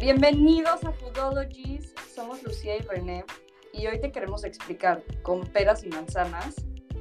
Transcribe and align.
Bienvenidos 0.00 0.82
a 0.82 0.92
Foodologies, 0.92 1.92
somos 2.14 2.42
Lucía 2.42 2.74
y 2.74 2.80
René 2.80 3.22
y 3.74 3.86
hoy 3.86 4.00
te 4.00 4.10
queremos 4.10 4.44
explicar 4.44 5.04
con 5.20 5.42
peras 5.42 5.84
y 5.84 5.90
manzanas 5.90 6.54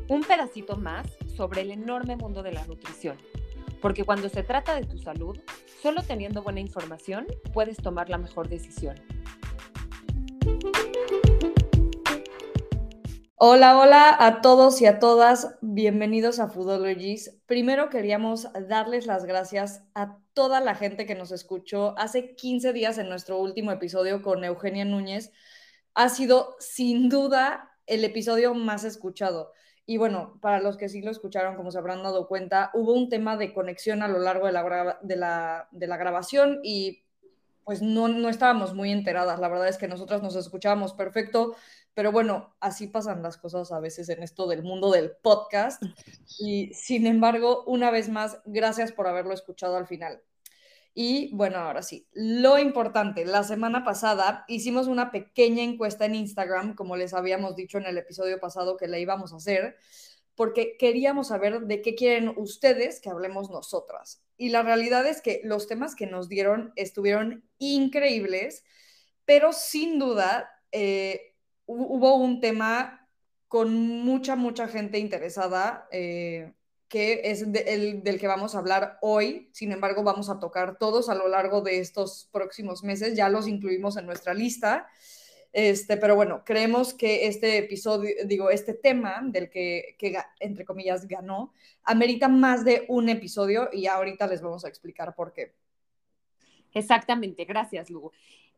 un 0.09 0.21
pedacito 0.21 0.75
más 0.75 1.07
sobre 1.38 1.62
el 1.62 1.71
enorme 1.71 2.17
mundo 2.17 2.43
de 2.43 2.51
la 2.51 2.65
nutrición. 2.65 3.17
Porque 3.81 4.04
cuando 4.04 4.27
se 4.27 4.43
trata 4.43 4.75
de 4.75 4.83
tu 4.83 4.97
salud, 4.97 5.39
solo 5.81 6.04
teniendo 6.04 6.43
buena 6.43 6.59
información 6.59 7.25
puedes 7.54 7.77
tomar 7.77 8.09
la 8.09 8.17
mejor 8.17 8.49
decisión. 8.49 8.98
Hola, 13.38 13.79
hola 13.79 14.18
a 14.20 14.41
todos 14.41 14.81
y 14.81 14.88
a 14.88 15.00
todas, 15.00 15.55
bienvenidos 15.61 16.41
a 16.41 16.50
Foodologies. 16.50 17.39
Primero 17.45 17.88
queríamos 17.88 18.50
darles 18.68 19.05
las 19.05 19.23
gracias 19.23 19.84
a 19.95 20.18
toda 20.39 20.61
la 20.61 20.73
gente 20.73 21.05
que 21.05 21.16
nos 21.16 21.34
escuchó 21.34 21.93
hace 21.98 22.34
15 22.34 22.71
días 22.71 22.97
en 22.97 23.09
nuestro 23.09 23.38
último 23.39 23.73
episodio 23.73 24.21
con 24.21 24.41
Eugenia 24.45 24.85
Núñez. 24.85 25.34
Ha 25.95 26.07
sido 26.07 26.55
sin 26.59 27.09
duda 27.09 27.75
el 27.88 28.05
episodio 28.05 28.53
más 28.53 28.85
escuchado. 28.85 29.52
Y 29.85 29.97
bueno, 29.97 30.39
para 30.39 30.61
los 30.61 30.77
que 30.77 30.88
sí 30.88 31.02
lo 31.02 31.11
escucharon, 31.11 31.57
como 31.57 31.71
se 31.71 31.77
habrán 31.77 32.03
dado 32.03 32.30
cuenta, 32.30 32.71
hubo 32.73 32.94
un 32.94 33.09
tema 33.09 33.35
de 33.35 33.53
conexión 33.53 34.02
a 34.02 34.07
lo 34.07 34.20
largo 34.20 34.45
de 34.45 34.53
la, 34.53 35.67
de 35.73 35.88
la, 35.88 35.97
grabación 35.97 36.61
y 36.63 37.03
pues 37.66 37.81
no, 37.81 38.08
no 38.08 38.30
estábamos 38.30 38.73
muy 38.73 38.94
enteradas. 38.94 39.41
La 39.41 39.49
verdad 39.49 39.67
es 39.67 39.77
que 39.77 39.89
nosotras 39.89 40.21
nos 40.21 40.38
escuchábamos 40.38 40.94
perfecto 40.94 41.58
pero 41.99 42.13
bueno, 42.13 42.55
así 42.61 42.88
pasan 42.88 43.21
las 43.21 43.35
cosas 43.35 43.73
a 43.73 43.81
veces 43.81 44.08
en 44.08 44.23
esto 44.23 44.47
del 44.47 44.63
mundo 44.63 44.89
del 44.89 45.11
podcast. 45.21 45.83
Y 46.39 46.73
sin 46.73 47.05
embargo, 47.08 47.66
una 47.66 47.91
vez 47.91 48.08
más, 48.08 48.39
gracias 48.45 48.94
por 48.94 49.08
haberlo 49.08 49.33
escuchado 49.33 49.75
al 49.75 49.85
final. 49.85 50.21
Y 51.02 51.34
bueno, 51.34 51.59
ahora 51.59 51.81
sí, 51.81 52.09
lo 52.12 52.59
importante, 52.59 53.23
la 53.23 53.45
semana 53.45 53.86
pasada 53.86 54.44
hicimos 54.50 54.88
una 54.88 55.11
pequeña 55.11 55.64
encuesta 55.64 56.03
en 56.03 56.14
Instagram, 56.14 56.75
como 56.75 56.97
les 56.97 57.14
habíamos 57.14 57.55
dicho 57.55 57.78
en 57.78 57.86
el 57.86 57.97
episodio 57.97 58.38
pasado 58.42 58.75
que 58.75 58.89
la 58.89 59.00
íbamos 59.00 59.31
a 59.31 59.38
hacer, 59.38 59.77
porque 60.36 60.75
queríamos 60.77 61.30
saber 61.30 61.61
de 61.61 61.81
qué 61.81 61.95
quieren 61.95 62.33
ustedes 62.36 63.00
que 63.00 63.09
hablemos 63.09 63.50
nosotras. 63.50 64.25
Y 64.36 64.50
la 64.50 64.61
realidad 64.61 65.08
es 65.08 65.22
que 65.22 65.39
los 65.45 65.67
temas 65.67 65.95
que 65.95 66.05
nos 66.05 66.27
dieron 66.27 66.73
estuvieron 66.75 67.45
increíbles, 67.59 68.66
pero 69.23 69.53
sin 69.53 70.00
duda 70.00 70.52
eh, 70.73 71.33
hubo 71.66 72.16
un 72.17 72.42
tema 72.42 73.08
con 73.47 73.73
mucha, 73.73 74.36
mucha 74.36 74.67
gente 74.67 75.00
interesada, 75.00 75.88
eh, 75.94 76.52
que 76.90 77.22
es 77.26 77.44
el 77.44 78.04
del 78.04 78.20
que 78.20 78.28
vamos 78.28 78.56
a 78.56 78.59
hablar 78.59 78.98
hoy. 79.02 79.50
Sin 79.54 79.72
embargo, 79.72 80.04
vamos 80.04 80.30
a 80.30 80.40
tocar 80.40 80.78
todos 80.78 81.08
a 81.08 81.16
lo 81.16 81.28
largo 81.28 81.62
de 81.62 81.80
estos 81.80 82.28
próximos 82.32 82.84
meses. 82.84 83.16
Ya 83.16 83.30
los 83.30 83.48
incluimos 83.48 83.95
en 83.95 84.08
nuestra 84.08 84.34
lista. 84.34 84.88
Este, 85.54 85.98
pero 85.98 86.16
bueno, 86.16 86.44
creemos 86.44 86.94
que 86.94 87.28
este 87.28 87.58
episodio, 87.60 88.14
digo, 88.26 88.50
este 88.50 88.73
tema 88.73 89.22
del 89.23 89.50
que, 89.50 89.95
que, 89.98 90.17
entre 90.40 90.66
comillas, 90.66 91.08
ganó, 91.08 91.54
amerita 91.84 92.28
más 92.28 92.66
de 92.66 92.86
un 92.88 93.10
episodio 93.10 93.70
y 93.72 93.88
ahorita 93.88 94.28
les 94.28 94.42
vamos 94.42 94.66
a 94.66 94.67
explicar 94.67 95.16
por 95.16 95.32
qué. 95.32 95.54
Exactamente, 96.73 97.45
gracias, 97.45 97.90
Lugo. 97.90 98.12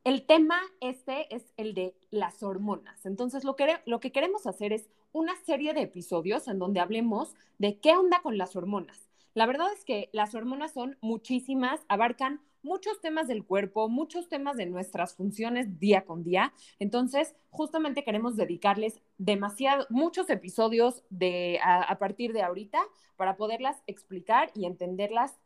El 0.03 0.25
tema 0.25 0.59
este 0.79 1.33
es 1.33 1.43
el 1.57 1.73
de 1.73 1.95
las 2.09 2.41
hormonas. 2.43 3.05
Entonces, 3.05 3.43
lo 3.43 3.55
que, 3.55 3.67
lo 3.85 3.99
que 3.99 4.11
queremos 4.11 4.47
hacer 4.47 4.73
es 4.73 4.89
una 5.11 5.35
serie 5.45 5.73
de 5.73 5.81
episodios 5.81 6.47
en 6.47 6.59
donde 6.59 6.79
hablemos 6.79 7.35
de 7.57 7.79
qué 7.79 7.95
onda 7.95 8.21
con 8.21 8.37
las 8.37 8.55
hormonas. 8.55 9.09
La 9.33 9.45
verdad 9.45 9.67
es 9.73 9.85
que 9.85 10.09
las 10.11 10.35
hormonas 10.35 10.73
son 10.73 10.97
muchísimas, 11.01 11.81
abarcan 11.87 12.41
muchos 12.63 12.99
temas 13.01 13.27
del 13.27 13.45
cuerpo, 13.45 13.89
muchos 13.89 14.27
temas 14.27 14.57
de 14.57 14.65
nuestras 14.65 15.15
funciones 15.15 15.79
día 15.79 16.05
con 16.05 16.23
día. 16.23 16.53
Entonces, 16.79 17.35
justamente 17.49 18.03
queremos 18.03 18.35
dedicarles 18.35 19.01
demasiado, 19.17 19.87
muchos 19.89 20.29
episodios 20.29 21.03
de, 21.09 21.59
a 21.63 21.97
partir 21.97 22.33
de 22.33 22.41
ahorita 22.41 22.79
para 23.15 23.37
poderlas 23.37 23.81
explicar 23.87 24.51
y 24.53 24.65
entenderlas 24.65 25.39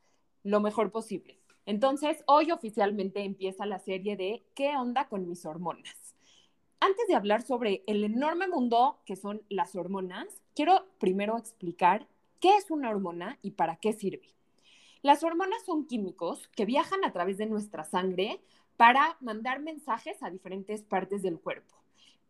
lo 0.44 0.59
mejor 0.59 0.91
posible. 0.91 1.39
Entonces, 1.66 2.23
hoy 2.28 2.51
oficialmente 2.51 3.23
empieza 3.23 3.66
la 3.66 3.79
serie 3.79 4.16
de 4.16 4.45
¿Qué 4.53 4.75
onda 4.78 5.07
con 5.07 5.28
mis 5.28 5.45
hormonas? 5.45 6.04
Antes 6.85 7.07
de 7.07 7.16
hablar 7.16 7.41
sobre 7.41 7.84
el 7.88 8.03
enorme 8.03 8.47
mundo 8.47 9.00
que 9.07 9.16
son 9.16 9.41
las 9.50 9.75
hormonas, 9.75 10.28
quiero 10.53 10.85
primero 11.00 11.35
explicar 11.35 12.07
qué 12.40 12.57
es 12.57 12.69
una 12.69 12.91
hormona 12.91 13.40
y 13.41 13.51
para 13.51 13.78
qué 13.78 13.91
sirve. 13.91 14.35
Las 15.01 15.24
hormonas 15.24 15.66
son 15.66 15.88
químicos 15.88 16.47
que 16.50 16.66
viajan 16.66 17.03
a 17.03 17.12
través 17.12 17.40
de 17.40 17.47
nuestra 17.47 17.85
sangre 17.85 18.40
para 18.78 19.18
mandar 19.19 19.62
mensajes 19.62 20.22
a 20.22 20.29
diferentes 20.29 20.84
partes 20.84 21.24
del 21.24 21.40
cuerpo. 21.40 21.74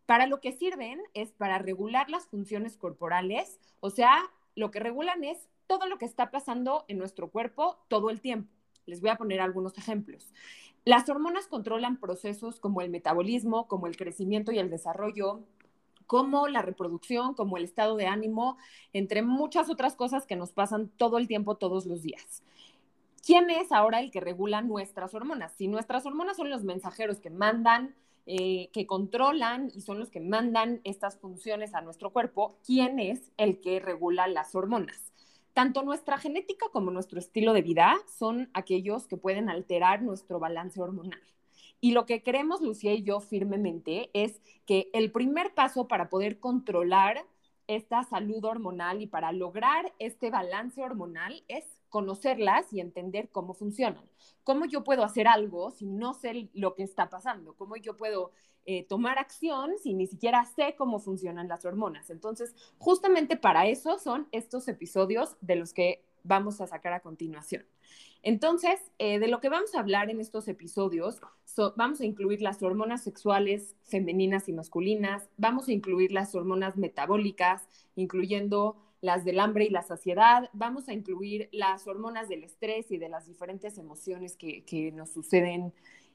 Para 0.05 0.25
lo 0.25 0.39
que 0.39 0.53
sirven 0.53 1.01
es 1.13 1.33
para 1.33 1.57
regular 1.57 2.09
las 2.09 2.25
funciones 2.27 2.77
corporales, 2.77 3.59
o 3.81 3.89
sea, 3.89 4.23
lo 4.55 4.71
que 4.71 4.79
regulan 4.79 5.25
es 5.25 5.49
todo 5.67 5.85
lo 5.85 5.97
que 5.97 6.05
está 6.05 6.31
pasando 6.31 6.85
en 6.87 6.97
nuestro 6.97 7.29
cuerpo 7.29 7.77
todo 7.89 8.09
el 8.09 8.21
tiempo. 8.21 8.53
Les 8.85 9.01
voy 9.01 9.09
a 9.09 9.17
poner 9.17 9.41
algunos 9.41 9.77
ejemplos. 9.77 10.31
Las 10.85 11.09
hormonas 11.09 11.47
controlan 11.47 11.99
procesos 11.99 12.59
como 12.59 12.81
el 12.81 12.91
metabolismo, 12.91 13.67
como 13.67 13.87
el 13.87 13.97
crecimiento 13.97 14.51
y 14.51 14.59
el 14.59 14.69
desarrollo, 14.69 15.41
como 16.05 16.47
la 16.47 16.61
reproducción, 16.61 17.33
como 17.33 17.57
el 17.57 17.63
estado 17.63 17.95
de 17.95 18.05
ánimo, 18.05 18.57
entre 18.93 19.23
muchas 19.23 19.71
otras 19.71 19.95
cosas 19.95 20.27
que 20.27 20.35
nos 20.35 20.51
pasan 20.51 20.89
todo 20.89 21.17
el 21.17 21.27
tiempo, 21.27 21.55
todos 21.55 21.87
los 21.87 22.03
días. 22.03 22.43
¿Quién 23.25 23.49
es 23.49 23.71
ahora 23.71 23.99
el 23.99 24.11
que 24.11 24.19
regula 24.19 24.61
nuestras 24.61 25.15
hormonas? 25.15 25.53
Si 25.57 25.67
nuestras 25.67 26.05
hormonas 26.05 26.37
son 26.37 26.51
los 26.51 26.63
mensajeros 26.63 27.19
que 27.19 27.31
mandan, 27.31 27.95
eh, 28.27 28.69
que 28.71 28.85
controlan 28.85 29.71
y 29.73 29.81
son 29.81 29.97
los 29.97 30.11
que 30.11 30.19
mandan 30.19 30.81
estas 30.83 31.17
funciones 31.17 31.73
a 31.73 31.81
nuestro 31.81 32.11
cuerpo, 32.11 32.57
¿quién 32.63 32.99
es 32.99 33.31
el 33.37 33.59
que 33.59 33.79
regula 33.79 34.27
las 34.27 34.53
hormonas? 34.53 35.14
Tanto 35.55 35.83
nuestra 35.83 36.17
genética 36.17 36.65
como 36.73 36.91
nuestro 36.91 37.17
estilo 37.17 37.53
de 37.53 37.61
vida 37.61 37.95
son 38.19 38.49
aquellos 38.53 39.07
que 39.07 39.15
pueden 39.15 39.49
alterar 39.49 40.01
nuestro 40.01 40.37
balance 40.37 40.81
hormonal. 40.81 41.21
Y 41.79 41.93
lo 41.93 42.05
que 42.05 42.23
queremos, 42.23 42.59
Lucía 42.59 42.93
y 42.93 43.03
yo, 43.03 43.21
firmemente, 43.21 44.09
es 44.11 44.41
que 44.65 44.89
el 44.91 45.13
primer 45.13 45.53
paso 45.53 45.87
para 45.87 46.09
poder 46.09 46.41
controlar 46.41 47.25
esta 47.67 48.03
salud 48.03 48.43
hormonal 48.43 49.01
y 49.01 49.07
para 49.07 49.31
lograr 49.31 49.93
este 49.97 50.29
balance 50.29 50.83
hormonal 50.83 51.45
es 51.47 51.63
conocerlas 51.89 52.71
y 52.73 52.79
entender 52.79 53.29
cómo 53.31 53.53
funcionan. 53.53 54.03
¿Cómo 54.43 54.65
yo 54.65 54.83
puedo 54.83 55.03
hacer 55.03 55.27
algo 55.27 55.71
si 55.71 55.85
no 55.85 56.13
sé 56.13 56.49
lo 56.53 56.75
que 56.75 56.83
está 56.83 57.09
pasando? 57.09 57.55
¿Cómo 57.55 57.75
yo 57.77 57.97
puedo 57.97 58.31
eh, 58.67 58.83
tomar 58.83 59.19
acción 59.19 59.73
si 59.77 59.93
ni 59.93 60.07
siquiera 60.07 60.43
sé 60.43 60.73
cómo 60.75 60.97
funcionan 60.97 61.47
las 61.47 61.65
hormonas. 61.65 62.09
Entonces, 62.09 62.55
justamente 62.79 63.37
para 63.37 63.67
eso 63.67 63.99
son 63.99 64.27
estos 64.31 64.67
episodios 64.67 65.37
de 65.41 65.55
los 65.55 65.71
que 65.71 66.03
vamos 66.23 66.59
a 66.61 66.65
sacar 66.65 66.91
a 66.93 67.01
continuación. 67.01 67.63
Entonces, 68.23 68.79
eh, 68.97 69.19
de 69.19 69.27
lo 69.27 69.39
que 69.39 69.49
vamos 69.49 69.75
a 69.75 69.79
hablar 69.79 70.09
en 70.09 70.19
estos 70.19 70.47
episodios, 70.47 71.21
vamos 71.75 72.01
a 72.01 72.05
incluir 72.05 72.41
las 72.41 72.63
hormonas 72.63 73.03
sexuales 73.03 73.75
femeninas 73.83 74.49
y 74.49 74.53
masculinas, 74.53 75.29
vamos 75.37 75.67
a 75.67 75.71
incluir 75.71 76.11
las 76.11 76.33
hormonas 76.33 76.75
metabólicas, 76.75 77.69
incluyendo 77.95 78.77
las 79.05 79.23
del 79.23 79.39
hambre 79.39 79.65
y 79.65 79.69
la 79.69 79.83
saciedad, 79.83 80.49
vamos 80.53 80.89
a 80.89 80.93
incluir 80.93 81.47
las 81.51 81.87
hormonas 81.87 82.27
del 82.27 82.43
estrés 82.43 82.91
y 82.91 82.97
de 82.97 83.07
las 83.07 83.27
diferentes 83.27 83.77
emociones 83.77 84.35
que, 84.35 84.63
que 84.65 84.91
nos 84.91 85.11
suceden 85.11 85.73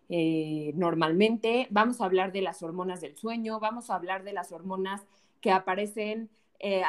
eh, 0.09 0.73
normalmente. 0.75 1.69
Vamos 1.71 2.01
a 2.01 2.05
hablar 2.05 2.33
de 2.33 2.43
las 2.43 2.65
hormonas 2.65 3.01
del 3.01 3.17
sueño, 3.17 3.61
vamos 3.61 3.91
a 3.91 3.95
hablar 3.95 4.25
de 4.25 4.33
las 4.33 4.51
hormonas 4.51 5.07
que 5.41 5.53
aparecen 5.53 6.29
eh, 6.59 6.83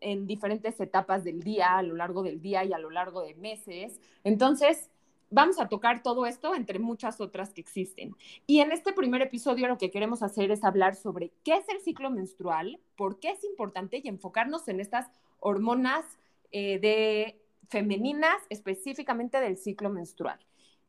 en 0.00 0.26
diferentes 0.26 0.80
etapas 0.80 1.24
del 1.24 1.42
día, 1.42 1.76
a 1.76 1.82
lo 1.82 1.94
largo 1.94 2.22
del 2.22 2.40
día 2.40 2.64
y 2.64 2.72
a 2.72 2.78
lo 2.78 2.88
largo 2.88 3.22
de 3.22 3.34
meses. 3.34 4.00
Entonces, 4.24 4.88
vamos 5.30 5.58
a 5.60 5.68
tocar 5.68 6.02
todo 6.02 6.26
esto 6.26 6.54
entre 6.54 6.78
muchas 6.78 7.20
otras 7.20 7.52
que 7.52 7.60
existen. 7.60 8.14
Y 8.46 8.60
en 8.60 8.72
este 8.72 8.92
primer 8.92 9.22
episodio 9.22 9.68
lo 9.68 9.78
que 9.78 9.90
queremos 9.90 10.22
hacer 10.22 10.50
es 10.50 10.64
hablar 10.64 10.94
sobre 10.94 11.32
qué 11.44 11.56
es 11.56 11.68
el 11.68 11.80
ciclo 11.80 12.10
menstrual, 12.10 12.80
por 12.96 13.18
qué 13.20 13.30
es 13.30 13.44
importante 13.44 14.00
y 14.02 14.08
enfocarnos 14.08 14.68
en 14.68 14.80
estas 14.80 15.08
hormonas 15.40 16.04
eh, 16.50 16.78
de 16.78 17.40
femeninas, 17.68 18.36
específicamente 18.48 19.40
del 19.40 19.58
ciclo 19.58 19.90
menstrual. 19.90 20.38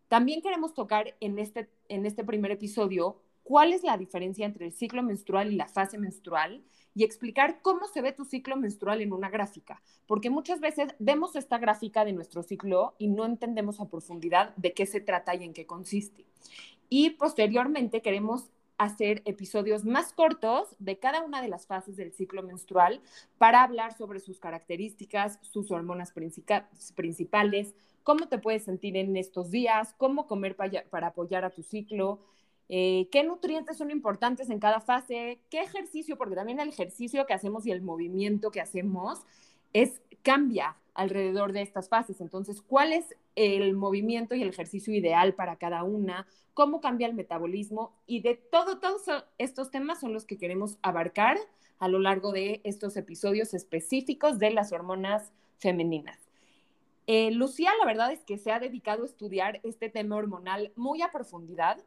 También 0.07 0.41
queremos 0.41 0.73
tocar 0.73 1.15
en 1.19 1.37
este, 1.37 1.69
en 1.87 2.05
este 2.05 2.23
primer 2.23 2.51
episodio 2.51 3.21
cuál 3.43 3.73
es 3.73 3.83
la 3.83 3.97
diferencia 3.97 4.45
entre 4.45 4.67
el 4.67 4.71
ciclo 4.71 5.03
menstrual 5.03 5.51
y 5.51 5.55
la 5.55 5.67
fase 5.67 5.97
menstrual 5.97 6.63
y 6.95 7.03
explicar 7.03 7.61
cómo 7.61 7.87
se 7.87 8.01
ve 8.01 8.11
tu 8.11 8.25
ciclo 8.25 8.55
menstrual 8.57 9.01
en 9.01 9.13
una 9.13 9.29
gráfica, 9.29 9.81
porque 10.07 10.29
muchas 10.29 10.59
veces 10.59 10.95
vemos 10.99 11.35
esta 11.35 11.57
gráfica 11.57 12.05
de 12.05 12.13
nuestro 12.13 12.43
ciclo 12.43 12.95
y 12.97 13.07
no 13.07 13.25
entendemos 13.25 13.79
a 13.79 13.89
profundidad 13.89 14.55
de 14.55 14.73
qué 14.73 14.85
se 14.85 15.01
trata 15.01 15.35
y 15.35 15.43
en 15.43 15.53
qué 15.53 15.65
consiste. 15.65 16.25
Y 16.89 17.11
posteriormente 17.11 18.01
queremos 18.01 18.49
hacer 18.79 19.21
episodios 19.25 19.83
más 19.83 20.13
cortos 20.13 20.75
de 20.79 20.97
cada 20.97 21.21
una 21.21 21.41
de 21.41 21.49
las 21.49 21.67
fases 21.67 21.97
del 21.97 22.13
ciclo 22.13 22.41
menstrual 22.43 23.01
para 23.37 23.61
hablar 23.61 23.95
sobre 23.95 24.21
sus 24.21 24.39
características, 24.39 25.37
sus 25.41 25.69
hormonas 25.69 26.13
principales, 26.95 27.75
cómo 28.03 28.29
te 28.29 28.39
puedes 28.39 28.63
sentir 28.63 28.95
en 28.95 29.17
estos 29.17 29.51
días, 29.51 29.93
cómo 29.97 30.27
comer 30.27 30.55
para 30.55 31.07
apoyar 31.07 31.43
a 31.43 31.49
tu 31.49 31.61
ciclo, 31.61 32.21
eh, 32.69 33.09
qué 33.11 33.23
nutrientes 33.23 33.77
son 33.77 33.89
importantes 33.89 34.49
en 34.49 34.59
cada 34.59 34.79
fase, 34.79 35.39
qué 35.49 35.61
ejercicio, 35.61 36.17
porque 36.17 36.35
también 36.35 36.59
el 36.59 36.69
ejercicio 36.69 37.25
que 37.25 37.33
hacemos 37.33 37.65
y 37.65 37.71
el 37.71 37.81
movimiento 37.81 38.51
que 38.51 38.61
hacemos 38.61 39.25
es 39.73 40.01
cambia 40.21 40.77
alrededor 40.93 41.51
de 41.51 41.61
estas 41.61 41.89
fases. 41.89 42.21
Entonces, 42.21 42.61
¿cuál 42.61 42.93
es 42.93 43.15
el 43.35 43.73
movimiento 43.73 44.35
y 44.35 44.43
el 44.43 44.49
ejercicio 44.49 44.93
ideal 44.93 45.33
para 45.33 45.55
cada 45.55 45.83
una? 45.83 46.27
¿Cómo 46.53 46.81
cambia 46.81 47.07
el 47.07 47.13
metabolismo? 47.13 47.93
Y 48.05 48.21
de 48.21 48.35
todo, 48.35 48.79
todos 48.79 49.03
estos 49.37 49.71
temas 49.71 49.99
son 49.99 50.13
los 50.13 50.25
que 50.25 50.37
queremos 50.37 50.77
abarcar 50.81 51.37
a 51.79 51.87
lo 51.87 51.99
largo 51.99 52.31
de 52.31 52.61
estos 52.63 52.97
episodios 52.97 53.53
específicos 53.53 54.37
de 54.37 54.51
las 54.51 54.71
hormonas 54.71 55.31
femeninas. 55.57 56.19
Eh, 57.07 57.31
Lucía, 57.31 57.71
la 57.79 57.85
verdad 57.85 58.11
es 58.11 58.23
que 58.23 58.37
se 58.37 58.51
ha 58.51 58.59
dedicado 58.59 59.03
a 59.03 59.07
estudiar 59.07 59.61
este 59.63 59.89
tema 59.89 60.17
hormonal 60.17 60.71
muy 60.75 61.01
a 61.01 61.11
profundidad, 61.11 61.81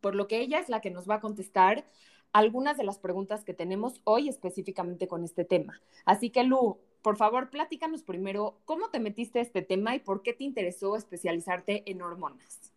por 0.00 0.14
lo 0.14 0.28
que 0.28 0.40
ella 0.40 0.58
es 0.58 0.68
la 0.68 0.80
que 0.80 0.90
nos 0.90 1.08
va 1.08 1.16
a 1.16 1.20
contestar 1.20 1.84
algunas 2.32 2.76
de 2.76 2.84
las 2.84 2.98
preguntas 2.98 3.44
que 3.44 3.54
tenemos 3.54 4.00
hoy 4.04 4.28
específicamente 4.28 5.08
con 5.08 5.24
este 5.24 5.44
tema. 5.44 5.80
Así 6.04 6.30
que, 6.30 6.44
Lu, 6.44 6.78
por 7.02 7.16
favor, 7.16 7.50
platícanos 7.50 8.02
primero 8.02 8.58
cómo 8.64 8.90
te 8.90 9.00
metiste 9.00 9.38
a 9.38 9.42
este 9.42 9.62
tema 9.62 9.94
y 9.94 10.00
por 10.00 10.22
qué 10.22 10.32
te 10.32 10.44
interesó 10.44 10.96
especializarte 10.96 11.82
en 11.90 12.02
hormonas. 12.02 12.72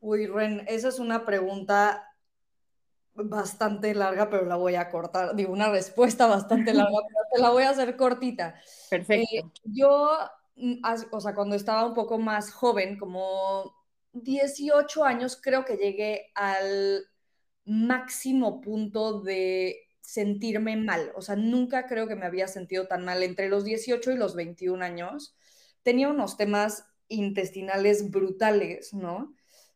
Uy, 0.00 0.26
Ren, 0.26 0.64
esa 0.66 0.88
es 0.88 0.98
una 0.98 1.24
pregunta 1.24 2.12
bastante 3.14 3.94
larga, 3.94 4.30
pero 4.30 4.46
la 4.46 4.56
voy 4.56 4.74
a 4.74 4.90
cortar. 4.90 5.36
Digo, 5.36 5.52
una 5.52 5.70
respuesta 5.70 6.26
bastante 6.26 6.72
larga, 6.74 6.98
pero 7.06 7.20
te 7.32 7.40
la 7.40 7.50
voy 7.50 7.62
a 7.64 7.70
hacer 7.70 7.96
cortita. 7.96 8.54
Perfecto. 8.90 9.28
Eh, 9.32 9.44
yo, 9.64 10.18
mm, 10.56 10.82
o 11.12 11.20
sea, 11.20 11.34
cuando 11.34 11.54
estaba 11.54 11.86
un 11.86 11.94
poco 11.94 12.18
más 12.18 12.52
joven, 12.52 12.98
como 12.98 13.81
18 14.12 15.04
años, 15.04 15.38
creo 15.40 15.64
que 15.64 15.76
llegué 15.76 16.30
al 16.34 17.04
máximo 17.64 18.60
punto 18.60 19.20
de 19.20 19.88
sentirme 20.00 20.76
mal. 20.76 21.12
O 21.16 21.22
sea, 21.22 21.36
nunca 21.36 21.86
creo 21.86 22.06
que 22.06 22.16
me 22.16 22.26
había 22.26 22.48
sentido 22.48 22.86
tan 22.86 23.04
mal. 23.04 23.22
Entre 23.22 23.48
los 23.48 23.64
18 23.64 24.12
y 24.12 24.16
los 24.16 24.34
21 24.34 24.84
años 24.84 25.34
tenía 25.82 26.08
unos 26.08 26.36
temas 26.36 26.86
intestinales 27.08 28.10
brutales, 28.10 28.94
¿no? 28.94 29.34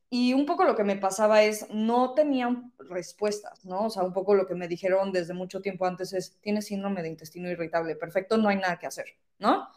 Y 0.09 0.35
un 0.35 0.47
poco 0.47 0.65
lo 0.65 0.77
que 0.77 0.85
me 0.85 0.97
pasaba 0.97 1.43
es, 1.43 1.67
no 1.71 2.15
tenía 2.15 2.63
respuestas, 2.79 3.65
¿no? 3.65 3.87
O 3.87 3.91
sea, 3.91 4.05
un 4.05 4.13
poco 4.13 4.35
lo 4.35 4.47
que 4.47 4.55
me 4.55 4.69
dijeron 4.69 5.13
desde 5.13 5.35
mucho 5.35 5.61
tiempo 5.61 5.85
antes 5.85 6.13
es, 6.13 6.39
tienes 6.41 6.67
síndrome 6.67 7.03
de 7.03 7.09
intestino 7.09 7.51
irritable, 7.51 7.97
perfecto, 7.97 8.39
no 8.39 8.49
hay 8.49 8.57
nada 8.57 8.79
que 8.79 8.87
hacer, 8.87 9.07
¿no? 9.39 9.69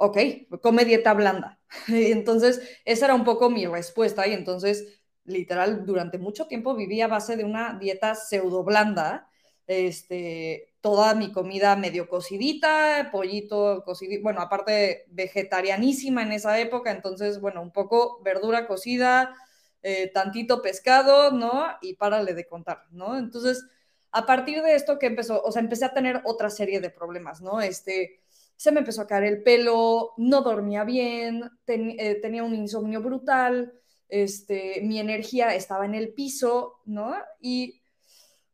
Ok, 0.00 0.16
come 0.62 0.84
dieta 0.84 1.12
blanda. 1.14 1.58
Entonces, 1.88 2.60
esa 2.84 3.06
era 3.06 3.14
un 3.14 3.24
poco 3.24 3.50
mi 3.50 3.66
respuesta 3.66 4.26
y 4.28 4.32
entonces, 4.32 5.02
literal, 5.24 5.84
durante 5.86 6.18
mucho 6.18 6.46
tiempo 6.46 6.74
vivía 6.76 7.06
a 7.06 7.08
base 7.08 7.36
de 7.36 7.44
una 7.44 7.74
dieta 7.78 8.14
pseudo 8.14 8.62
blanda 8.64 9.28
este, 9.66 10.72
toda 10.80 11.14
mi 11.14 11.30
comida 11.32 11.76
medio 11.76 12.08
cocidita, 12.08 13.10
pollito 13.12 13.82
cocidito, 13.84 14.22
bueno, 14.22 14.40
aparte 14.40 15.04
vegetarianísima 15.08 16.22
en 16.22 16.32
esa 16.32 16.58
época, 16.58 16.90
entonces, 16.90 17.40
bueno, 17.40 17.60
un 17.60 17.72
poco 17.72 18.20
verdura 18.22 18.66
cocida, 18.66 19.34
eh, 19.82 20.10
tantito 20.12 20.62
pescado, 20.62 21.32
¿no? 21.32 21.66
Y 21.82 21.94
párale 21.94 22.34
de 22.34 22.46
contar, 22.46 22.84
¿no? 22.92 23.18
Entonces, 23.18 23.64
a 24.10 24.24
partir 24.26 24.62
de 24.62 24.74
esto 24.74 24.98
que 24.98 25.06
empezó, 25.06 25.42
o 25.42 25.52
sea, 25.52 25.60
empecé 25.60 25.84
a 25.84 25.92
tener 25.92 26.22
otra 26.24 26.50
serie 26.50 26.80
de 26.80 26.90
problemas, 26.90 27.42
¿no? 27.42 27.60
Este, 27.60 28.20
se 28.58 28.72
me 28.72 28.80
empezó 28.80 29.02
a 29.02 29.06
caer 29.06 29.22
el 29.22 29.42
pelo, 29.44 30.14
no 30.16 30.42
dormía 30.42 30.82
bien, 30.82 31.48
eh, 31.68 32.16
tenía 32.20 32.42
un 32.42 32.56
insomnio 32.56 33.00
brutal, 33.00 33.72
este, 34.08 34.80
mi 34.82 34.98
energía 34.98 35.54
estaba 35.54 35.84
en 35.86 35.94
el 35.94 36.12
piso, 36.12 36.80
¿no? 36.84 37.14
Y 37.40 37.80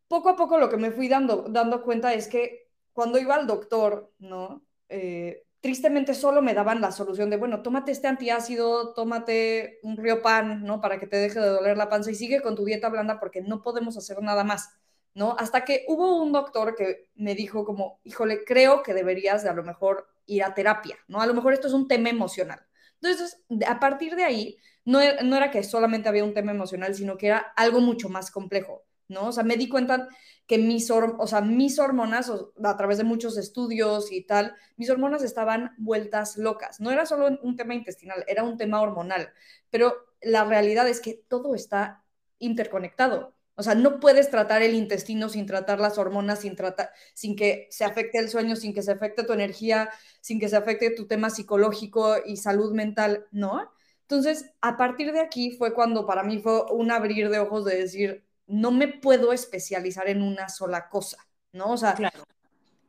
poco 0.06 0.28
a 0.28 0.36
poco 0.36 0.58
lo 0.58 0.68
que 0.68 0.76
me 0.76 0.90
fui 0.90 1.08
dando, 1.08 1.46
dando 1.48 1.82
cuenta 1.82 2.12
es 2.12 2.28
que 2.28 2.68
cuando 2.92 3.18
iba 3.18 3.34
al 3.34 3.46
doctor, 3.46 4.12
¿no? 4.18 4.66
Eh, 4.90 5.46
tristemente 5.60 6.12
solo 6.12 6.42
me 6.42 6.52
daban 6.52 6.82
la 6.82 6.92
solución 6.92 7.30
de, 7.30 7.38
bueno, 7.38 7.62
tómate 7.62 7.90
este 7.90 8.06
antiácido, 8.06 8.92
tómate 8.92 9.78
un 9.82 9.96
pan, 10.22 10.64
¿no? 10.64 10.82
Para 10.82 11.00
que 11.00 11.06
te 11.06 11.16
deje 11.16 11.40
de 11.40 11.48
doler 11.48 11.78
la 11.78 11.88
panza 11.88 12.10
y 12.10 12.14
sigue 12.14 12.42
con 12.42 12.56
tu 12.56 12.66
dieta 12.66 12.90
blanda 12.90 13.18
porque 13.18 13.40
no 13.40 13.62
podemos 13.62 13.96
hacer 13.96 14.20
nada 14.20 14.44
más, 14.44 14.68
¿no? 15.14 15.36
Hasta 15.38 15.64
que 15.64 15.84
hubo 15.88 16.22
un 16.22 16.32
doctor 16.32 16.74
que 16.74 17.08
me 17.14 17.34
dijo 17.34 17.64
como, 17.64 18.00
híjole, 18.04 18.44
creo 18.44 18.82
que 18.82 18.94
deberías 18.94 19.42
de 19.42 19.48
a 19.50 19.54
lo 19.54 19.62
mejor 19.62 20.08
ir 20.26 20.42
a 20.44 20.54
terapia, 20.54 20.98
¿no? 21.08 21.20
A 21.20 21.26
lo 21.26 21.34
mejor 21.34 21.52
esto 21.52 21.68
es 21.68 21.74
un 21.74 21.88
tema 21.88 22.10
emocional. 22.10 22.60
Entonces, 23.00 23.42
a 23.66 23.80
partir 23.80 24.16
de 24.16 24.24
ahí, 24.24 24.58
no, 24.84 25.00
no 25.22 25.36
era 25.36 25.50
que 25.50 25.62
solamente 25.62 26.08
había 26.08 26.24
un 26.24 26.34
tema 26.34 26.52
emocional, 26.52 26.94
sino 26.94 27.16
que 27.16 27.26
era 27.28 27.38
algo 27.56 27.80
mucho 27.80 28.08
más 28.08 28.30
complejo. 28.30 28.84
¿no? 29.08 29.28
O 29.28 29.32
sea, 29.32 29.44
me 29.44 29.56
di 29.56 29.68
cuenta 29.68 30.08
que 30.46 30.58
mis, 30.58 30.90
o 30.90 31.26
sea, 31.26 31.40
mis 31.40 31.78
hormonas, 31.78 32.30
a 32.30 32.76
través 32.76 32.98
de 32.98 33.04
muchos 33.04 33.36
estudios 33.38 34.12
y 34.12 34.22
tal, 34.22 34.54
mis 34.76 34.90
hormonas 34.90 35.22
estaban 35.22 35.72
vueltas 35.78 36.36
locas. 36.36 36.80
No 36.80 36.90
era 36.90 37.06
solo 37.06 37.38
un 37.42 37.56
tema 37.56 37.74
intestinal, 37.74 38.24
era 38.28 38.44
un 38.44 38.56
tema 38.56 38.80
hormonal. 38.80 39.32
Pero 39.70 39.94
la 40.20 40.44
realidad 40.44 40.88
es 40.88 41.00
que 41.00 41.14
todo 41.28 41.54
está 41.54 42.04
interconectado. 42.38 43.33
O 43.56 43.62
sea, 43.62 43.74
no 43.74 44.00
puedes 44.00 44.30
tratar 44.30 44.62
el 44.62 44.74
intestino 44.74 45.28
sin 45.28 45.46
tratar 45.46 45.80
las 45.80 45.96
hormonas, 45.98 46.40
sin, 46.40 46.56
tratar, 46.56 46.90
sin 47.14 47.36
que 47.36 47.68
se 47.70 47.84
afecte 47.84 48.18
el 48.18 48.28
sueño, 48.28 48.56
sin 48.56 48.74
que 48.74 48.82
se 48.82 48.92
afecte 48.92 49.24
tu 49.24 49.32
energía, 49.32 49.90
sin 50.20 50.40
que 50.40 50.48
se 50.48 50.56
afecte 50.56 50.90
tu 50.90 51.06
tema 51.06 51.30
psicológico 51.30 52.16
y 52.24 52.36
salud 52.36 52.72
mental, 52.72 53.26
¿no? 53.30 53.70
Entonces, 54.02 54.50
a 54.60 54.76
partir 54.76 55.12
de 55.12 55.20
aquí 55.20 55.52
fue 55.52 55.72
cuando 55.72 56.04
para 56.06 56.22
mí 56.22 56.38
fue 56.38 56.64
un 56.72 56.90
abrir 56.90 57.30
de 57.30 57.38
ojos 57.38 57.64
de 57.64 57.76
decir, 57.76 58.24
no 58.46 58.70
me 58.70 58.88
puedo 58.88 59.32
especializar 59.32 60.08
en 60.08 60.22
una 60.22 60.48
sola 60.48 60.88
cosa, 60.88 61.18
¿no? 61.52 61.72
O 61.72 61.76
sea, 61.76 61.96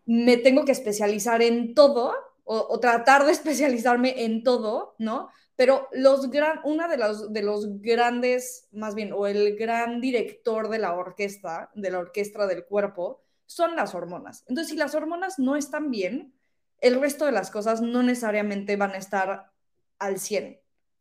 me 0.06 0.38
tengo 0.38 0.66
que 0.66 0.72
especializar 0.72 1.42
en 1.42 1.74
todo 1.74 2.14
o, 2.44 2.80
tratar 2.80 3.26
de 3.26 3.32
especializarme 3.32 4.26
en 4.26 4.44
todo, 4.44 4.96
¿no? 5.00 5.30
Pero 5.56 5.88
los 5.94 6.30
gran, 6.30 6.60
una 6.64 6.88
de 6.88 6.98
los, 6.98 7.32
de 7.32 7.42
los 7.42 7.82
grandes, 7.82 8.68
más 8.72 8.94
bien, 8.94 9.14
o 9.14 9.26
el 9.26 9.56
gran 9.56 10.02
director 10.02 10.68
de 10.70 10.80
la 10.80 10.94
orquesta, 10.94 11.72
de 11.76 11.92
la 11.92 12.00
orquesta 12.00 12.46
del 12.46 12.66
cuerpo, 12.66 13.22
son 13.46 13.76
las 13.76 13.96
hormonas. 13.96 14.44
Entonces, 14.48 14.72
si 14.72 14.78
las 14.78 14.96
hormonas 14.96 15.40
no 15.40 15.56
están 15.56 15.92
bien, 15.92 16.34
el 16.82 17.00
resto 17.00 17.26
de 17.26 17.32
las 17.32 17.52
cosas 17.52 17.82
no 17.82 18.04
necesariamente 18.04 18.76
van 18.76 18.92
a 18.92 18.98
estar 18.98 19.52
al 20.00 20.20
100. 20.20 20.60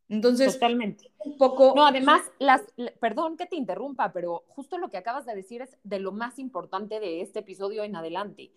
Entonces, 0.09 0.55
totalmente. 0.55 1.11
Un 1.19 1.39
poco. 1.39 1.73
No, 1.75 1.87
además, 1.87 2.23
las, 2.39 2.63
perdón 3.01 3.37
que 3.37 3.47
te 3.47 3.57
interrumpa, 3.57 4.13
pero 4.13 4.45
justo 4.49 4.79
lo 4.79 4.91
que 4.91 4.99
acabas 4.99 5.25
de 5.25 5.35
decir 5.35 5.63
es 5.63 5.77
de 5.83 5.99
lo 5.99 6.13
más 6.13 6.39
importante 6.39 7.01
de 7.01 7.23
este 7.23 7.41
episodio 7.41 7.83
en 7.83 7.97
adelante. 7.97 8.53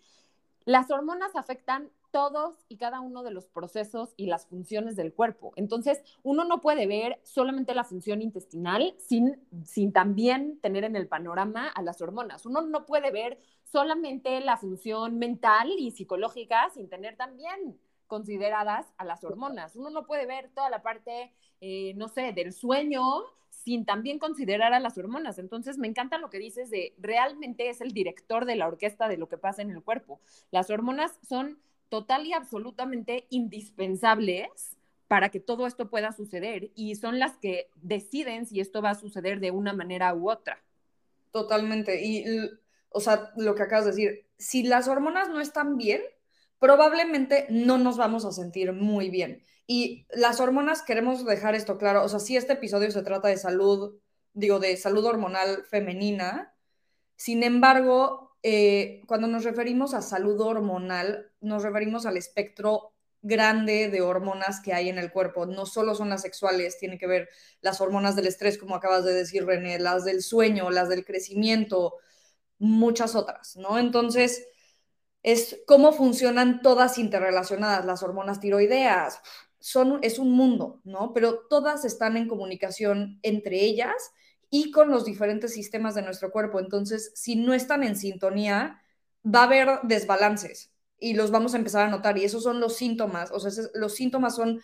Las 0.66 0.92
hormonas 0.92 1.36
afectan 1.36 1.90
todos 2.12 2.66
y 2.68 2.78
cada 2.78 3.00
uno 3.02 3.24
de 3.24 3.32
los 3.32 3.48
procesos 3.48 4.14
y 4.18 4.28
las 4.28 4.48
funciones 4.48 4.96
del 4.96 5.14
cuerpo. 5.14 5.54
Entonces, 5.56 6.02
uno 6.24 6.44
no 6.46 6.62
puede 6.62 6.88
ver 6.88 7.20
solamente 7.24 7.76
la 7.76 7.84
función 7.84 8.22
intestinal 8.22 8.96
sin, 8.98 9.40
sin 9.64 9.92
también 9.92 10.60
tener 10.62 10.84
en 10.84 10.96
el 10.96 11.08
panorama 11.08 11.68
a 11.70 11.82
las 11.82 12.02
hormonas. 12.02 12.46
Uno 12.46 12.62
no 12.62 12.86
puede 12.86 13.12
ver 13.12 13.40
solamente 13.64 14.40
la 14.42 14.58
función 14.58 15.20
mental 15.20 15.70
y 15.78 15.92
psicológica 15.92 16.70
sin 16.74 16.90
tener 16.90 17.18
también 17.18 17.78
consideradas 18.08 18.88
a 18.98 19.06
las 19.06 19.24
hormonas. 19.24 19.76
Uno 19.76 19.90
no 19.90 20.06
puede 20.06 20.26
ver 20.26 20.50
toda 20.56 20.70
la 20.70 20.82
parte, 20.82 21.34
eh, 21.62 21.94
no 21.96 22.08
sé, 22.08 22.34
del 22.34 22.54
sueño 22.54 23.04
sin 23.50 23.86
también 23.86 24.20
considerar 24.20 24.74
a 24.74 24.80
las 24.80 24.98
hormonas. 24.98 25.40
Entonces, 25.40 25.78
me 25.78 25.88
encanta 25.88 26.18
lo 26.18 26.30
que 26.30 26.40
dices 26.40 26.70
de 26.70 26.94
realmente 26.98 27.70
es 27.70 27.82
el 27.82 27.92
director 27.92 28.46
de 28.46 28.56
la 28.56 28.68
orquesta 28.68 29.08
de 29.08 29.18
lo 29.18 29.28
que 29.28 29.38
pasa 29.38 29.62
en 29.62 29.72
el 29.72 29.84
cuerpo. 29.84 30.22
Las 30.52 30.70
hormonas 30.70 31.20
son 31.28 31.60
total 31.90 32.26
y 32.26 32.34
absolutamente 32.34 33.28
indispensables 33.30 34.78
para 35.08 35.30
que 35.30 35.40
todo 35.40 35.68
esto 35.68 35.90
pueda 35.90 36.12
suceder 36.12 36.72
y 36.76 36.96
son 36.96 37.20
las 37.20 37.38
que 37.38 37.70
deciden 37.76 38.46
si 38.46 38.60
esto 38.60 38.82
va 38.82 38.92
a 38.92 38.96
suceder 38.96 39.40
de 39.40 39.52
una 39.52 39.74
manera 39.74 40.14
u 40.14 40.30
otra. 40.30 40.62
Totalmente. 41.32 42.04
Y, 42.06 42.26
o 42.90 43.00
sea, 43.00 43.32
lo 43.38 43.56
que 43.56 43.64
acabas 43.64 43.86
de 43.86 43.92
decir, 43.92 44.26
si 44.38 44.64
las 44.64 44.88
hormonas 44.88 45.30
no 45.30 45.40
están 45.40 45.78
bien, 45.78 46.02
probablemente 46.60 47.46
no 47.50 47.78
nos 47.78 47.98
vamos 47.98 48.26
a 48.26 48.32
sentir 48.32 48.74
muy 48.74 49.10
bien. 49.10 49.44
Y 49.66 50.06
las 50.10 50.40
hormonas, 50.40 50.82
queremos 50.82 51.26
dejar 51.26 51.56
esto 51.56 51.78
claro, 51.78 52.04
o 52.04 52.10
sea, 52.10 52.20
si 52.20 52.38
este 52.38 52.54
episodio 52.54 52.90
se 52.90 53.04
trata 53.04 53.28
de 53.28 53.38
salud, 53.38 54.00
digo, 54.34 54.60
de 54.60 54.78
salud 54.78 55.06
hormonal 55.06 55.64
femenina, 55.66 56.54
sin 57.16 57.44
embargo, 57.44 58.27
eh, 58.44 59.02
cuando 59.08 59.28
nos 59.28 59.44
referimos 59.44 59.94
a 59.94 60.02
salud 60.02 60.40
hormonal, 60.42 61.32
nos 61.42 61.64
referimos 61.64 62.06
al 62.06 62.18
espectro 62.18 62.94
grande 63.22 63.90
de 63.90 64.02
hormonas 64.02 64.60
que 64.62 64.74
hay 64.74 64.90
en 64.90 64.98
el 64.98 65.12
cuerpo. 65.12 65.46
No 65.46 65.66
solo 65.66 65.96
son 65.96 66.10
las 66.10 66.22
sexuales, 66.22 66.78
tiene 66.78 66.98
que 66.98 67.08
ver 67.08 67.30
las 67.62 67.82
hormonas 67.82 68.16
del 68.16 68.28
estrés, 68.28 68.58
como 68.58 68.76
acabas 68.76 69.04
de 69.06 69.14
decir, 69.14 69.46
René, 69.46 69.80
las 69.80 70.06
del 70.06 70.22
sueño, 70.22 70.70
las 70.70 70.90
del 70.90 71.06
crecimiento, 71.06 71.96
muchas 72.60 73.16
otras, 73.16 73.56
¿no? 73.58 73.80
Entonces, 73.80 74.48
es 75.24 75.62
cómo 75.68 75.92
funcionan 75.92 76.62
todas 76.62 76.98
interrelacionadas, 76.98 77.86
las 77.86 78.04
hormonas 78.04 78.40
tiroideas, 78.40 79.20
son, 79.60 80.00
es 80.04 80.20
un 80.20 80.32
mundo, 80.32 80.82
¿no? 80.84 81.14
Pero 81.14 81.40
todas 81.50 81.86
están 81.86 82.16
en 82.18 82.28
comunicación 82.28 83.20
entre 83.24 83.64
ellas 83.64 84.12
y 84.50 84.72
con 84.72 84.90
los 84.90 85.06
diferentes 85.06 85.54
sistemas 85.54 85.96
de 85.96 86.02
nuestro 86.02 86.32
cuerpo. 86.32 86.60
Entonces, 86.60 87.12
si 87.16 87.36
no 87.36 87.54
están 87.54 87.84
en 87.84 87.96
sintonía, 87.96 88.82
va 89.26 89.42
a 89.42 89.44
haber 89.44 89.80
desbalances 89.84 90.72
y 91.00 91.14
los 91.14 91.32
vamos 91.32 91.54
a 91.54 91.58
empezar 91.58 91.86
a 91.86 91.92
notar. 91.92 92.18
Y 92.18 92.24
esos 92.24 92.44
son 92.44 92.60
los 92.60 92.76
síntomas. 92.76 93.32
O 93.32 93.40
sea, 93.40 93.52
los 93.74 93.96
síntomas 93.96 94.36
son 94.36 94.62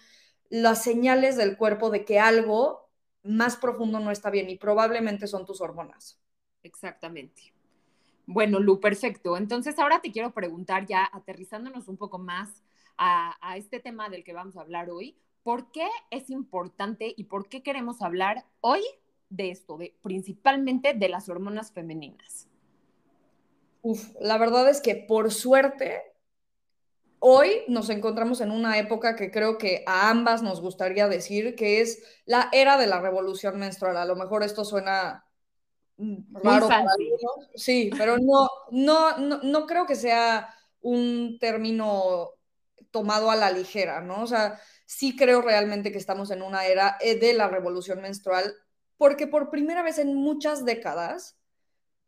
las 0.49 0.83
señales 0.83 1.35
del 1.35 1.57
cuerpo 1.57 1.89
de 1.89 2.05
que 2.05 2.19
algo 2.19 2.89
más 3.23 3.57
profundo 3.57 3.99
no 3.99 4.11
está 4.11 4.29
bien 4.29 4.49
y 4.49 4.57
probablemente 4.57 5.27
son 5.27 5.45
tus 5.45 5.61
hormonas. 5.61 6.19
Exactamente. 6.63 7.53
Bueno, 8.25 8.59
Lu, 8.59 8.79
perfecto. 8.79 9.35
Entonces 9.37 9.77
ahora 9.79 10.01
te 10.01 10.11
quiero 10.11 10.33
preguntar 10.33 10.85
ya, 10.85 11.09
aterrizándonos 11.11 11.87
un 11.87 11.97
poco 11.97 12.19
más 12.19 12.63
a, 12.97 13.35
a, 13.41 13.57
este 13.57 13.79
tema 13.79 14.09
del 14.09 14.23
que 14.23 14.33
vamos 14.33 14.55
a 14.55 14.61
hablar 14.61 14.89
hoy, 14.89 15.17
¿por 15.41 15.71
qué 15.71 15.87
es 16.09 16.29
importante 16.29 17.13
y 17.17 17.25
por 17.25 17.49
qué 17.49 17.63
queremos 17.63 18.01
hablar 18.01 18.45
hoy 18.61 18.81
de 19.35 19.51
esto, 19.51 19.77
de, 19.77 19.95
principalmente 20.01 20.93
de 20.93 21.09
las 21.09 21.29
hormonas 21.29 21.71
femeninas? 21.71 22.47
Uf, 23.81 24.13
la 24.19 24.37
verdad 24.37 24.69
es 24.69 24.79
que 24.79 24.95
por 24.95 25.31
suerte, 25.31 26.01
hoy 27.19 27.63
nos 27.67 27.89
encontramos 27.89 28.41
en 28.41 28.51
una 28.51 28.77
época 28.77 29.15
que 29.15 29.31
creo 29.31 29.57
que 29.57 29.83
a 29.87 30.09
ambas 30.09 30.41
nos 30.41 30.61
gustaría 30.61 31.07
decir 31.07 31.55
que 31.55 31.81
es 31.81 32.03
la 32.25 32.49
era 32.51 32.77
de 32.77 32.87
la 32.87 33.01
revolución 33.01 33.57
menstrual. 33.59 33.97
A 33.97 34.05
lo 34.05 34.15
mejor 34.15 34.43
esto 34.43 34.63
suena 34.63 35.25
raro 35.97 36.67
para 36.67 36.79
algunos, 36.79 37.49
sí, 37.55 37.91
pero 37.97 38.17
no, 38.17 38.49
no, 38.71 39.17
no, 39.17 39.39
no 39.43 39.65
creo 39.67 39.85
que 39.85 39.95
sea 39.95 40.53
un 40.81 41.37
término 41.39 42.31
tomado 42.91 43.31
a 43.31 43.35
la 43.35 43.51
ligera, 43.51 44.01
¿no? 44.01 44.21
O 44.21 44.27
sea, 44.27 44.59
sí 44.85 45.15
creo 45.15 45.41
realmente 45.41 45.91
que 45.91 45.97
estamos 45.97 46.29
en 46.31 46.41
una 46.41 46.65
era 46.67 46.97
eh, 47.01 47.17
de 47.17 47.33
la 47.33 47.47
revolución 47.47 48.01
menstrual, 48.01 48.53
porque 49.03 49.27
por 49.27 49.49
primera 49.49 49.83
vez 49.83 49.97
en 49.97 50.15
muchas 50.15 50.63
décadas, 50.63 51.37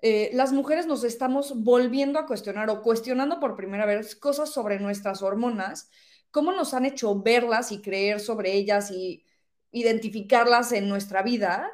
eh, 0.02 0.30
las 0.32 0.54
mujeres 0.54 0.88
nos 0.88 1.04
estamos 1.04 1.62
volviendo 1.62 2.18
a 2.20 2.26
cuestionar 2.26 2.70
o 2.70 2.82
cuestionando 2.82 3.42
por 3.42 3.58
primera 3.58 3.86
vez 3.86 4.16
cosas 4.16 4.50
sobre 4.50 4.80
nuestras 4.80 5.22
hormonas, 5.22 5.90
cómo 6.32 6.54
nos 6.54 6.74
han 6.74 6.86
hecho 6.86 7.22
verlas 7.22 7.74
y 7.74 7.82
creer 7.82 8.22
sobre 8.22 8.54
ellas 8.54 8.92
y 8.92 9.26
identificarlas 9.72 10.72
en 10.72 10.88
nuestra 10.88 11.22
vida. 11.22 11.70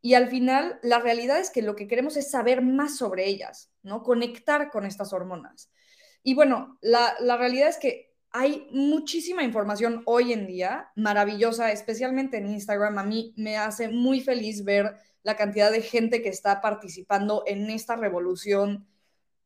Y 0.00 0.14
al 0.14 0.28
final, 0.28 0.80
la 0.82 1.00
realidad 1.00 1.38
es 1.38 1.50
que 1.50 1.60
lo 1.60 1.76
que 1.76 1.86
queremos 1.86 2.16
es 2.16 2.30
saber 2.30 2.62
más 2.62 2.96
sobre 2.96 3.28
ellas, 3.28 3.70
¿no? 3.82 4.02
Conectar 4.02 4.70
con 4.70 4.86
estas 4.86 5.12
hormonas. 5.12 5.70
Y 6.22 6.32
bueno, 6.32 6.78
la, 6.80 7.14
la 7.20 7.36
realidad 7.36 7.68
es 7.68 7.76
que 7.76 8.11
hay 8.32 8.66
muchísima 8.70 9.42
información 9.42 10.02
hoy 10.06 10.32
en 10.32 10.46
día, 10.46 10.90
maravillosa, 10.96 11.70
especialmente 11.70 12.38
en 12.38 12.46
Instagram. 12.46 12.98
A 12.98 13.04
mí 13.04 13.34
me 13.36 13.58
hace 13.58 13.88
muy 13.88 14.20
feliz 14.20 14.64
ver 14.64 14.96
la 15.22 15.36
cantidad 15.36 15.70
de 15.70 15.82
gente 15.82 16.22
que 16.22 16.30
está 16.30 16.62
participando 16.62 17.44
en 17.46 17.70
esta 17.70 17.94
revolución 17.94 18.86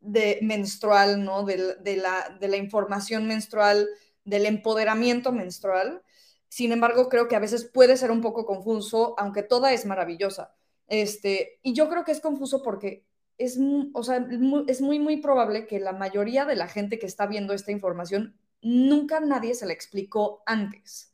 de 0.01 0.39
menstrual, 0.41 1.25
¿no? 1.25 1.45
De, 1.45 1.97
la, 1.97 2.39
la 2.41 2.57
información 2.57 3.27
menstrual, 3.27 3.89
del 4.25 4.47
empoderamiento 4.47 5.33
menstrual. 5.33 6.03
Sin 6.49 6.71
embargo, 6.71 7.09
creo 7.09 7.27
que 7.27 7.37
a 7.37 7.41
veces 7.41 7.65
puede 7.65 7.97
ser 7.97 8.13
un 8.13 8.21
poco 8.21 8.47
confuso, 8.47 9.15
aunque 9.19 9.43
toda 9.43 9.73
es 9.73 9.85
maravillosa. 9.85 10.55
Este, 10.87 11.59
y 11.63 11.75
yo 11.75 11.89
creo 11.89 12.05
que 12.05 12.13
es 12.13 12.21
confuso 12.21 12.63
porque 12.63 13.05
es, 13.37 13.59
o 13.93 14.03
sea, 14.05 14.25
es 14.69 14.81
muy, 14.81 15.01
muy 15.01 15.17
probable 15.17 15.67
que 15.67 15.81
la 15.81 15.93
mayoría 15.93 16.45
de 16.45 16.55
la 16.55 16.69
gente 16.69 17.01
que 17.01 17.07
está 17.07 17.27
viendo 17.27 17.53
esta 17.53 17.73
información 17.73 18.37
nunca 18.67 19.21
nadie 19.21 19.55
se 19.55 19.67
le 19.67 19.73
explicó 19.73 20.43
antes. 20.45 21.13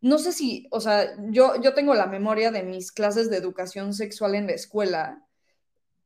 No 0.00 0.18
sé 0.18 0.32
si, 0.32 0.68
o 0.70 0.80
sea, 0.80 1.16
yo, 1.30 1.60
yo 1.60 1.74
tengo 1.74 1.94
la 1.94 2.06
memoria 2.06 2.52
de 2.52 2.62
mis 2.62 2.92
clases 2.92 3.28
de 3.28 3.38
educación 3.38 3.92
sexual 3.92 4.36
en 4.36 4.46
la 4.46 4.52
escuela. 4.52 5.26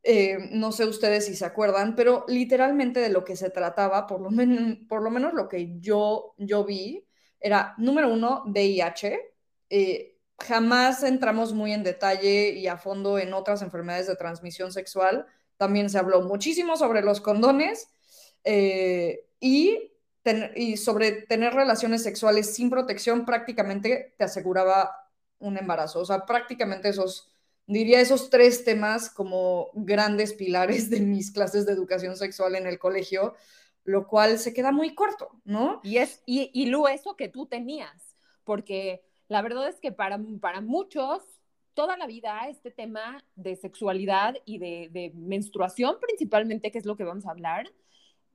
Eh, 0.03 0.39
no 0.53 0.73
sé 0.73 0.87
ustedes 0.87 1.27
si 1.27 1.37
se 1.37 1.45
acuerdan, 1.45 1.95
pero 1.97 2.25
literalmente 2.29 3.01
de 3.01 3.11
lo 3.11 3.25
que 3.25 3.37
se 3.37 3.51
trataba, 3.51 4.07
por 4.07 4.21
lo, 4.23 4.31
por 4.89 5.03
lo 5.03 5.11
menos 5.11 5.35
lo 5.35 5.49
que 5.49 5.79
yo, 5.81 6.35
yo 6.39 6.65
vi, 6.65 7.07
era, 7.41 7.75
número 7.77 8.11
uno, 8.11 8.45
VIH. 8.47 9.21
Eh, 9.69 10.19
jamás 10.39 11.03
entramos 11.03 11.53
muy 11.53 11.73
en 11.73 11.83
detalle 11.83 12.53
y 12.53 12.67
a 12.69 12.79
fondo 12.79 13.19
en 13.19 13.35
otras 13.35 13.61
enfermedades 13.61 14.07
de 14.07 14.17
transmisión 14.17 14.73
sexual. 14.73 15.27
También 15.59 15.91
se 15.91 15.99
habló 15.99 16.23
muchísimo 16.23 16.79
sobre 16.79 17.03
los 17.03 17.21
condones 17.21 17.89
eh, 18.45 19.27
y 19.41 19.90
y 20.55 20.77
sobre 20.77 21.13
tener 21.13 21.55
relaciones 21.55 22.03
sexuales 22.03 22.55
sin 22.55 22.71
protección 22.71 23.25
prácticamente 23.25 24.15
te 24.19 24.25
aseguraba 24.25 25.09
un 25.39 25.57
embarazo. 25.57 26.01
O 26.01 26.05
sea, 26.05 26.27
prácticamente 26.27 26.89
esos, 26.89 27.31
diría 27.67 28.01
esos 28.01 28.31
tres 28.31 28.65
temas 28.65 29.11
como 29.11 29.71
grandes 29.73 30.35
pilares 30.35 30.91
de 30.91 31.01
mis 31.01 31.31
clases 31.31 31.67
de 31.67 31.73
educación 31.73 32.17
sexual 32.17 32.55
en 32.55 32.67
el 32.67 32.79
colegio, 32.79 33.35
lo 33.85 34.07
cual 34.07 34.39
se 34.39 34.53
queda 34.53 34.73
muy 34.73 34.95
corto, 34.95 35.41
¿no? 35.45 35.81
Y 35.83 35.97
es, 35.97 36.23
y, 36.27 36.51
y 36.53 36.67
lo 36.67 36.87
eso 36.87 37.17
que 37.17 37.29
tú 37.29 37.47
tenías, 37.47 38.15
porque 38.45 39.03
la 39.29 39.43
verdad 39.43 39.69
es 39.69 39.81
que 39.81 39.91
para, 39.91 40.21
para 40.41 40.61
muchos, 40.61 41.23
toda 41.73 41.97
la 41.97 42.07
vida 42.07 42.49
este 42.49 42.71
tema 42.71 43.25
de 43.37 43.57
sexualidad 43.57 44.35
y 44.45 44.59
de, 44.59 44.89
de 44.91 45.13
menstruación 45.15 45.97
principalmente, 46.01 46.71
que 46.71 46.79
es 46.79 46.85
lo 46.85 46.97
que 46.97 47.05
vamos 47.05 47.27
a 47.27 47.31
hablar, 47.31 47.71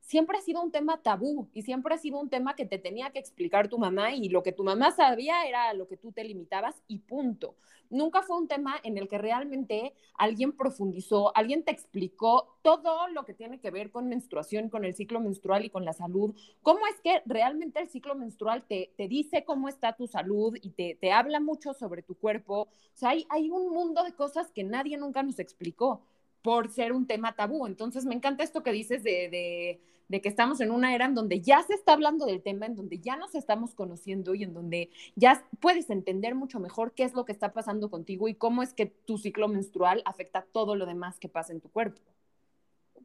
siempre 0.05 0.37
ha 0.37 0.41
sido 0.41 0.61
un 0.61 0.71
tema 0.71 1.01
tabú 1.01 1.49
y 1.53 1.63
siempre 1.63 1.93
ha 1.93 1.97
sido 1.97 2.19
un 2.19 2.29
tema 2.29 2.55
que 2.55 2.65
te 2.65 2.77
tenía 2.77 3.09
que 3.09 3.19
explicar 3.19 3.67
tu 3.67 3.77
mamá 3.77 4.13
y 4.13 4.29
lo 4.29 4.43
que 4.43 4.51
tu 4.51 4.63
mamá 4.63 4.91
sabía 4.91 5.45
era 5.47 5.73
lo 5.73 5.87
que 5.87 5.97
tú 5.97 6.11
te 6.11 6.23
limitabas 6.23 6.81
y 6.87 6.99
punto. 6.99 7.55
Nunca 7.89 8.21
fue 8.23 8.37
un 8.37 8.47
tema 8.47 8.75
en 8.83 8.97
el 8.97 9.07
que 9.07 9.17
realmente 9.17 9.93
alguien 10.15 10.51
profundizó, 10.51 11.35
alguien 11.35 11.63
te 11.63 11.71
explicó 11.71 12.57
todo 12.61 13.07
lo 13.09 13.25
que 13.25 13.33
tiene 13.33 13.59
que 13.59 13.71
ver 13.71 13.91
con 13.91 14.07
menstruación, 14.07 14.69
con 14.69 14.85
el 14.85 14.95
ciclo 14.95 15.19
menstrual 15.19 15.65
y 15.65 15.69
con 15.69 15.85
la 15.85 15.93
salud. 15.93 16.35
¿Cómo 16.61 16.85
es 16.87 16.99
que 17.01 17.21
realmente 17.25 17.79
el 17.79 17.89
ciclo 17.89 18.15
menstrual 18.15 18.63
te, 18.67 18.91
te 18.97 19.07
dice 19.07 19.43
cómo 19.43 19.69
está 19.69 19.93
tu 19.93 20.07
salud 20.07 20.55
y 20.61 20.71
te, 20.71 20.97
te 20.99 21.11
habla 21.11 21.39
mucho 21.39 21.73
sobre 21.73 22.01
tu 22.01 22.15
cuerpo? 22.15 22.61
O 22.61 22.97
sea, 22.97 23.09
hay, 23.09 23.25
hay 23.29 23.49
un 23.49 23.69
mundo 23.69 24.03
de 24.03 24.13
cosas 24.13 24.51
que 24.51 24.63
nadie 24.63 24.97
nunca 24.97 25.21
nos 25.23 25.39
explicó 25.39 26.01
por 26.45 26.69
ser 26.69 26.93
un 26.93 27.07
tema 27.07 27.35
tabú. 27.35 27.65
Entonces, 27.65 28.05
me 28.05 28.13
encanta 28.13 28.43
esto 28.43 28.61
que 28.61 28.71
dices 28.71 29.01
de, 29.01 29.29
de, 29.29 29.81
que 30.09 30.29
estamos 30.29 30.61
en 30.61 30.71
una 30.71 30.95
era 30.95 31.05
en 31.05 31.15
donde 31.15 31.41
ya 31.41 31.61
se 31.63 31.73
está 31.73 31.93
hablando 31.93 32.25
del 32.25 32.41
tema, 32.41 32.65
en 32.65 32.75
donde 32.75 32.99
ya 32.99 33.15
nos 33.15 33.35
estamos 33.35 33.73
conociendo 33.73 34.35
y 34.35 34.43
en 34.43 34.53
donde 34.53 34.89
ya 35.15 35.45
puedes 35.59 35.89
entender 35.89 36.35
mucho 36.35 36.59
mejor 36.59 36.93
qué 36.93 37.03
es 37.03 37.13
lo 37.13 37.25
que 37.25 37.31
está 37.31 37.53
pasando 37.53 37.89
contigo 37.89 38.27
y 38.27 38.35
cómo 38.35 38.63
es 38.63 38.73
que 38.73 38.85
tu 38.85 39.17
ciclo 39.17 39.47
menstrual 39.47 40.01
afecta 40.05 40.45
todo 40.51 40.75
lo 40.75 40.85
demás 40.85 41.19
que 41.19 41.29
pasa 41.29 41.53
en 41.53 41.61
tu 41.61 41.69
cuerpo. 41.69 42.01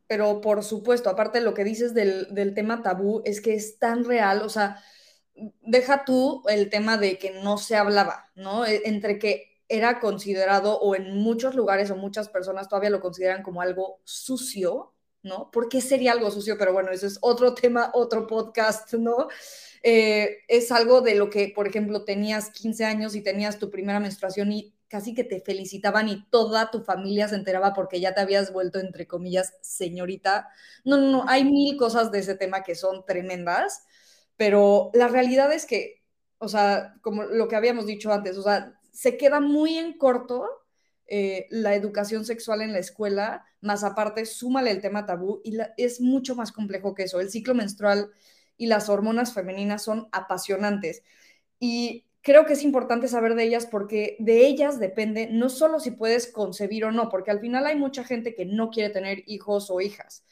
Pero 0.06 0.40
por 0.40 0.62
supuesto, 0.62 1.08
aparte 1.08 1.40
lo 1.40 1.54
que 1.54 1.64
dices 1.64 1.94
del, 1.94 2.34
del 2.34 2.54
tema 2.54 2.82
tabú 2.82 3.22
es 3.24 3.40
que 3.40 3.54
es 3.54 3.78
tan 3.78 4.04
real, 4.04 4.42
o 4.42 4.48
sea, 4.48 4.82
deja 5.62 6.04
tú 6.04 6.42
el 6.48 6.70
tema 6.70 6.98
de 6.98 7.18
que 7.18 7.40
no 7.42 7.58
se 7.58 7.76
hablaba, 7.76 8.30
¿no? 8.34 8.66
E, 8.66 8.82
entre 8.84 9.18
que 9.18 9.50
era 9.68 10.00
considerado, 10.00 10.78
o 10.80 10.96
en 10.96 11.16
muchos 11.16 11.54
lugares 11.54 11.90
o 11.90 11.96
muchas 11.96 12.28
personas 12.28 12.68
todavía 12.68 12.90
lo 12.90 13.00
consideran 13.00 13.44
como 13.44 13.62
algo 13.62 14.00
sucio, 14.04 14.92
¿no? 15.22 15.50
¿Por 15.50 15.68
qué 15.68 15.80
sería 15.80 16.12
algo 16.12 16.30
sucio? 16.30 16.56
Pero 16.58 16.72
bueno, 16.72 16.90
eso 16.90 17.06
es 17.06 17.18
otro 17.20 17.54
tema, 17.54 17.90
otro 17.94 18.26
podcast, 18.26 18.92
¿no? 18.94 19.28
Eh, 19.82 20.38
es 20.48 20.72
algo 20.72 21.00
de 21.00 21.14
lo 21.14 21.30
que, 21.30 21.52
por 21.54 21.66
ejemplo, 21.66 22.04
tenías 22.04 22.50
15 22.50 22.84
años 22.84 23.14
y 23.14 23.22
tenías 23.22 23.58
tu 23.58 23.70
primera 23.70 24.00
menstruación 24.00 24.52
y 24.52 24.74
casi 24.88 25.14
que 25.14 25.24
te 25.24 25.40
felicitaban 25.40 26.08
y 26.08 26.26
toda 26.30 26.70
tu 26.70 26.82
familia 26.82 27.28
se 27.28 27.36
enteraba 27.36 27.72
porque 27.72 28.00
ya 28.00 28.12
te 28.12 28.20
habías 28.20 28.52
vuelto, 28.52 28.80
entre 28.80 29.06
comillas, 29.06 29.54
señorita. 29.62 30.48
No, 30.84 30.96
no, 30.96 31.10
no, 31.10 31.24
hay 31.28 31.44
mil 31.44 31.76
cosas 31.76 32.10
de 32.10 32.18
ese 32.18 32.34
tema 32.34 32.62
que 32.62 32.74
son 32.74 33.06
tremendas, 33.06 33.84
pero 34.36 34.90
la 34.92 35.08
realidad 35.08 35.52
es 35.52 35.64
que, 35.64 36.02
o 36.38 36.48
sea, 36.48 36.94
como 37.02 37.22
lo 37.22 37.46
que 37.48 37.56
habíamos 37.56 37.86
dicho 37.86 38.12
antes, 38.12 38.36
o 38.36 38.42
sea, 38.42 38.78
se 38.92 39.16
queda 39.16 39.40
muy 39.40 39.78
en 39.78 39.96
corto 39.96 40.59
eh, 41.10 41.48
la 41.50 41.74
educación 41.74 42.24
sexual 42.24 42.62
en 42.62 42.72
la 42.72 42.78
escuela, 42.78 43.44
más 43.60 43.82
aparte, 43.82 44.24
súmale 44.24 44.70
el 44.70 44.80
tema 44.80 45.06
tabú 45.06 45.40
y 45.44 45.58
es 45.76 46.00
mucho 46.00 46.36
más 46.36 46.52
complejo 46.52 46.94
que 46.94 47.02
eso. 47.02 47.18
El 47.20 47.30
ciclo 47.30 47.52
menstrual 47.52 48.10
y 48.56 48.66
las 48.66 48.88
hormonas 48.88 49.34
femeninas 49.34 49.82
son 49.82 50.08
apasionantes 50.12 51.02
y 51.58 52.06
creo 52.22 52.46
que 52.46 52.52
es 52.52 52.62
importante 52.62 53.08
saber 53.08 53.34
de 53.34 53.42
ellas 53.42 53.66
porque 53.66 54.16
de 54.20 54.46
ellas 54.46 54.78
depende 54.78 55.28
no 55.32 55.48
solo 55.48 55.80
si 55.80 55.90
puedes 55.90 56.30
concebir 56.30 56.84
o 56.84 56.92
no, 56.92 57.08
porque 57.08 57.32
al 57.32 57.40
final 57.40 57.66
hay 57.66 57.76
mucha 57.76 58.04
gente 58.04 58.34
que 58.34 58.46
no 58.46 58.70
quiere 58.70 58.90
tener 58.90 59.24
hijos 59.26 59.68
o 59.70 59.80
hijas, 59.80 60.24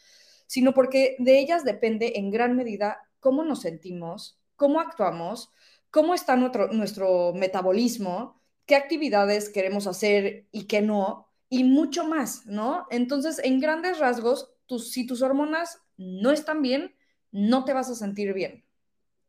sino 0.47 0.75
porque 0.75 1.17
de 1.19 1.41
ellas 1.41 1.65
depende 1.65 2.13
en 2.17 2.31
gran 2.31 2.57
medida 2.57 3.03
cómo 3.19 3.45
nos 3.45 3.63
sentimos, 3.63 4.39
cómo 4.55 4.81
actuamos, 4.81 5.51
cómo 5.91 6.15
está 6.15 6.37
nuestro, 6.37 6.69
nuestro 6.69 7.33
metabolismo, 7.35 8.38
qué 8.69 8.77
actividades 8.77 9.51
queremos 9.51 9.89
hacer 9.89 10.49
y 10.53 10.67
qué 10.69 10.83
no, 10.83 11.29
y 11.51 11.65
mucho 11.65 12.05
más, 12.07 12.47
¿no? 12.47 12.87
Entonces, 12.91 13.41
en 13.45 13.61
grandes 13.61 13.99
rasgos, 13.99 14.53
tus, 14.67 14.93
si 14.93 15.07
tus 15.07 15.23
hormonas 15.23 15.81
no 15.99 16.33
están 16.33 16.63
bien, 16.63 16.95
no 17.33 17.65
te 17.65 17.75
vas 17.75 17.91
a 17.91 17.97
sentir 17.97 18.35
bien. 18.35 18.68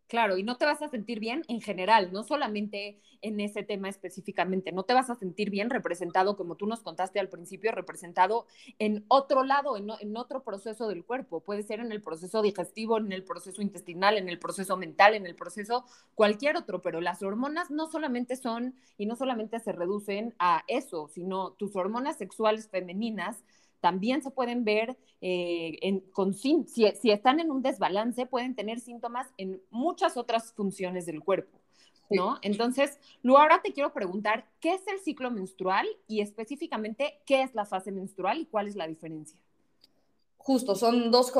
Claro, 0.09 0.39
y 0.39 0.43
no 0.43 0.57
te 0.57 0.65
vas 0.65 0.81
a 0.81 0.89
sentir 0.89 1.19
bien 1.19 1.43
en 1.49 1.61
general, 1.61 2.11
no 2.11 2.23
solamente 2.23 2.99
en 3.21 3.39
ese 3.39 3.61
tema 3.61 3.89
específicamente, 3.89 4.71
no 4.71 4.81
te 4.81 4.95
vas 4.95 5.11
a 5.11 5.15
sentir 5.15 5.51
bien 5.51 5.69
representado, 5.69 6.35
como 6.35 6.55
tú 6.55 6.65
nos 6.65 6.81
contaste 6.81 7.19
al 7.19 7.29
principio, 7.29 7.71
representado 7.71 8.47
en 8.79 9.05
otro 9.07 9.43
lado, 9.43 9.77
en, 9.77 9.87
en, 9.99 10.17
otro 10.17 10.43
proceso 10.43 10.87
del 10.87 11.05
cuerpo. 11.05 11.41
Puede 11.41 11.61
ser 11.61 11.79
en 11.79 11.91
el 11.91 12.01
proceso 12.01 12.41
digestivo, 12.41 12.97
en 12.97 13.11
el 13.11 13.23
proceso 13.23 13.61
intestinal, 13.61 14.17
en 14.17 14.29
el 14.29 14.39
proceso 14.39 14.77
mental, 14.77 15.13
en 15.13 15.27
el 15.27 15.35
proceso 15.35 15.85
cualquier 16.15 16.57
otro, 16.57 16.81
pero 16.81 17.01
las 17.01 17.21
hormonas 17.21 17.69
no 17.69 17.85
solamente 17.85 18.35
son 18.35 18.73
y 18.97 19.05
no 19.05 19.15
solamente 19.15 19.59
se 19.59 19.73
reducen 19.73 20.33
a 20.39 20.63
eso, 20.67 21.07
sino 21.07 21.51
tus 21.51 21.75
hormonas 21.75 22.17
sexuales 22.17 22.67
femeninas 22.67 23.43
también 23.79 24.21
se 24.21 24.31
pueden 24.31 24.63
ver 24.63 24.97
eh, 25.21 25.77
en, 25.81 25.99
con, 26.11 26.33
si, 26.33 26.65
si, 26.67 27.11
están 27.11 27.39
en 27.39 27.51
un 27.51 27.61
desbalance, 27.61 28.25
pueden 28.25 28.55
tener 28.55 28.79
síntomas 28.79 29.27
en 29.37 29.61
muchas 29.69 30.17
otras 30.17 30.53
funciones 30.53 31.05
del 31.05 31.21
cuerpo, 31.21 31.59
¿no? 32.09 32.39
Entonces, 32.41 32.97
luego 33.21 33.39
ahora 33.39 33.61
te 33.61 33.73
quiero 33.73 33.93
preguntar, 33.93 34.45
¿qué 34.59 34.73
es 34.73 34.87
el 34.87 34.99
ciclo 34.99 35.31
menstrual 35.31 35.87
y 36.07 36.21
específicamente 36.21 37.19
qué 37.25 37.41
es 37.41 37.53
la 37.53 37.65
fase 37.65 37.91
menstrual 37.91 38.39
y 38.39 38.45
cuál 38.45 38.67
es 38.67 38.75
la 38.75 38.87
diferencia? 38.87 39.37
Justo, 40.37 40.75
son 40.75 41.11
dos, 41.11 41.33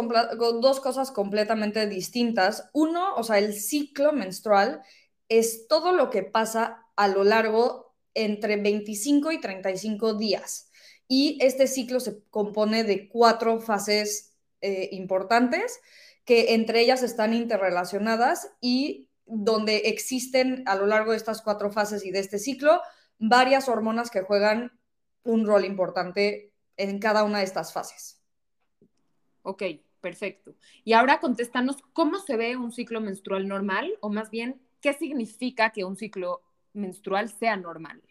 dos 0.62 0.80
cosas 0.82 1.12
completamente 1.12 1.88
distintas. 1.88 2.70
Uno, 2.74 3.16
o 3.16 3.24
sea, 3.24 3.40
el 3.40 3.54
ciclo 3.54 4.12
menstrual 4.12 4.82
es 5.30 5.68
todo 5.68 5.94
lo 5.94 6.10
que 6.10 6.24
pasa 6.24 6.86
a 6.96 7.08
lo 7.08 7.24
largo 7.24 7.94
entre 8.14 8.58
25 8.58 9.32
y 9.32 9.40
35 9.40 10.16
días 10.16 10.69
y 11.12 11.40
este 11.42 11.68
ciclo 11.68 12.00
se 12.00 12.24
compone 12.30 12.86
de 12.86 13.10
cuatro 13.10 13.60
fases 13.60 14.36
eh, 14.62 14.90
importantes 14.94 15.82
que 16.24 16.54
entre 16.54 16.82
ellas 16.82 17.02
están 17.02 17.34
interrelacionadas 17.34 18.52
y 18.62 19.10
donde 19.26 19.78
existen 19.86 20.64
a 20.68 20.76
lo 20.76 20.86
largo 20.86 21.12
de 21.12 21.18
estas 21.18 21.42
cuatro 21.42 21.72
fases 21.72 22.06
y 22.06 22.12
de 22.12 22.20
este 22.20 22.38
ciclo 22.38 22.82
varias 23.18 23.68
hormonas 23.68 24.12
que 24.12 24.22
juegan 24.22 24.72
un 25.24 25.46
rol 25.46 25.66
importante 25.66 26.54
en 26.78 27.00
cada 27.00 27.24
una 27.24 27.40
de 27.40 27.46
estas 27.46 27.74
fases. 27.74 28.22
Ok, 29.42 29.64
perfecto. 30.02 30.56
Y 30.84 30.94
ahora 30.94 31.20
contéstanos, 31.20 31.78
¿cómo 31.94 32.20
se 32.20 32.38
ve 32.38 32.56
un 32.56 32.72
ciclo 32.72 33.02
menstrual 33.02 33.48
normal? 33.48 33.92
O 34.02 34.10
más 34.10 34.30
bien, 34.30 34.62
¿qué 34.82 34.94
significa 34.94 35.72
que 35.72 35.84
un 35.84 35.98
ciclo 35.98 36.44
menstrual 36.74 37.30
sea 37.30 37.58
normal? 37.58 38.02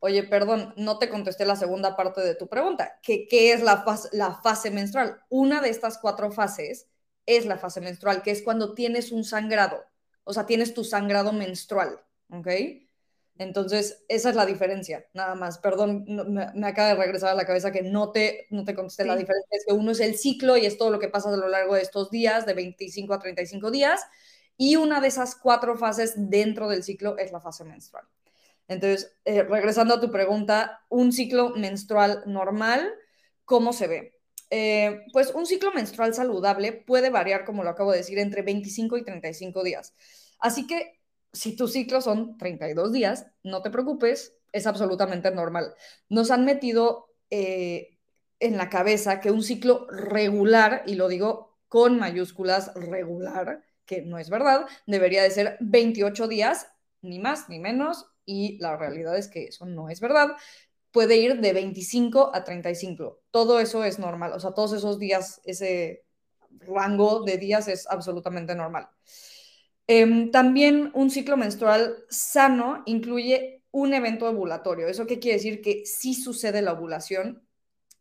Oye, 0.00 0.22
perdón, 0.22 0.74
no 0.76 0.98
te 0.98 1.08
contesté 1.08 1.44
la 1.44 1.56
segunda 1.56 1.96
parte 1.96 2.20
de 2.20 2.34
tu 2.34 2.48
pregunta. 2.48 2.98
¿Qué, 3.02 3.26
qué 3.28 3.52
es 3.52 3.62
la 3.62 3.82
fase, 3.82 4.08
la 4.12 4.34
fase 4.34 4.70
menstrual? 4.70 5.20
Una 5.28 5.60
de 5.60 5.70
estas 5.70 5.98
cuatro 5.98 6.30
fases 6.30 6.88
es 7.26 7.46
la 7.46 7.58
fase 7.58 7.80
menstrual, 7.80 8.22
que 8.22 8.30
es 8.30 8.42
cuando 8.42 8.74
tienes 8.74 9.12
un 9.12 9.24
sangrado, 9.24 9.84
o 10.24 10.32
sea, 10.32 10.46
tienes 10.46 10.74
tu 10.74 10.84
sangrado 10.84 11.32
menstrual, 11.32 12.00
¿ok? 12.30 12.48
Entonces, 13.38 14.04
esa 14.08 14.30
es 14.30 14.36
la 14.36 14.46
diferencia, 14.46 15.06
nada 15.12 15.34
más. 15.34 15.58
Perdón, 15.58 16.04
me, 16.08 16.66
acaba 16.66 16.88
de 16.88 16.94
regresar 16.94 17.30
a 17.30 17.34
la 17.34 17.44
cabeza 17.44 17.70
que 17.70 17.82
no 17.82 18.10
te, 18.10 18.46
no 18.50 18.64
te 18.64 18.74
contesté 18.74 19.04
la 19.04 19.16
diferencia. 19.16 19.48
Es 19.50 19.66
que 19.66 19.74
uno 19.74 19.90
es 19.90 20.00
el 20.00 20.16
ciclo 20.16 20.56
y 20.56 20.64
es 20.64 20.78
todo 20.78 20.90
lo 20.90 20.98
que 20.98 21.08
pasa 21.08 21.28
a 21.28 21.36
lo 21.36 21.48
largo 21.48 21.74
de 21.74 21.82
estos 21.82 22.10
días, 22.10 22.46
de 22.46 22.54
25 22.54 23.12
a 23.12 23.18
35 23.18 23.70
días, 23.70 24.00
y 24.56 24.76
una 24.76 25.00
de 25.00 25.08
esas 25.08 25.36
cuatro 25.36 25.76
fases 25.76 26.14
dentro 26.16 26.68
del 26.68 26.82
ciclo 26.82 27.18
es 27.18 27.30
la 27.30 27.40
fase 27.40 27.64
menstrual. 27.64 28.06
Entonces, 28.68 29.16
eh, 29.24 29.42
regresando 29.42 29.94
a 29.94 30.00
tu 30.00 30.10
pregunta, 30.10 30.80
un 30.88 31.12
ciclo 31.12 31.50
menstrual 31.50 32.22
normal, 32.26 32.92
¿cómo 33.44 33.72
se 33.72 33.86
ve? 33.86 34.16
Eh, 34.50 35.02
pues 35.12 35.32
un 35.34 35.46
ciclo 35.46 35.72
menstrual 35.72 36.14
saludable 36.14 36.72
puede 36.72 37.10
variar, 37.10 37.44
como 37.44 37.64
lo 37.64 37.70
acabo 37.70 37.92
de 37.92 37.98
decir, 37.98 38.18
entre 38.18 38.42
25 38.42 38.96
y 38.96 39.04
35 39.04 39.62
días. 39.62 39.94
Así 40.38 40.66
que 40.66 41.00
si 41.32 41.56
tu 41.56 41.68
ciclo 41.68 42.00
son 42.00 42.36
32 42.38 42.92
días, 42.92 43.26
no 43.42 43.62
te 43.62 43.70
preocupes, 43.70 44.34
es 44.52 44.66
absolutamente 44.66 45.30
normal. 45.30 45.74
Nos 46.08 46.30
han 46.30 46.44
metido 46.44 47.08
eh, 47.30 47.98
en 48.40 48.56
la 48.56 48.68
cabeza 48.68 49.20
que 49.20 49.30
un 49.30 49.42
ciclo 49.42 49.86
regular, 49.90 50.82
y 50.86 50.94
lo 50.94 51.08
digo 51.08 51.58
con 51.68 51.98
mayúsculas 51.98 52.72
regular, 52.74 53.62
que 53.84 54.02
no 54.02 54.18
es 54.18 54.30
verdad, 54.30 54.66
debería 54.86 55.22
de 55.22 55.30
ser 55.30 55.56
28 55.60 56.28
días, 56.28 56.68
ni 57.02 57.18
más 57.18 57.48
ni 57.48 57.58
menos, 57.58 58.06
y 58.26 58.58
la 58.58 58.76
realidad 58.76 59.16
es 59.16 59.28
que 59.28 59.44
eso 59.44 59.64
no 59.64 59.88
es 59.88 60.00
verdad. 60.00 60.36
Puede 60.90 61.16
ir 61.16 61.40
de 61.40 61.52
25 61.52 62.32
a 62.34 62.44
35. 62.44 63.22
Todo 63.30 63.60
eso 63.60 63.84
es 63.84 63.98
normal. 63.98 64.32
O 64.32 64.40
sea, 64.40 64.52
todos 64.52 64.72
esos 64.72 64.98
días, 64.98 65.40
ese 65.44 66.04
rango 66.66 67.22
de 67.22 67.38
días 67.38 67.68
es 67.68 67.86
absolutamente 67.88 68.54
normal. 68.54 68.88
Em, 69.86 70.30
también 70.30 70.90
un 70.94 71.10
ciclo 71.10 71.36
menstrual 71.36 72.04
sano 72.08 72.82
incluye 72.86 73.62
un 73.70 73.94
evento 73.94 74.28
ovulatorio. 74.28 74.88
¿Eso 74.88 75.06
qué 75.06 75.18
quiere 75.20 75.36
decir? 75.36 75.62
Que 75.62 75.84
sí 75.86 76.14
sucede 76.14 76.62
la 76.62 76.72
ovulación. 76.72 77.46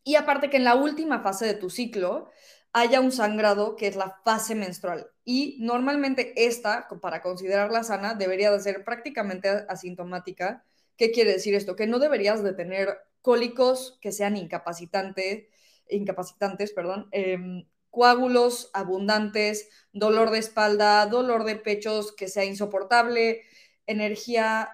Y 0.03 0.15
aparte 0.15 0.49
que 0.49 0.57
en 0.57 0.63
la 0.63 0.75
última 0.75 1.21
fase 1.21 1.45
de 1.45 1.53
tu 1.55 1.69
ciclo 1.69 2.29
haya 2.73 3.01
un 3.01 3.11
sangrado 3.11 3.75
que 3.75 3.87
es 3.87 3.95
la 3.95 4.19
fase 4.23 4.55
menstrual. 4.55 5.07
Y 5.25 5.57
normalmente 5.59 6.33
esta, 6.37 6.87
para 7.01 7.21
considerarla 7.21 7.83
sana, 7.83 8.13
debería 8.13 8.51
de 8.51 8.59
ser 8.61 8.83
prácticamente 8.85 9.49
asintomática. 9.67 10.63
¿Qué 10.97 11.11
quiere 11.11 11.33
decir 11.33 11.55
esto? 11.55 11.75
Que 11.75 11.87
no 11.87 11.99
deberías 11.99 12.43
de 12.43 12.53
tener 12.53 12.99
cólicos 13.21 13.97
que 14.01 14.11
sean 14.11 14.37
incapacitantes, 14.37 15.47
incapacitantes 15.89 16.71
perdón, 16.73 17.09
em, 17.11 17.65
coágulos 17.89 18.69
abundantes, 18.73 19.69
dolor 19.93 20.29
de 20.29 20.39
espalda, 20.39 21.05
dolor 21.07 21.43
de 21.43 21.55
pechos 21.55 22.11
que 22.11 22.27
sea 22.27 22.45
insoportable, 22.45 23.41
energía 23.87 24.69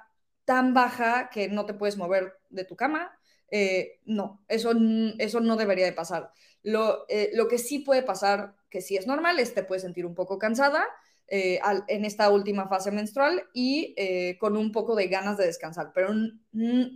tan 0.45 0.73
baja 0.73 1.29
que 1.29 1.47
no 1.47 1.65
te 1.65 1.73
puedes 1.73 1.97
mover 1.97 2.33
de 2.49 2.65
tu 2.65 2.75
cama. 2.75 3.17
Eh, 3.49 3.99
no, 4.05 4.43
eso, 4.47 4.73
eso 5.19 5.39
no 5.39 5.55
debería 5.55 5.85
de 5.85 5.93
pasar. 5.93 6.31
Eh, 6.63 7.31
lo, 7.33 7.47
que 7.47 7.57
sí 7.57 7.79
puede 7.79 8.03
pasar, 8.03 8.55
que 8.71 8.81
sí 8.81 8.97
es 8.97 9.05
normal, 9.05 9.37
es 9.39 9.53
te 9.53 9.63
puedes 9.63 9.83
sentir 9.83 10.07
un 10.07 10.15
poco 10.15 10.39
cansada 10.39 10.87
eh, 11.27 11.59
en 11.87 12.05
esta 12.05 12.29
última 12.31 12.67
fase 12.67 12.91
menstrual 12.91 13.43
y 13.53 13.93
eh, 13.97 14.37
con 14.39 14.57
un 14.57 14.71
poco 14.71 14.95
de 14.95 15.07
ganas 15.07 15.37
de 15.37 15.45
descansar, 15.45 15.91
pero 15.93 16.09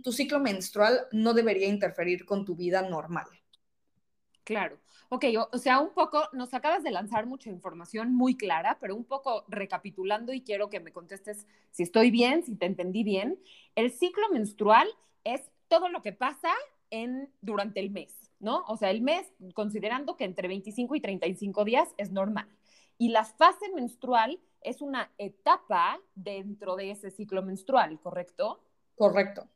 tu 0.02 0.12
ciclo 0.12 0.40
menstrual 0.40 1.06
no 1.12 1.32
debería 1.32 1.68
interferir 1.68 2.24
con 2.24 2.44
tu 2.44 2.56
vida 2.56 2.82
normal. 2.82 3.26
Claro. 4.42 4.78
Ok, 5.08 5.24
o, 5.52 5.58
sea, 5.58 5.78
un 5.78 5.94
poco, 5.94 6.28
nos 6.32 6.52
acabas 6.52 6.82
de 6.82 6.90
lanzar 6.90 7.26
mucha 7.26 7.48
información 7.48 8.12
muy 8.12 8.36
clara, 8.36 8.76
pero 8.80 8.96
un 8.96 9.04
poco 9.04 9.44
recapitulando 9.46 10.32
y 10.32 10.42
quiero 10.42 10.68
que 10.68 10.80
me 10.80 10.92
contestes 10.92 11.46
si 11.70 11.84
estoy 11.84 12.10
bien, 12.10 12.44
si 12.44 12.56
te 12.56 12.66
entendí 12.66 13.04
bien. 13.04 13.38
El 13.76 13.92
ciclo 13.92 14.28
menstrual 14.30 14.88
es 15.22 15.48
todo 15.68 15.88
lo 15.88 16.02
que 16.02 16.12
pasa 16.12 16.52
en, 16.90 17.30
durante 17.40 17.78
el 17.80 17.90
mes. 17.90 18.25
¿No? 18.38 18.64
O 18.68 18.76
sea, 18.76 18.90
el 18.90 19.02
mes, 19.02 19.32
considerando 19.54 20.16
que 20.16 20.24
entre 20.24 20.48
25 20.48 20.94
y 20.94 21.00
35 21.00 21.64
días 21.64 21.88
es 21.96 22.10
normal. 22.10 22.48
Y 22.98 23.10
la 23.10 23.24
fase 23.24 23.70
menstrual 23.74 24.40
es 24.62 24.82
una 24.82 25.10
etapa 25.18 26.00
dentro 26.14 26.76
de 26.76 26.90
ese 26.90 27.10
ciclo 27.10 27.42
menstrual, 27.42 28.00
¿correcto? 28.00 28.60
Correcto. 28.96 29.48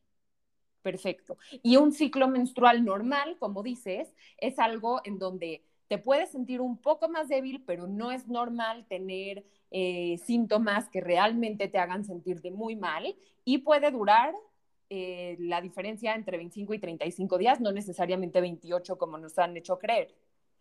Perfecto. 0.83 1.37
Y 1.63 1.77
un 1.77 1.93
ciclo 1.93 2.29
menstrual 2.29 2.85
normal, 2.85 3.37
como 3.39 3.63
dices, 3.63 4.15
es 4.39 4.59
algo 4.59 5.01
en 5.05 5.19
donde 5.19 5.63
te 5.89 5.99
puedes 5.99 6.31
sentir 6.31 6.61
un 6.61 6.79
poco 6.79 7.09
más 7.09 7.29
débil, 7.29 7.63
pero 7.67 7.87
no 7.87 8.13
es 8.13 8.29
normal 8.29 8.87
tener 8.89 9.45
eh, 9.73 10.19
síntomas 10.25 10.89
que 10.89 11.01
realmente 11.01 11.69
te 11.69 11.79
hagan 11.79 12.05
sentirte 12.05 12.51
muy 12.51 12.77
mal 12.77 13.17
y 13.45 13.59
puede 13.59 13.91
durar 13.91 14.35
eh, 14.91 15.37
la 15.39 15.61
diferencia 15.61 16.15
entre 16.15 16.37
25 16.37 16.75
y 16.75 16.79
35 16.81 17.39
días, 17.39 17.61
no 17.61 17.71
necesariamente 17.71 18.41
28 18.41 18.99
como 18.99 19.19
nos 19.19 19.39
han 19.39 19.57
hecho 19.57 19.79
creer. 19.79 20.13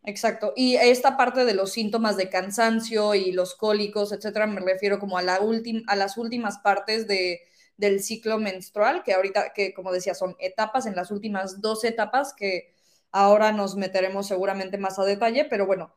Exacto. 0.04 0.54
Y 0.56 0.76
esta 0.76 1.18
parte 1.18 1.46
de 1.46 1.54
los 1.54 1.72
síntomas 1.72 2.16
de 2.16 2.30
cansancio 2.30 3.16
y 3.16 3.32
los 3.32 3.56
cólicos, 3.56 4.12
etcétera, 4.12 4.48
me 4.48 4.62
refiero 4.62 5.00
como 5.00 5.18
a, 5.18 5.22
la 5.22 5.40
a 5.88 5.96
las 5.96 6.18
últimas 6.18 6.60
partes 6.60 7.08
de, 7.08 7.42
del 7.76 8.02
ciclo 8.02 8.38
menstrual, 8.38 9.04
que 9.04 9.14
ahorita, 9.14 9.52
que 9.54 9.74
como 9.74 9.92
decía, 9.92 10.14
son 10.14 10.36
etapas, 10.40 10.86
en 10.86 10.96
las 10.96 11.12
últimas 11.12 11.60
dos 11.60 11.84
etapas 11.84 12.34
que 12.34 12.74
ahora 13.12 13.52
nos 13.52 13.76
meteremos 13.76 14.28
seguramente 14.28 14.78
más 14.78 15.00
a 15.00 15.06
detalle, 15.06 15.46
pero 15.46 15.66
bueno, 15.66 15.94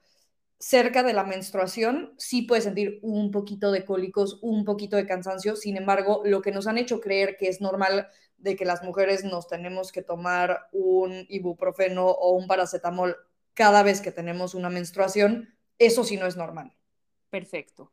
cerca 0.63 1.03
de 1.03 1.13
la 1.13 1.25
menstruación 1.25 2.15
sí 2.19 2.43
puedes 2.43 2.63
sentir 2.63 3.01
un 3.03 3.33
poquito 3.33 3.73
de 3.73 3.85
cólicos, 3.85 4.39
un 4.43 4.65
poquito 4.65 4.97
de 4.97 5.07
cansancio, 5.07 5.57
sin 5.57 5.77
embargo, 5.77 6.23
lo 6.25 6.41
que 6.41 6.53
nos 6.53 6.69
han 6.69 6.79
hecho 6.79 7.01
creer 7.01 7.37
que 7.37 7.49
es 7.49 7.61
normal 7.61 8.09
de 8.39 8.55
que 8.55 8.65
las 8.65 8.85
mujeres 8.85 9.25
nos 9.25 9.49
tenemos 9.49 9.91
que 9.91 10.03
tomar 10.03 10.69
un 10.71 11.27
ibuprofeno 11.29 12.07
o 12.07 12.37
un 12.37 12.47
paracetamol 12.47 13.17
cada 13.55 13.83
vez 13.83 14.01
que 14.01 14.13
tenemos 14.13 14.55
una 14.55 14.71
menstruación, 14.71 15.53
eso 15.79 16.05
sí 16.05 16.17
no 16.17 16.27
es 16.27 16.37
normal. 16.37 16.73
Perfecto. 17.29 17.91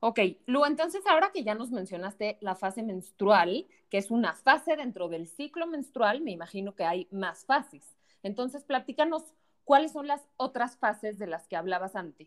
Ok, 0.00 0.20
Lu, 0.44 0.66
entonces 0.66 1.02
ahora 1.06 1.30
que 1.32 1.42
ya 1.42 1.54
nos 1.54 1.70
mencionaste 1.70 2.36
la 2.42 2.54
fase 2.54 2.82
menstrual, 2.82 3.66
que 3.88 3.96
es 3.96 4.10
una 4.10 4.34
fase 4.34 4.76
dentro 4.76 5.08
del 5.08 5.26
ciclo 5.26 5.66
menstrual, 5.66 6.20
me 6.20 6.32
imagino 6.32 6.74
que 6.74 6.84
hay 6.84 7.08
más 7.10 7.46
fases. 7.46 7.96
Entonces, 8.22 8.64
platícanos 8.64 9.24
cuáles 9.70 9.92
son 9.92 10.08
las 10.08 10.22
otras 10.36 10.76
fases 10.78 11.16
de 11.16 11.28
las 11.28 11.46
que 11.46 11.54
hablabas 11.54 11.94
antes. 11.94 12.26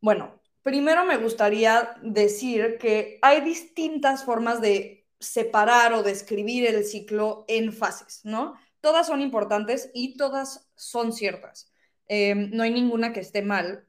Bueno, 0.00 0.40
primero 0.64 1.04
me 1.04 1.18
gustaría 1.18 1.94
decir 2.02 2.78
que 2.78 3.20
hay 3.22 3.42
distintas 3.42 4.24
formas 4.24 4.60
de 4.60 5.06
separar 5.20 5.92
o 5.92 6.02
describir 6.02 6.66
el 6.66 6.84
ciclo 6.84 7.44
en 7.46 7.72
fases, 7.72 8.22
¿no? 8.24 8.54
Todas 8.80 9.06
son 9.06 9.20
importantes 9.20 9.88
y 9.94 10.16
todas 10.16 10.68
son 10.74 11.12
ciertas. 11.12 11.72
Eh, 12.08 12.34
no 12.34 12.64
hay 12.64 12.72
ninguna 12.72 13.12
que 13.12 13.20
esté 13.20 13.42
mal, 13.42 13.86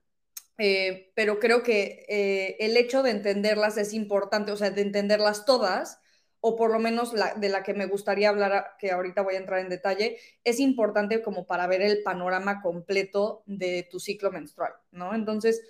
eh, 0.59 1.11
pero 1.15 1.39
creo 1.39 1.63
que 1.63 2.05
eh, 2.07 2.55
el 2.59 2.77
hecho 2.77 3.01
de 3.01 3.09
entenderlas 3.09 3.77
es 3.77 3.93
importante, 3.93 4.51
o 4.51 4.57
sea, 4.57 4.69
de 4.69 4.83
entenderlas 4.83 5.43
todas, 5.43 6.01
o 6.47 6.55
por 6.55 6.71
lo 6.71 6.79
menos 6.79 7.11
la, 7.11 7.33
de 7.33 7.49
la 7.49 7.61
que 7.61 7.73
me 7.73 7.87
gustaría 7.87 8.29
hablar, 8.29 8.77
que 8.79 8.91
ahorita 8.91 9.21
voy 9.21 9.35
a 9.35 9.39
entrar 9.39 9.59
en 9.59 9.67
detalle, 9.67 10.17
es 10.45 10.61
importante 10.61 11.21
como 11.21 11.45
para 11.45 11.67
ver 11.67 11.81
el 11.81 12.03
panorama 12.03 12.61
completo 12.61 13.43
de 13.45 13.85
tu 13.91 13.99
ciclo 13.99 14.31
menstrual, 14.31 14.71
¿no? 14.91 15.13
Entonces, 15.13 15.61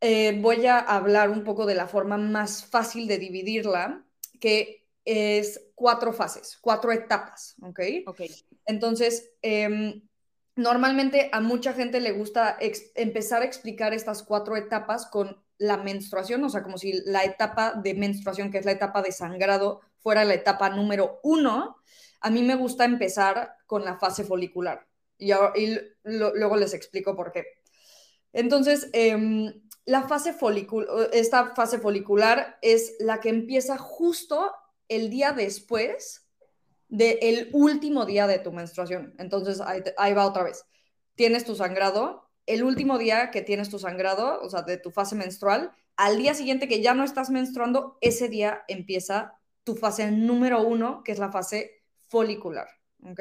eh, 0.00 0.36
voy 0.40 0.66
a 0.66 0.80
hablar 0.80 1.30
un 1.30 1.44
poco 1.44 1.66
de 1.66 1.76
la 1.76 1.86
forma 1.86 2.18
más 2.18 2.64
fácil 2.64 3.06
de 3.06 3.18
dividirla, 3.18 4.04
que 4.40 4.88
es 5.04 5.70
cuatro 5.76 6.12
fases, 6.12 6.58
cuatro 6.60 6.90
etapas, 6.90 7.54
¿ok? 7.62 7.80
Ok. 8.08 8.22
Entonces, 8.66 9.30
em, 9.40 10.02
normalmente 10.56 11.30
a 11.30 11.40
mucha 11.40 11.74
gente 11.74 12.00
le 12.00 12.10
gusta 12.10 12.58
empezar 12.96 13.42
a 13.42 13.44
explicar 13.44 13.94
estas 13.94 14.24
cuatro 14.24 14.56
etapas 14.56 15.06
con 15.06 15.40
la 15.62 15.76
menstruación, 15.76 16.42
o 16.42 16.48
sea, 16.48 16.64
como 16.64 16.76
si 16.76 16.92
la 17.04 17.22
etapa 17.22 17.74
de 17.74 17.94
menstruación, 17.94 18.50
que 18.50 18.58
es 18.58 18.64
la 18.64 18.72
etapa 18.72 19.00
de 19.00 19.12
sangrado, 19.12 19.80
fuera 20.02 20.24
la 20.24 20.34
etapa 20.34 20.70
número 20.70 21.20
uno. 21.22 21.76
A 22.20 22.30
mí 22.30 22.42
me 22.42 22.54
gusta 22.54 22.84
empezar 22.84 23.56
con 23.66 23.84
la 23.84 23.98
fase 23.98 24.24
folicular 24.24 24.86
y, 25.18 25.78
luego 26.04 26.56
les 26.56 26.74
explico 26.74 27.14
por 27.16 27.32
qué. 27.32 27.44
Entonces, 28.32 28.88
em, 28.92 29.52
la 29.84 30.08
fase 30.08 30.32
folicular, 30.32 31.10
esta 31.12 31.54
fase 31.54 31.78
folicular 31.78 32.58
es 32.62 32.94
la 32.98 33.20
que 33.20 33.28
empieza 33.28 33.78
justo 33.78 34.52
el 34.88 35.10
día 35.10 35.32
después 35.32 36.28
del 36.88 37.48
último 37.52 38.04
día 38.04 38.26
de 38.26 38.38
tu 38.38 38.52
menstruación. 38.52 39.14
Entonces, 39.18 39.60
ahí, 39.96 40.12
va 40.12 40.26
otra 40.26 40.44
vez. 40.44 40.64
Tienes 41.14 41.44
tu 41.44 41.54
sangrado, 41.54 42.28
el 42.46 42.64
último 42.64 42.98
día 42.98 43.30
que 43.30 43.42
tienes 43.42 43.70
tu 43.70 43.78
sangrado, 43.78 44.40
o 44.40 44.50
sea, 44.50 44.62
de 44.62 44.76
tu 44.76 44.90
fase 44.90 45.14
menstrual, 45.14 45.72
al 45.96 46.18
día 46.18 46.34
siguiente 46.34 46.68
que 46.68 46.82
ya 46.82 46.94
no 46.94 47.04
estás 47.04 47.30
menstruando, 47.30 47.98
ese 48.00 48.28
día 48.28 48.64
empieza 48.68 49.38
tu 49.64 49.74
fase 49.76 50.10
número 50.10 50.62
uno, 50.62 51.02
que 51.04 51.12
es 51.12 51.18
la 51.18 51.30
fase 51.30 51.82
folicular, 52.08 52.68
¿ok? 53.04 53.20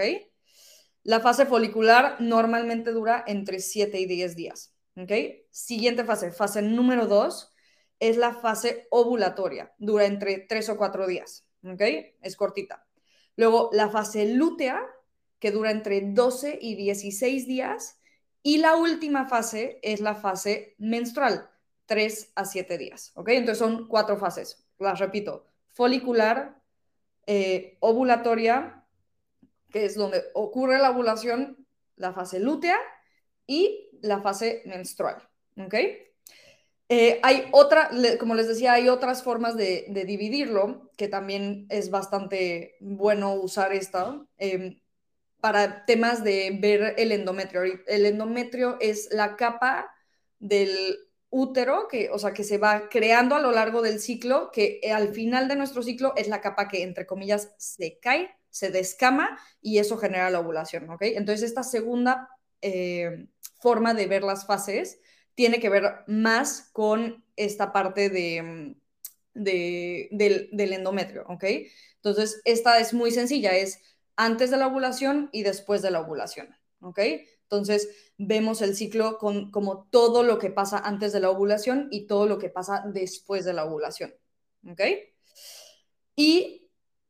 La 1.03 1.19
fase 1.19 1.45
folicular 1.45 2.19
normalmente 2.19 2.91
dura 2.91 3.23
entre 3.27 3.59
7 3.59 3.99
y 3.99 4.05
10 4.05 4.35
días. 4.35 4.75
Siguiente 5.49 6.03
fase, 6.03 6.31
fase 6.31 6.61
número 6.61 7.07
dos, 7.07 7.53
es 7.99 8.17
la 8.17 8.33
fase 8.33 8.87
ovulatoria, 8.89 9.73
dura 9.77 10.05
entre 10.05 10.39
3 10.39 10.69
o 10.69 10.77
4 10.77 11.07
días. 11.07 11.47
Es 12.21 12.35
cortita. 12.35 12.85
Luego 13.35 13.69
la 13.73 13.89
fase 13.89 14.25
lútea, 14.25 14.81
que 15.39 15.51
dura 15.51 15.71
entre 15.71 16.01
12 16.01 16.59
y 16.61 16.75
16 16.75 17.47
días. 17.47 17.99
Y 18.43 18.57
la 18.57 18.75
última 18.75 19.27
fase 19.27 19.79
es 19.83 20.01
la 20.01 20.15
fase 20.15 20.75
menstrual, 20.79 21.49
3 21.85 22.31
a 22.35 22.45
7 22.45 22.77
días. 22.77 23.13
Entonces 23.15 23.57
son 23.57 23.87
cuatro 23.87 24.17
fases. 24.17 24.67
Las 24.79 24.99
repito, 24.99 25.50
folicular, 25.73 26.61
eh, 27.27 27.77
ovulatoria, 27.79 28.85
que 29.71 29.85
es 29.85 29.95
donde 29.95 30.23
ocurre 30.33 30.79
la 30.79 30.91
ovulación, 30.91 31.65
la 31.95 32.13
fase 32.13 32.39
lútea 32.39 32.77
y 33.47 33.89
la 34.01 34.21
fase 34.21 34.63
menstrual. 34.65 35.27
¿Ok? 35.57 35.75
Eh, 36.93 37.21
hay 37.23 37.47
otra, 37.53 37.89
como 38.19 38.35
les 38.35 38.49
decía, 38.49 38.73
hay 38.73 38.89
otras 38.89 39.23
formas 39.23 39.55
de, 39.55 39.85
dividirlo, 40.05 40.91
que 40.97 41.07
también 41.07 41.65
es 41.69 41.89
bastante 41.89 42.75
bueno 42.81 43.33
usar 43.35 43.71
esta, 43.71 44.21
em, 44.37 44.81
para 45.39 45.85
temas 45.85 46.21
de 46.23 46.57
ver 46.59 46.95
el 46.97 47.13
endometrio. 47.13 47.61
El 47.87 48.05
endometrio 48.05 48.77
es 48.81 49.07
la 49.11 49.37
capa 49.37 49.89
del 50.39 50.97
útero, 51.31 51.87
que, 51.87 52.09
o 52.11 52.19
sea, 52.19 52.33
que 52.33 52.43
se 52.43 52.57
va 52.57 52.89
creando 52.89 53.35
a 53.35 53.39
lo 53.39 53.51
largo 53.51 53.81
del 53.81 53.99
ciclo, 53.99 54.51
que 54.51 54.81
al 54.93 55.13
final 55.13 55.47
de 55.47 55.55
nuestro 55.55 55.81
ciclo 55.81 56.13
es 56.15 56.27
la 56.27 56.41
capa 56.41 56.67
que, 56.67 56.83
entre 56.83 57.07
comillas, 57.07 57.55
se 57.57 57.97
cae, 57.99 58.29
se 58.49 58.69
descama 58.69 59.39
y 59.61 59.79
eso 59.79 59.97
genera 59.97 60.29
la 60.29 60.41
ovulación, 60.41 60.89
¿ok? 60.89 61.03
Entonces, 61.03 61.49
esta 61.49 61.63
segunda 61.63 62.29
eh, 62.61 63.27
forma 63.59 63.93
de 63.93 64.07
ver 64.07 64.23
las 64.23 64.45
fases 64.45 64.99
tiene 65.33 65.59
que 65.59 65.69
ver 65.69 66.03
más 66.05 66.69
con 66.73 67.23
esta 67.37 67.71
parte 67.71 68.09
de, 68.09 68.75
del, 69.33 70.73
endometrio, 70.73 71.25
¿ok? 71.29 71.45
Entonces, 71.95 72.41
esta 72.43 72.79
es 72.79 72.93
muy 72.93 73.11
sencilla, 73.11 73.55
es 73.55 73.79
antes 74.17 74.51
de 74.51 74.57
la 74.57 74.67
ovulación 74.67 75.29
y 75.31 75.43
después 75.43 75.81
de 75.81 75.91
la 75.91 76.01
ovulación. 76.01 76.55
Entonces, 77.51 78.10
vemos 78.23 78.61
el 78.61 78.75
ciclo 78.75 79.17
con 79.17 79.51
como 79.51 79.87
todo 79.89 80.23
lo 80.23 80.37
que 80.39 80.51
pasa 80.51 80.77
antes 80.77 81.11
de 81.13 81.19
la 81.19 81.29
ovulación 81.29 81.87
y 81.91 82.07
todo 82.07 82.27
lo 82.27 82.37
que 82.37 82.49
pasa 82.49 82.83
después 82.85 83.45
de 83.45 83.53
la 83.53 83.65
ovulación, 83.65 84.13
¿ok? 84.69 84.81
Y 86.15 86.61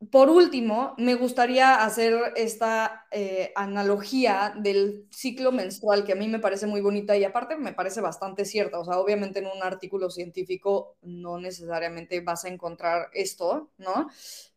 por 0.10 0.30
último, 0.32 0.95
me 0.97 1.13
gustaría 1.13 1.84
hacer 1.84 2.34
esta 2.36 3.06
eh, 3.12 3.52
analogía 3.56 4.52
del 4.58 5.08
ciclo 5.12 5.52
menstrual 5.52 6.04
que 6.04 6.13
a 6.13 6.15
mí 6.15 6.28
me 6.28 6.39
parece 6.39 6.65
muy 6.65 6.82
bonita 6.82 7.15
y 7.15 7.24
aparte 7.24 7.56
me 7.56 7.74
parece 7.74 8.02
bastante 8.02 8.45
cierta. 8.45 8.80
O 8.80 8.86
sea, 8.86 8.97
obviamente 8.97 9.39
en 9.39 9.45
un 9.45 9.62
artículo 9.62 10.10
científico 10.10 10.95
no 11.04 11.38
necesariamente 11.39 12.19
vas 12.21 12.45
a 12.45 12.50
encontrar 12.50 13.10
esto, 13.13 13.69
¿no? 13.78 14.10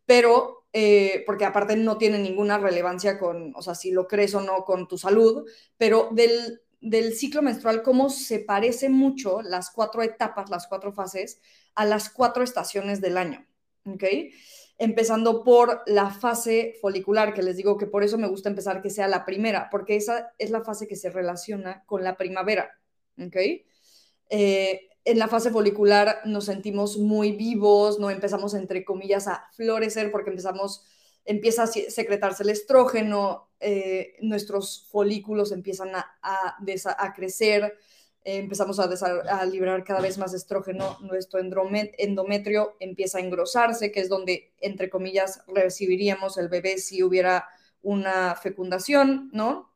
Pero, 0.06 0.66
eh, 0.72 1.22
porque 1.26 1.44
aparte 1.44 1.76
no 1.76 1.98
tiene 1.98 2.18
ninguna 2.18 2.58
relevancia 2.58 3.18
con, 3.18 3.52
o 3.56 3.62
sea, 3.62 3.74
si 3.74 3.90
lo 3.90 4.06
crees 4.06 4.34
o 4.34 4.40
no 4.40 4.64
con 4.64 4.88
tu 4.88 4.98
salud, 4.98 5.48
pero 5.76 6.08
del, 6.12 6.62
del 6.80 7.14
ciclo 7.14 7.42
menstrual, 7.42 7.82
cómo 7.82 8.10
se 8.10 8.40
parece 8.40 8.88
mucho 8.88 9.42
las 9.42 9.70
cuatro 9.70 10.02
etapas, 10.02 10.50
las 10.50 10.66
cuatro 10.66 10.92
fases, 10.92 11.40
a 11.74 11.84
las 11.84 12.10
cuatro 12.10 12.42
estaciones 12.44 13.00
del 13.00 13.16
año, 13.16 13.46
¿ok? 13.86 14.04
empezando 14.78 15.44
por 15.44 15.82
la 15.86 16.10
fase 16.10 16.76
folicular, 16.80 17.32
que 17.32 17.42
les 17.42 17.56
digo 17.56 17.76
que 17.76 17.86
por 17.86 18.02
eso 18.02 18.18
me 18.18 18.26
gusta 18.26 18.48
empezar 18.48 18.82
que 18.82 18.90
sea 18.90 19.08
la 19.08 19.24
primera, 19.24 19.68
porque 19.70 19.96
esa 19.96 20.32
es 20.38 20.50
la 20.50 20.62
fase 20.62 20.88
que 20.88 20.96
se 20.96 21.10
relaciona 21.10 21.84
con 21.86 22.02
la 22.02 22.16
primavera, 22.16 22.78
¿ok? 23.18 23.36
Eh, 24.30 24.88
en 25.04 25.18
la 25.18 25.28
fase 25.28 25.50
folicular 25.50 26.22
nos 26.24 26.46
sentimos 26.46 26.96
muy 26.96 27.32
vivos, 27.32 27.98
no 27.98 28.10
empezamos 28.10 28.54
entre 28.54 28.84
comillas 28.84 29.28
a 29.28 29.48
florecer 29.52 30.10
porque 30.10 30.30
empezamos, 30.30 30.82
empieza 31.24 31.64
a 31.64 31.66
secretarse 31.66 32.42
el 32.42 32.50
estrógeno, 32.50 33.48
eh, 33.60 34.16
nuestros 34.20 34.88
folículos 34.90 35.52
empiezan 35.52 35.90
a, 35.94 37.12
crecer, 37.14 37.76
empezamos 38.24 38.80
a, 38.80 38.84
a, 39.40 39.44
liberar 39.44 39.84
cada 39.84 40.00
vez 40.00 40.16
más 40.16 40.32
estrógeno, 40.32 40.98
nuestro 41.02 41.38
endometrio 41.38 42.74
empieza 42.80 43.18
a 43.18 43.20
engrosarse, 43.20 43.92
que 43.92 44.00
es 44.00 44.08
donde, 44.08 44.54
entre 44.60 44.88
comillas, 44.88 45.42
recibiríamos 45.46 46.38
el 46.38 46.48
bebé 46.48 46.78
si 46.78 47.02
hubiera 47.02 47.46
una 47.82 48.34
fecundación, 48.36 49.28
¿no? 49.34 49.70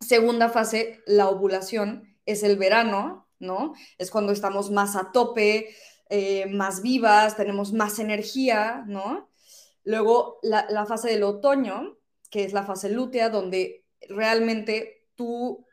Segunda 0.00 0.50
fase, 0.50 1.00
la 1.06 1.30
ovulación, 1.30 2.14
es 2.26 2.42
el 2.42 2.56
verano, 2.56 3.23
¿no? 3.44 3.74
Es 3.98 4.10
cuando 4.10 4.32
estamos 4.32 4.70
más 4.70 4.96
a 4.96 5.12
tope, 5.12 5.74
eh, 6.10 6.46
más 6.46 6.82
vivas, 6.82 7.36
tenemos 7.36 7.72
más 7.72 7.98
energía, 7.98 8.84
¿no? 8.86 9.30
Luego, 9.84 10.38
la, 10.42 10.86
fase 10.86 11.10
del 11.10 11.22
otoño, 11.22 11.98
que 12.30 12.44
es 12.44 12.52
la 12.52 12.64
fase 12.64 12.90
lútea, 12.90 13.28
donde 13.28 13.84
realmente 14.08 15.06
tú 15.14 15.66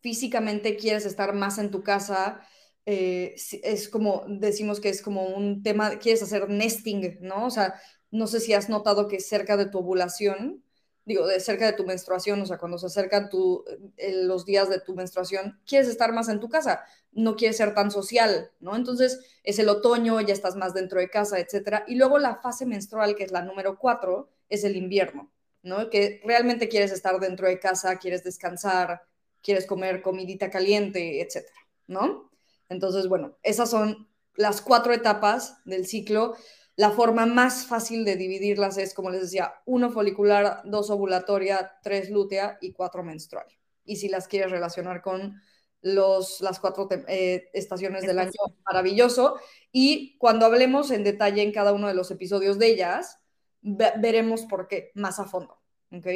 físicamente 0.00 0.76
quieres 0.76 1.04
estar 1.04 1.34
más 1.34 1.58
en 1.58 1.70
tu 1.70 1.82
casa, 1.82 2.40
eh, 2.86 3.34
es 3.62 3.88
como, 3.88 4.24
decimos 4.28 4.80
que 4.80 4.88
es 4.88 5.02
como 5.02 5.26
un 5.26 5.62
tema, 5.62 5.98
quieres 5.98 6.22
hacer 6.22 6.48
nesting, 6.48 7.18
¿no? 7.20 7.46
O 7.46 7.50
sea, 7.50 7.74
no 8.10 8.26
sé 8.26 8.40
si 8.40 8.54
has 8.54 8.68
notado 8.68 9.08
que 9.08 9.20
cerca 9.20 9.56
de 9.56 9.66
tu 9.66 9.78
ovulación, 9.78 10.62
digo, 11.06 11.26
de 11.26 11.38
cerca 11.40 11.66
de 11.66 11.72
tu 11.72 11.84
menstruación, 11.84 12.42
o 12.42 12.46
sea, 12.46 12.58
cuando 12.58 12.78
se 12.78 12.86
acercan 12.86 13.30
tu, 13.30 13.64
eh, 13.96 14.24
los 14.24 14.44
días 14.44 14.68
de 14.68 14.80
tu 14.80 14.94
menstruación, 14.94 15.60
quieres 15.64 15.88
estar 15.88 16.12
más 16.12 16.28
en 16.28 16.40
tu 16.40 16.48
casa, 16.48 16.84
no 17.12 17.36
quieres 17.36 17.56
ser 17.56 17.74
tan 17.74 17.90
social, 17.92 18.50
¿no? 18.58 18.74
Entonces 18.74 19.20
es 19.44 19.58
el 19.60 19.68
otoño, 19.68 20.20
ya 20.20 20.34
estás 20.34 20.56
más 20.56 20.74
dentro 20.74 20.98
de 20.98 21.08
casa, 21.08 21.38
etcétera. 21.38 21.84
Y 21.86 21.94
luego 21.94 22.18
la 22.18 22.36
fase 22.36 22.66
menstrual, 22.66 23.14
que 23.14 23.22
es 23.22 23.30
la 23.30 23.42
número 23.42 23.78
cuatro, 23.78 24.30
es 24.48 24.64
el 24.64 24.76
invierno, 24.76 25.32
¿no? 25.62 25.88
Que 25.90 26.20
realmente 26.24 26.68
quieres 26.68 26.90
estar 26.90 27.18
dentro 27.20 27.46
de 27.46 27.60
casa, 27.60 27.98
quieres 27.98 28.24
descansar, 28.24 29.02
quieres 29.42 29.64
comer 29.64 30.02
comidita 30.02 30.50
caliente, 30.50 31.22
etcétera, 31.22 31.56
¿no? 31.86 32.32
Entonces, 32.68 33.06
bueno, 33.06 33.38
esas 33.44 33.70
son 33.70 34.08
las 34.34 34.60
cuatro 34.60 34.92
etapas 34.92 35.58
del 35.64 35.86
ciclo, 35.86 36.36
la 36.76 36.90
forma 36.90 37.24
más 37.24 37.66
fácil 37.66 38.04
de 38.04 38.16
dividirlas 38.16 38.76
es, 38.76 38.92
como 38.92 39.10
les 39.10 39.22
decía, 39.22 39.54
uno 39.64 39.90
folicular, 39.90 40.60
dos 40.64 40.90
ovulatoria, 40.90 41.78
tres 41.82 42.10
lútea 42.10 42.58
y 42.60 42.72
cuatro 42.72 43.02
menstrual. 43.02 43.46
Y 43.84 43.96
si 43.96 44.08
las 44.08 44.28
quieres 44.28 44.50
relacionar 44.50 45.00
con 45.00 45.40
los, 45.80 46.40
las 46.42 46.60
cuatro 46.60 46.88
eh, 47.08 47.48
estaciones 47.54 48.02
del 48.02 48.18
año, 48.18 48.32
maravilloso. 48.66 49.38
Y 49.72 50.18
cuando 50.18 50.44
hablemos 50.44 50.90
en 50.90 51.04
detalle 51.04 51.42
en 51.42 51.52
cada 51.52 51.72
uno 51.72 51.88
de 51.88 51.94
los 51.94 52.10
episodios 52.10 52.58
de 52.58 52.66
ellas, 52.66 53.20
veremos 53.62 54.42
por 54.42 54.68
qué 54.68 54.90
más 54.94 55.18
a 55.18 55.24
fondo. 55.24 55.58
¿Ok? 55.92 56.06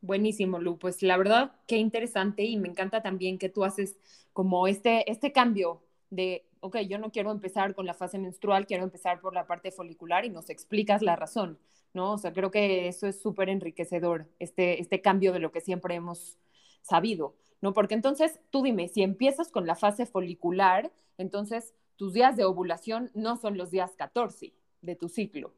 Buenísimo, 0.00 0.60
Lu. 0.60 0.78
Pues 0.78 1.02
la 1.02 1.16
verdad, 1.16 1.52
qué 1.66 1.78
interesante 1.78 2.44
y 2.44 2.56
me 2.58 2.68
encanta 2.68 3.02
también 3.02 3.38
que 3.38 3.48
tú 3.48 3.64
haces 3.64 3.96
como 4.32 4.68
este, 4.68 5.10
este 5.10 5.32
cambio 5.32 5.82
de 6.10 6.46
ok, 6.62 6.78
yo 6.88 6.98
no 6.98 7.10
quiero 7.10 7.32
empezar 7.32 7.74
con 7.74 7.86
la 7.86 7.92
fase 7.92 8.18
menstrual, 8.18 8.66
quiero 8.66 8.84
empezar 8.84 9.20
por 9.20 9.34
la 9.34 9.46
parte 9.46 9.72
folicular 9.72 10.24
y 10.24 10.30
nos 10.30 10.48
explicas 10.48 11.02
la 11.02 11.16
razón, 11.16 11.58
¿no? 11.92 12.12
O 12.12 12.18
sea, 12.18 12.32
creo 12.32 12.52
que 12.52 12.86
eso 12.86 13.08
es 13.08 13.20
súper 13.20 13.48
enriquecedor, 13.48 14.28
este, 14.38 14.80
este 14.80 15.00
cambio 15.00 15.32
de 15.32 15.40
lo 15.40 15.50
que 15.50 15.60
siempre 15.60 15.96
hemos 15.96 16.38
sabido, 16.80 17.34
¿no? 17.60 17.72
Porque 17.72 17.94
entonces, 17.94 18.38
tú 18.50 18.62
dime, 18.62 18.88
si 18.88 19.02
empiezas 19.02 19.50
con 19.50 19.66
la 19.66 19.74
fase 19.74 20.06
folicular, 20.06 20.92
entonces 21.18 21.74
tus 21.96 22.12
días 22.12 22.36
de 22.36 22.44
ovulación 22.44 23.10
no 23.12 23.36
son 23.36 23.58
los 23.58 23.72
días 23.72 23.92
14 23.96 24.52
de 24.82 24.96
tu 24.96 25.08
ciclo, 25.08 25.52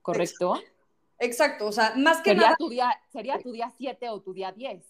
¿correcto? 0.00 0.54
Exacto, 1.18 1.66
o 1.66 1.72
sea, 1.72 1.92
más 1.96 2.22
que 2.22 2.30
sería 2.30 2.42
nada... 2.42 2.56
Tu 2.56 2.70
día, 2.70 3.00
sería 3.12 3.38
tu 3.38 3.52
día 3.52 3.70
7 3.76 4.08
o 4.08 4.22
tu 4.22 4.32
día 4.32 4.52
10. 4.52 4.84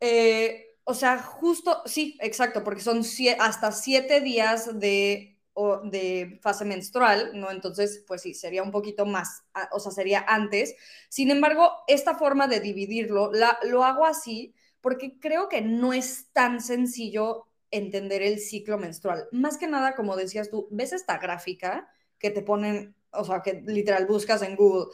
Eh, 0.00 0.67
o 0.88 0.94
sea, 0.94 1.18
justo, 1.18 1.82
sí, 1.84 2.16
exacto, 2.22 2.64
porque 2.64 2.80
son 2.80 3.02
hasta 3.40 3.72
siete 3.72 4.22
días 4.22 4.80
de, 4.80 5.38
de 5.84 6.38
fase 6.40 6.64
menstrual, 6.64 7.32
¿no? 7.34 7.50
Entonces, 7.50 8.02
pues 8.06 8.22
sí, 8.22 8.32
sería 8.32 8.62
un 8.62 8.70
poquito 8.70 9.04
más, 9.04 9.42
o 9.72 9.80
sea, 9.80 9.92
sería 9.92 10.24
antes. 10.26 10.74
Sin 11.10 11.30
embargo, 11.30 11.72
esta 11.88 12.14
forma 12.14 12.48
de 12.48 12.60
dividirlo, 12.60 13.30
lo 13.64 13.84
hago 13.84 14.06
así 14.06 14.54
porque 14.80 15.18
creo 15.20 15.50
que 15.50 15.60
no 15.60 15.92
es 15.92 16.28
tan 16.32 16.58
sencillo 16.62 17.44
entender 17.70 18.22
el 18.22 18.38
ciclo 18.38 18.78
menstrual. 18.78 19.28
Más 19.30 19.58
que 19.58 19.66
nada, 19.66 19.94
como 19.94 20.16
decías 20.16 20.48
tú, 20.48 20.68
ves 20.70 20.94
esta 20.94 21.18
gráfica 21.18 21.86
que 22.18 22.30
te 22.30 22.40
ponen, 22.40 22.96
o 23.10 23.24
sea, 23.24 23.42
que 23.42 23.62
literal 23.66 24.06
buscas 24.06 24.40
en 24.40 24.56
Google 24.56 24.86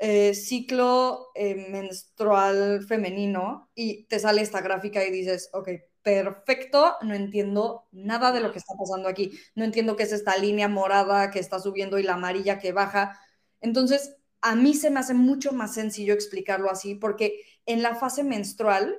eh, 0.00 0.34
ciclo 0.34 1.28
eh, 1.34 1.68
menstrual 1.70 2.82
femenino 2.88 3.70
y 3.74 4.06
te 4.06 4.18
sale 4.18 4.40
esta 4.40 4.62
gráfica 4.62 5.04
y 5.04 5.10
dices, 5.10 5.50
ok, 5.52 5.68
perfecto, 6.02 6.96
no 7.02 7.14
entiendo 7.14 7.86
nada 7.92 8.32
de 8.32 8.40
lo 8.40 8.50
que 8.50 8.58
está 8.58 8.72
pasando 8.78 9.10
aquí, 9.10 9.38
no 9.54 9.62
entiendo 9.64 9.96
qué 9.96 10.04
es 10.04 10.12
esta 10.12 10.38
línea 10.38 10.68
morada 10.68 11.30
que 11.30 11.38
está 11.38 11.60
subiendo 11.60 11.98
y 11.98 12.02
la 12.02 12.14
amarilla 12.14 12.58
que 12.58 12.72
baja. 12.72 13.20
Entonces, 13.60 14.16
a 14.40 14.54
mí 14.56 14.72
se 14.74 14.88
me 14.90 15.00
hace 15.00 15.12
mucho 15.12 15.52
más 15.52 15.74
sencillo 15.74 16.14
explicarlo 16.14 16.70
así 16.70 16.94
porque 16.94 17.42
en 17.66 17.82
la 17.82 17.94
fase 17.94 18.24
menstrual 18.24 18.96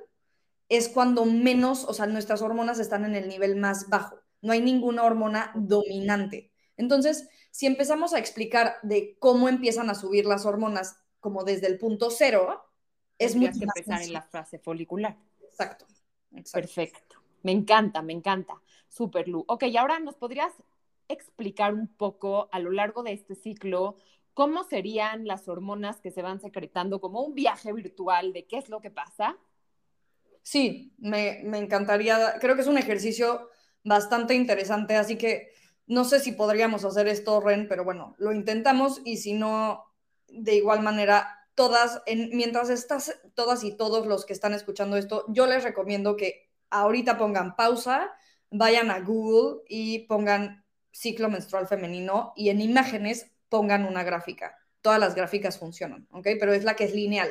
es 0.68 0.88
cuando 0.88 1.24
menos, 1.24 1.84
o 1.84 1.94
sea, 1.94 2.06
nuestras 2.06 2.42
hormonas 2.42 2.78
están 2.78 3.04
en 3.04 3.16
el 3.16 3.28
nivel 3.28 3.56
más 3.56 3.88
bajo, 3.88 4.20
no 4.40 4.52
hay 4.52 4.60
ninguna 4.62 5.02
hormona 5.02 5.50
dominante. 5.56 6.51
Entonces, 6.76 7.28
si 7.50 7.66
empezamos 7.66 8.14
a 8.14 8.18
explicar 8.18 8.76
de 8.82 9.16
cómo 9.18 9.48
empiezan 9.48 9.90
a 9.90 9.94
subir 9.94 10.26
las 10.26 10.46
hormonas 10.46 10.96
como 11.20 11.44
desde 11.44 11.66
el 11.68 11.78
punto 11.78 12.10
cero, 12.10 12.64
es 13.18 13.36
mucho 13.36 13.58
que 13.58 13.64
empezar 13.64 14.02
en 14.02 14.12
la 14.12 14.22
fase 14.22 14.58
folicular. 14.58 15.16
Exacto, 15.42 15.86
Perfecto. 16.52 17.22
Me 17.42 17.52
encanta, 17.52 18.02
me 18.02 18.12
encanta. 18.12 18.54
Super, 18.88 19.28
Lu. 19.28 19.44
Ok, 19.48 19.64
y 19.64 19.76
ahora 19.76 20.00
nos 20.00 20.16
podrías 20.16 20.52
explicar 21.08 21.74
un 21.74 21.88
poco 21.88 22.48
a 22.52 22.58
lo 22.58 22.70
largo 22.70 23.02
de 23.02 23.12
este 23.12 23.34
ciclo 23.34 23.96
cómo 24.34 24.64
serían 24.64 25.26
las 25.26 25.48
hormonas 25.48 26.00
que 26.00 26.10
se 26.10 26.22
van 26.22 26.40
secretando, 26.40 27.00
como 27.00 27.22
un 27.22 27.34
viaje 27.34 27.72
virtual 27.72 28.32
de 28.32 28.46
qué 28.46 28.58
es 28.58 28.68
lo 28.68 28.80
que 28.80 28.90
pasa. 28.90 29.36
Sí, 30.42 30.94
me, 30.98 31.42
me 31.44 31.58
encantaría. 31.58 32.38
Creo 32.40 32.54
que 32.54 32.62
es 32.62 32.66
un 32.66 32.78
ejercicio 32.78 33.50
bastante 33.84 34.34
interesante, 34.34 34.96
así 34.96 35.18
que 35.18 35.52
no 35.92 36.04
sé 36.06 36.20
si 36.20 36.32
podríamos 36.32 36.86
hacer 36.86 37.06
esto, 37.06 37.38
Ren, 37.40 37.68
pero 37.68 37.84
bueno, 37.84 38.14
lo 38.16 38.32
intentamos 38.32 39.02
y 39.04 39.18
si 39.18 39.34
no, 39.34 39.84
de 40.26 40.54
igual 40.54 40.80
manera, 40.80 41.46
todas, 41.54 42.02
en, 42.06 42.30
mientras 42.34 42.70
estás, 42.70 43.20
todas 43.34 43.62
y 43.62 43.76
todos 43.76 44.06
los 44.06 44.24
que 44.24 44.32
están 44.32 44.54
escuchando 44.54 44.96
esto, 44.96 45.26
yo 45.28 45.46
les 45.46 45.62
recomiendo 45.62 46.16
que 46.16 46.48
ahorita 46.70 47.18
pongan 47.18 47.56
pausa, 47.56 48.10
vayan 48.50 48.90
a 48.90 49.00
Google 49.00 49.64
y 49.68 50.06
pongan 50.06 50.64
ciclo 50.90 51.28
menstrual 51.28 51.66
femenino 51.66 52.32
y 52.36 52.48
en 52.48 52.62
imágenes 52.62 53.30
pongan 53.50 53.84
una 53.84 54.02
gráfica. 54.02 54.56
Todas 54.80 54.98
las 54.98 55.14
gráficas 55.14 55.58
funcionan, 55.58 56.08
¿ok? 56.10 56.26
Pero 56.40 56.54
es 56.54 56.64
la 56.64 56.74
que 56.74 56.84
es 56.84 56.94
lineal. 56.94 57.30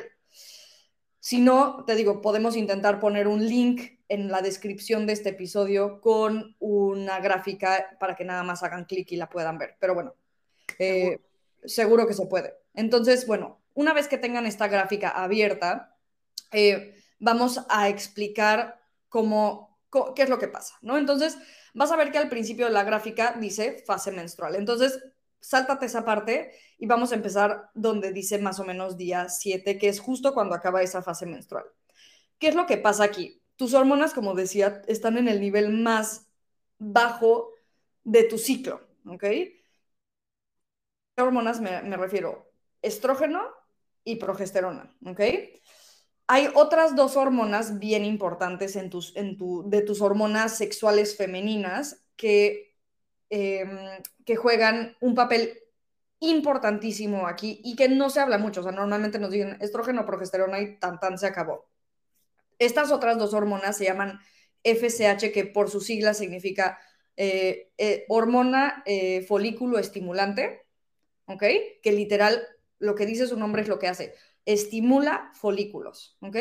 Si 1.18 1.40
no, 1.40 1.84
te 1.84 1.96
digo, 1.96 2.20
podemos 2.20 2.54
intentar 2.54 3.00
poner 3.00 3.26
un 3.26 3.44
link 3.44 3.98
en 4.12 4.30
la 4.30 4.42
descripción 4.42 5.06
de 5.06 5.14
este 5.14 5.30
episodio 5.30 5.98
con 6.02 6.54
una 6.58 7.18
gráfica 7.20 7.96
para 7.98 8.14
que 8.14 8.26
nada 8.26 8.42
más 8.42 8.62
hagan 8.62 8.84
clic 8.84 9.10
y 9.10 9.16
la 9.16 9.30
puedan 9.30 9.56
ver. 9.56 9.76
Pero 9.80 9.94
bueno, 9.94 10.14
eh, 10.78 11.18
seguro 11.64 12.06
que 12.06 12.12
se 12.12 12.26
puede. 12.26 12.52
Entonces, 12.74 13.26
bueno, 13.26 13.62
una 13.72 13.94
vez 13.94 14.08
que 14.08 14.18
tengan 14.18 14.44
esta 14.44 14.68
gráfica 14.68 15.08
abierta, 15.08 15.96
eh, 16.52 17.02
vamos 17.20 17.64
a 17.70 17.88
explicar 17.88 18.82
cómo, 19.08 19.80
qué 20.14 20.24
es 20.24 20.28
lo 20.28 20.38
que 20.38 20.48
pasa, 20.48 20.74
¿no? 20.82 20.98
Entonces, 20.98 21.38
vas 21.72 21.90
a 21.90 21.96
ver 21.96 22.12
que 22.12 22.18
al 22.18 22.28
principio 22.28 22.66
de 22.66 22.72
la 22.72 22.84
gráfica 22.84 23.34
dice 23.40 23.82
fase 23.86 24.12
menstrual. 24.12 24.56
Entonces, 24.56 25.02
sáltate 25.40 25.86
esa 25.86 26.04
parte 26.04 26.52
y 26.76 26.84
vamos 26.84 27.12
a 27.12 27.14
empezar 27.14 27.70
donde 27.72 28.12
dice 28.12 28.38
más 28.38 28.60
o 28.60 28.64
menos 28.64 28.98
día 28.98 29.30
7, 29.30 29.78
que 29.78 29.88
es 29.88 30.00
justo 30.00 30.34
cuando 30.34 30.54
acaba 30.54 30.82
esa 30.82 31.00
fase 31.00 31.24
menstrual. 31.24 31.64
¿Qué 32.38 32.48
es 32.48 32.54
lo 32.54 32.66
que 32.66 32.76
pasa 32.76 33.04
aquí? 33.04 33.41
Tus 33.62 33.74
hormonas, 33.74 34.12
como 34.12 34.34
decía, 34.34 34.82
están 34.88 35.18
en 35.18 35.28
el 35.28 35.40
nivel 35.40 35.70
más 35.70 36.26
bajo 36.80 37.52
de 38.02 38.24
tu 38.24 38.36
ciclo, 38.36 38.80
¿ok? 39.06 39.22
hormonas 41.16 41.60
me, 41.60 41.96
refiero? 41.96 42.50
Estrógeno 42.82 43.40
y 44.02 44.16
progesterona, 44.16 44.92
¿ok? 45.06 45.20
Hay 46.26 46.48
otras 46.56 46.96
dos 46.96 47.16
hormonas 47.16 47.78
bien 47.78 48.04
importantes 48.04 48.74
en 48.74 48.90
tus, 48.90 49.14
en 49.14 49.36
tu, 49.36 49.62
de 49.70 49.82
tus 49.82 50.00
hormonas 50.00 50.56
sexuales 50.58 51.16
femeninas 51.16 52.04
que, 52.16 52.74
em, 53.30 53.78
que 54.24 54.34
juegan 54.34 54.96
un 55.00 55.14
papel 55.14 55.56
importantísimo 56.18 57.28
aquí 57.28 57.60
y 57.62 57.76
que 57.76 57.88
no 57.88 58.10
se 58.10 58.18
habla 58.18 58.38
mucho. 58.38 58.58
O 58.58 58.64
sea, 58.64 58.72
normalmente 58.72 59.20
nos 59.20 59.30
dicen 59.30 59.56
estrógeno, 59.60 60.04
progesterona 60.04 60.58
y 60.58 60.80
tan 60.80 60.98
tan 60.98 61.16
se 61.16 61.28
acabó. 61.28 61.71
Estas 62.64 62.92
otras 62.92 63.18
dos 63.18 63.34
hormonas 63.34 63.76
se 63.76 63.84
llaman 63.84 64.20
FSH, 64.62 65.32
que 65.32 65.44
por 65.44 65.70
su 65.70 65.80
sigla 65.80 66.14
significa 66.14 66.78
eh, 67.16 67.72
eh, 67.76 68.04
hormona 68.08 68.82
eh, 68.86 69.22
folículo 69.22 69.78
estimulante, 69.78 70.62
¿ok? 71.26 71.42
Que 71.82 71.92
literal 71.92 72.42
lo 72.78 72.94
que 72.94 73.06
dice 73.06 73.26
su 73.26 73.36
nombre 73.36 73.62
es 73.62 73.68
lo 73.68 73.78
que 73.78 73.88
hace, 73.88 74.14
estimula 74.44 75.30
folículos, 75.34 76.16
¿ok? 76.20 76.36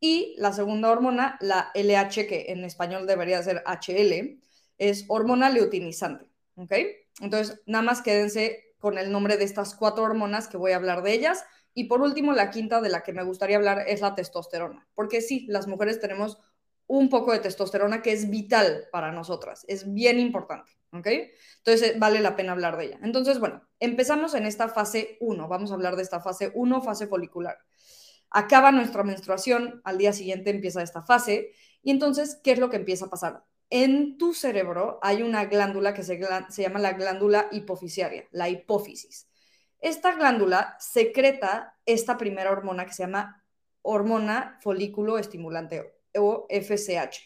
Y 0.00 0.34
la 0.38 0.52
segunda 0.52 0.90
hormona, 0.90 1.38
la 1.40 1.70
LH, 1.74 2.26
que 2.26 2.46
en 2.48 2.64
español 2.64 3.06
debería 3.06 3.42
ser 3.42 3.62
HL, 3.64 4.40
es 4.78 5.04
hormona 5.08 5.48
leutinizante, 5.48 6.26
¿ok? 6.56 6.72
Entonces, 7.20 7.60
nada 7.66 7.82
más 7.82 8.02
quédense 8.02 8.74
con 8.78 8.98
el 8.98 9.12
nombre 9.12 9.36
de 9.36 9.44
estas 9.44 9.74
cuatro 9.76 10.02
hormonas 10.02 10.48
que 10.48 10.56
voy 10.56 10.72
a 10.72 10.76
hablar 10.76 11.02
de 11.02 11.12
ellas 11.12 11.44
y 11.74 11.84
por 11.84 12.00
último, 12.02 12.32
la 12.32 12.50
quinta 12.50 12.80
de 12.80 12.88
la 12.88 13.02
que 13.02 13.12
me 13.12 13.22
gustaría 13.22 13.56
hablar 13.56 13.84
es 13.86 14.00
la 14.00 14.14
testosterona, 14.14 14.86
porque 14.94 15.20
sí, 15.20 15.46
las 15.48 15.66
mujeres 15.66 16.00
tenemos 16.00 16.38
un 16.86 17.08
poco 17.08 17.32
de 17.32 17.38
testosterona 17.38 18.02
que 18.02 18.12
es 18.12 18.28
vital 18.28 18.88
para 18.92 19.12
nosotras, 19.12 19.64
es 19.68 19.92
bien 19.92 20.18
importante, 20.18 20.72
¿ok? 20.92 21.06
Entonces 21.58 21.98
vale 21.98 22.20
la 22.20 22.36
pena 22.36 22.52
hablar 22.52 22.76
de 22.76 22.84
ella. 22.86 23.00
Entonces, 23.02 23.38
bueno, 23.38 23.62
empezamos 23.80 24.34
en 24.34 24.44
esta 24.44 24.68
fase 24.68 25.16
1, 25.20 25.48
vamos 25.48 25.70
a 25.70 25.74
hablar 25.74 25.96
de 25.96 26.02
esta 26.02 26.20
fase 26.20 26.52
1, 26.54 26.82
fase 26.82 27.06
folicular. 27.06 27.58
Acaba 28.30 28.72
nuestra 28.72 29.04
menstruación, 29.04 29.80
al 29.84 29.98
día 29.98 30.12
siguiente 30.12 30.50
empieza 30.50 30.82
esta 30.82 31.02
fase, 31.02 31.52
y 31.82 31.90
entonces, 31.90 32.38
¿qué 32.42 32.52
es 32.52 32.58
lo 32.58 32.70
que 32.70 32.76
empieza 32.76 33.06
a 33.06 33.10
pasar? 33.10 33.44
En 33.70 34.18
tu 34.18 34.34
cerebro 34.34 34.98
hay 35.02 35.22
una 35.22 35.46
glándula 35.46 35.94
que 35.94 36.02
se, 36.02 36.20
se 36.50 36.62
llama 36.62 36.78
la 36.78 36.92
glándula 36.92 37.48
hipofisiaria, 37.52 38.28
la 38.30 38.50
hipófisis. 38.50 39.28
Esta 39.82 40.14
glándula 40.14 40.76
secreta 40.78 41.76
esta 41.84 42.16
primera 42.16 42.52
hormona 42.52 42.86
que 42.86 42.92
se 42.92 43.02
llama 43.02 43.44
hormona 43.82 44.60
folículo 44.62 45.18
estimulante 45.18 45.92
o 46.16 46.46
FSH. 46.48 47.18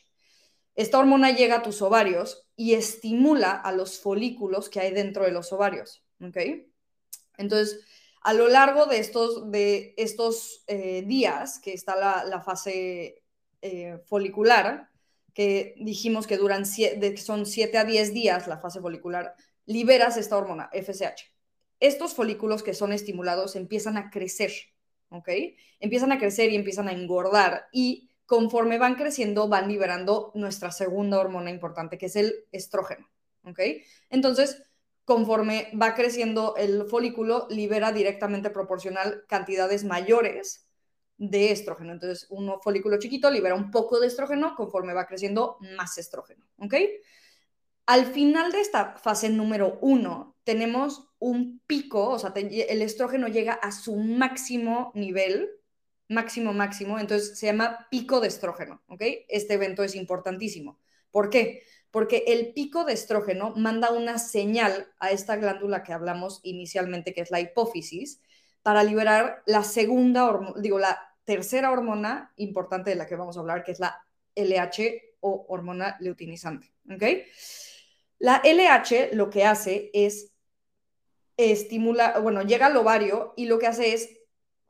Esta 0.75 0.99
hormona 0.99 1.33
llega 1.33 1.57
a 1.57 1.63
tus 1.63 1.83
ovarios 1.83 2.49
y 2.57 2.73
estimula 2.73 3.53
a 3.53 3.73
los 3.73 4.01
folículos 4.01 4.71
que 4.71 4.81
hay 4.81 4.91
dentro 4.91 5.25
de 5.25 5.33
los 5.33 5.53
ovarios. 5.53 6.03
Entonces, 7.37 7.81
a 8.23 8.33
lo 8.33 8.49
largo 8.49 8.87
de 8.87 9.01
estos, 9.01 9.51
de 9.51 9.93
estos 9.99 10.65
eh, 10.67 11.03
días 11.07 11.59
que 11.59 11.75
está 11.75 11.95
la, 11.95 12.41
fase 12.41 13.23
eh, 13.61 13.99
folicular, 14.07 14.89
que 15.35 15.75
dijimos 15.77 16.27
que 16.27 16.39
duran 16.39 16.65
son 16.65 17.45
7 17.45 17.77
a 17.77 17.85
10 17.85 18.15
días 18.15 18.49
la 18.49 18.59
fase 18.59 18.81
folicular, 18.81 19.35
liberas 19.67 20.17
esta 20.17 20.39
hormona, 20.39 20.71
FSH. 20.73 21.36
Estos 21.81 22.15
folículos 22.15 22.63
que 22.63 22.75
son 22.75 22.93
estimulados 22.93 23.57
empiezan 23.57 23.97
a 23.97 24.11
crecer, 24.11 24.53
¿ok? 25.11 25.29
Empiezan 25.81 26.13
a 26.13 26.19
crecer 26.19 26.51
y 26.51 26.57
empiezan 26.57 26.89
a 26.89 26.93
engordar 26.93 27.67
y 27.73 28.11
conforme 28.27 28.79
van 28.79 28.97
creciendo 28.97 29.49
van 29.49 29.69
liberando 29.69 30.33
nuestra 30.35 30.73
segunda 30.73 31.19
hormona 31.19 31.51
importante, 31.51 31.99
que 31.99 32.07
es 32.07 32.17
el 32.17 32.47
estrógeno, 32.53 33.09
¿ok? 33.45 33.61
Entonces, 34.11 34.63
conforme 35.05 35.71
va 35.81 35.95
creciendo 35.95 36.55
el 36.57 36.87
folículo, 36.87 37.47
libera 37.49 37.93
directamente 37.93 38.51
proporcional 38.51 39.25
cantidades 39.29 39.85
mayores 39.85 40.67
de 41.19 41.53
estrógeno. 41.53 41.93
Entonces, 41.93 42.27
un 42.31 42.61
folículo 42.61 42.99
chiquito 42.99 43.31
libera 43.31 43.55
un 43.55 43.71
poco 43.71 44.01
de 44.01 44.09
estrógeno, 44.09 44.55
conforme 44.57 44.95
va 44.95 45.07
creciendo 45.07 45.59
más 45.77 45.97
estrógeno, 45.99 46.47
¿ok? 46.59 46.75
Al 47.87 48.07
final 48.07 48.51
de 48.51 48.61
esta 48.61 48.97
fase 48.97 49.29
número 49.29 49.79
uno, 49.81 50.36
tenemos 50.47 51.09
un 51.19 51.61
pico, 51.67 52.09
o 52.11 52.19
sea, 52.21 52.33
el 52.37 52.81
estrógeno 52.81 53.27
llega 53.27 53.55
a 53.55 53.73
su 53.73 53.97
máximo 53.97 54.93
nivel, 54.95 55.51
máximo, 56.09 56.53
máximo, 56.53 57.01
entonces 57.01 57.37
se 57.37 57.47
llama 57.47 57.89
pico 57.91 58.21
de 58.21 58.29
estrógeno, 58.29 58.81
¿ok? 58.87 59.03
Este 59.29 59.55
evento 59.55 59.83
es 59.83 59.97
importantísimo. 59.97 60.79
¿Por 61.11 61.31
qué? 61.31 61.65
Porque 61.91 62.23
el 62.29 62.53
pico 62.53 62.85
de 62.85 62.93
estrógeno 62.93 63.55
manda 63.57 63.91
una 63.91 64.19
señal 64.21 64.87
a 65.01 65.11
esta 65.11 65.35
glándula 65.35 65.83
que 65.83 65.93
hablamos 65.93 66.39
inicialmente, 66.45 67.13
que 67.13 67.23
es 67.23 67.33
la 67.33 67.41
hipófisis, 67.41 68.21
para 68.63 68.85
liberar 68.85 69.43
la 69.47 69.65
segunda, 69.65 70.55
digo, 70.59 70.79
la 70.79 70.97
tercera 71.25 71.73
hormona 71.73 72.33
importante 72.37 72.91
de 72.91 72.97
la 72.97 73.07
que 73.07 73.17
vamos 73.17 73.37
a 73.37 73.41
hablar, 73.41 73.65
que 73.65 73.73
es 73.73 73.81
la 73.81 74.01
LH 74.37 75.17
o 75.19 75.47
hormona 75.49 75.97
leutinizante. 75.99 76.73
¿Ok? 76.89 77.03
La 78.21 78.41
LH 78.45 79.11
lo 79.15 79.29
que 79.29 79.45
hace 79.45 79.91
es 79.93 80.36
estimular, 81.37 82.21
bueno, 82.23 82.43
llega 82.43 82.67
al 82.67 82.77
ovario 82.77 83.35
y 83.37 83.47
lo 83.47 83.59
que 83.59 83.67
hace 83.67 83.93
es 83.93 84.11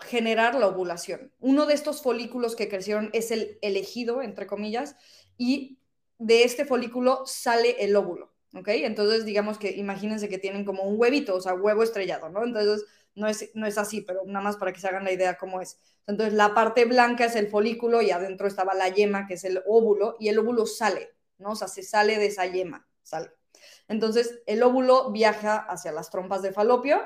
generar 0.01 0.55
la 0.55 0.69
ovulación. 0.69 1.33
Uno 1.41 1.67
de 1.67 1.75
estos 1.75 2.03
folículos 2.03 2.57
que 2.57 2.69
crecieron 2.69 3.11
es 3.13 3.31
el 3.31 3.59
elegido, 3.63 4.23
entre 4.23 4.47
comillas, 4.47 4.97
y 5.39 5.79
de 6.19 6.45
este 6.45 6.65
folículo 6.65 7.23
sale 7.27 7.85
el 7.85 7.97
óvulo. 7.97 8.33
¿Ok? 8.55 8.69
Entonces, 8.69 9.25
digamos 9.27 9.59
que 9.59 9.73
imagínense 9.73 10.29
que 10.29 10.39
tienen 10.39 10.65
como 10.65 10.85
un 10.85 10.99
huevito, 10.99 11.35
o 11.35 11.41
sea, 11.41 11.53
huevo 11.55 11.83
estrellado, 11.83 12.31
¿no? 12.31 12.43
Entonces, 12.43 12.87
no 13.15 13.27
es, 13.27 13.51
no 13.55 13.67
es 13.67 13.77
así, 13.77 14.01
pero 14.01 14.23
nada 14.25 14.43
más 14.43 14.57
para 14.57 14.73
que 14.73 14.81
se 14.81 14.89
hagan 14.89 15.05
la 15.05 15.13
idea 15.13 15.37
cómo 15.37 15.61
es. 15.61 15.79
Entonces, 16.07 16.35
la 16.35 16.55
parte 16.55 16.85
blanca 16.87 17.27
es 17.27 17.37
el 17.37 17.49
folículo 17.49 18.01
y 18.01 18.13
adentro 18.13 18.47
estaba 18.47 18.75
la 18.75 18.89
yema, 18.89 19.27
que 19.27 19.35
es 19.35 19.45
el 19.45 19.63
óvulo, 19.67 20.17
y 20.21 20.29
el 20.29 20.39
óvulo 20.39 20.65
sale, 20.67 21.11
¿no? 21.39 21.51
O 21.53 21.57
sea, 21.57 21.69
se 21.69 21.83
sale 21.83 22.19
de 22.19 22.27
esa 22.27 22.47
yema, 22.47 22.87
sale. 23.03 23.31
Entonces, 23.89 24.41
el 24.47 24.63
óvulo 24.63 25.11
viaja 25.11 25.57
hacia 25.57 25.93
las 25.93 26.11
trompas 26.11 26.43
de 26.43 26.53
falopio 26.53 27.03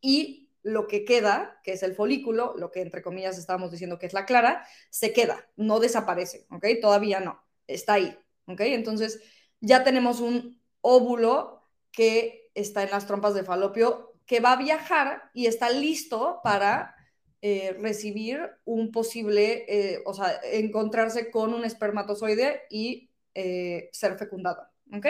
y 0.00 0.50
lo 0.62 0.86
que 0.86 1.04
queda, 1.04 1.60
que 1.62 1.72
es 1.72 1.82
el 1.82 1.94
folículo, 1.94 2.54
lo 2.56 2.70
que 2.70 2.80
entre 2.80 3.02
comillas 3.02 3.38
estábamos 3.38 3.70
diciendo 3.70 3.98
que 3.98 4.06
es 4.06 4.14
la 4.14 4.24
clara, 4.24 4.66
se 4.90 5.12
queda, 5.12 5.46
no 5.56 5.78
desaparece, 5.78 6.46
¿ok? 6.50 6.66
Todavía 6.80 7.20
no, 7.20 7.38
está 7.66 7.94
ahí, 7.94 8.18
¿ok? 8.46 8.60
Entonces, 8.60 9.22
ya 9.60 9.84
tenemos 9.84 10.20
un 10.20 10.60
óvulo 10.80 11.62
que 11.92 12.50
está 12.54 12.82
en 12.82 12.90
las 12.90 13.06
trompas 13.06 13.34
de 13.34 13.44
falopio 13.44 14.14
que 14.26 14.40
va 14.40 14.52
a 14.52 14.56
viajar 14.56 15.30
y 15.34 15.46
está 15.46 15.70
listo 15.70 16.40
para 16.42 16.94
eh, 17.42 17.76
recibir 17.78 18.40
un 18.64 18.90
posible, 18.90 19.66
eh, 19.68 20.02
o 20.06 20.14
sea, 20.14 20.40
encontrarse 20.44 21.30
con 21.30 21.52
un 21.52 21.64
espermatozoide 21.64 22.62
y 22.70 23.10
eh, 23.34 23.90
ser 23.92 24.16
fecundado. 24.16 24.66
¿Ok? 24.94 25.06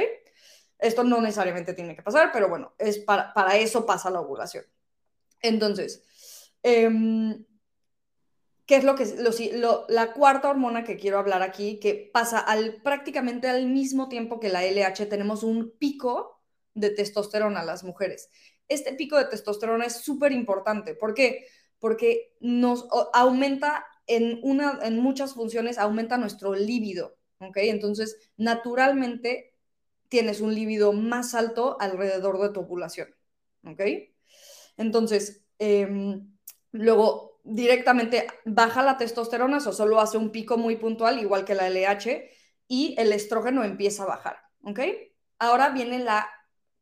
Esto 0.84 1.04
no 1.04 1.20
necesariamente 1.20 1.74
tiene 1.74 1.96
que 1.96 2.02
pasar, 2.02 2.30
pero 2.32 2.48
bueno, 2.48 2.74
es 2.78 2.98
para, 2.98 3.32
para 3.34 3.56
eso 3.56 3.86
pasa 3.86 4.10
la 4.10 4.20
ovulación. 4.20 4.64
Entonces, 5.40 6.02
em, 6.62 7.44
¿qué 8.66 8.76
es 8.76 8.84
lo 8.84 8.94
que 8.94 9.06
lo, 9.54 9.84
la 9.88 10.12
cuarta 10.12 10.50
hormona 10.50 10.84
que 10.84 10.96
quiero 10.96 11.18
hablar 11.18 11.42
aquí, 11.42 11.78
que 11.80 12.10
pasa 12.12 12.38
al, 12.38 12.82
prácticamente 12.82 13.48
al 13.48 13.66
mismo 13.66 14.08
tiempo 14.08 14.40
que 14.40 14.48
la 14.48 14.64
LH, 14.64 15.06
tenemos 15.06 15.42
un 15.42 15.76
pico 15.78 16.42
de 16.74 16.90
testosterona 16.90 17.62
las 17.62 17.84
mujeres 17.84 18.30
este 18.68 18.94
pico 18.94 19.16
de 19.16 19.26
testosterona 19.26 19.84
es 19.84 19.96
súper 19.96 20.32
importante. 20.32 20.94
¿Por 20.94 21.14
qué? 21.14 21.46
Porque 21.78 22.34
nos 22.40 22.86
aumenta 23.12 23.86
en, 24.06 24.40
una, 24.42 24.80
en 24.82 24.98
muchas 24.98 25.34
funciones, 25.34 25.78
aumenta 25.78 26.18
nuestro 26.18 26.54
líbido, 26.54 27.16
¿ok? 27.38 27.56
Entonces, 27.58 28.16
naturalmente 28.36 29.53
tienes 30.14 30.40
un 30.40 30.54
líbido 30.54 30.92
más 30.92 31.34
alto 31.34 31.76
alrededor 31.80 32.40
de 32.40 32.50
tu 32.50 32.60
ovulación, 32.60 33.08
¿ok? 33.66 33.80
Entonces, 34.76 35.44
em, 35.58 36.36
luego 36.70 37.40
directamente 37.42 38.28
baja 38.44 38.84
la 38.84 38.96
testosterona, 38.96 39.56
o 39.56 39.72
solo 39.72 40.00
hace 40.00 40.16
un 40.16 40.30
pico 40.30 40.56
muy 40.56 40.76
puntual, 40.76 41.18
igual 41.18 41.44
que 41.44 41.56
la 41.56 41.66
LH, 41.66 42.30
y 42.68 42.94
el 42.96 43.12
estrógeno 43.12 43.64
empieza 43.64 44.04
a 44.04 44.06
bajar, 44.06 44.36
¿ok? 44.62 44.78
Ahora 45.40 45.70
viene 45.70 45.98
la 45.98 46.30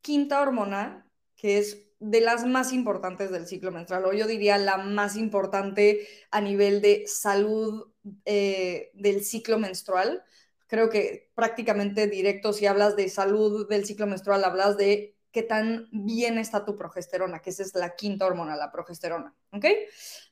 quinta 0.02 0.42
hormona, 0.42 1.10
que 1.34 1.56
es 1.56 1.88
de 2.00 2.20
las 2.20 2.44
más 2.44 2.70
importantes 2.74 3.30
del 3.30 3.46
ciclo 3.46 3.72
menstrual, 3.72 4.04
o 4.04 4.12
yo 4.12 4.26
diría 4.26 4.58
la 4.58 4.76
más 4.76 5.16
importante 5.16 6.06
a 6.30 6.42
nivel 6.42 6.82
de 6.82 7.04
salud 7.06 7.94
eh, 8.26 8.90
del 8.92 9.24
ciclo 9.24 9.58
menstrual. 9.58 10.22
Creo 10.72 10.88
que 10.88 11.30
prácticamente 11.34 12.06
directo, 12.06 12.54
si 12.54 12.64
hablas 12.64 12.96
de 12.96 13.10
salud 13.10 13.68
del 13.68 13.84
ciclo 13.84 14.06
menstrual, 14.06 14.42
hablas 14.44 14.78
de 14.78 15.18
qué 15.30 15.42
tan 15.42 15.88
bien 15.92 16.38
está 16.38 16.64
tu 16.64 16.78
progesterona, 16.78 17.40
que 17.40 17.50
esa 17.50 17.62
es 17.62 17.74
la 17.74 17.94
quinta 17.94 18.24
hormona, 18.24 18.56
la 18.56 18.72
progesterona. 18.72 19.34
¿Ok? 19.52 19.66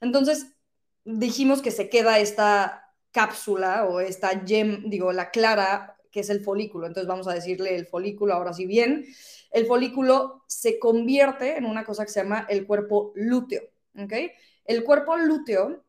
Entonces, 0.00 0.54
dijimos 1.04 1.60
que 1.60 1.70
se 1.70 1.90
queda 1.90 2.18
esta 2.20 2.94
cápsula 3.10 3.84
o 3.84 4.00
esta 4.00 4.30
gem, 4.46 4.88
digo, 4.88 5.12
la 5.12 5.30
clara, 5.30 5.98
que 6.10 6.20
es 6.20 6.30
el 6.30 6.40
folículo. 6.40 6.86
Entonces, 6.86 7.06
vamos 7.06 7.28
a 7.28 7.34
decirle 7.34 7.76
el 7.76 7.86
folículo 7.86 8.32
ahora 8.32 8.54
sí 8.54 8.64
bien 8.64 9.04
el 9.50 9.66
folículo 9.66 10.44
se 10.46 10.78
convierte 10.78 11.56
en 11.56 11.66
una 11.66 11.84
cosa 11.84 12.04
que 12.04 12.12
se 12.12 12.22
llama 12.22 12.46
el 12.48 12.66
cuerpo 12.66 13.12
lúteo. 13.14 13.62
¿okay? 13.98 14.32
El 14.64 14.84
cuerpo 14.84 15.16
lúteo 15.16 15.84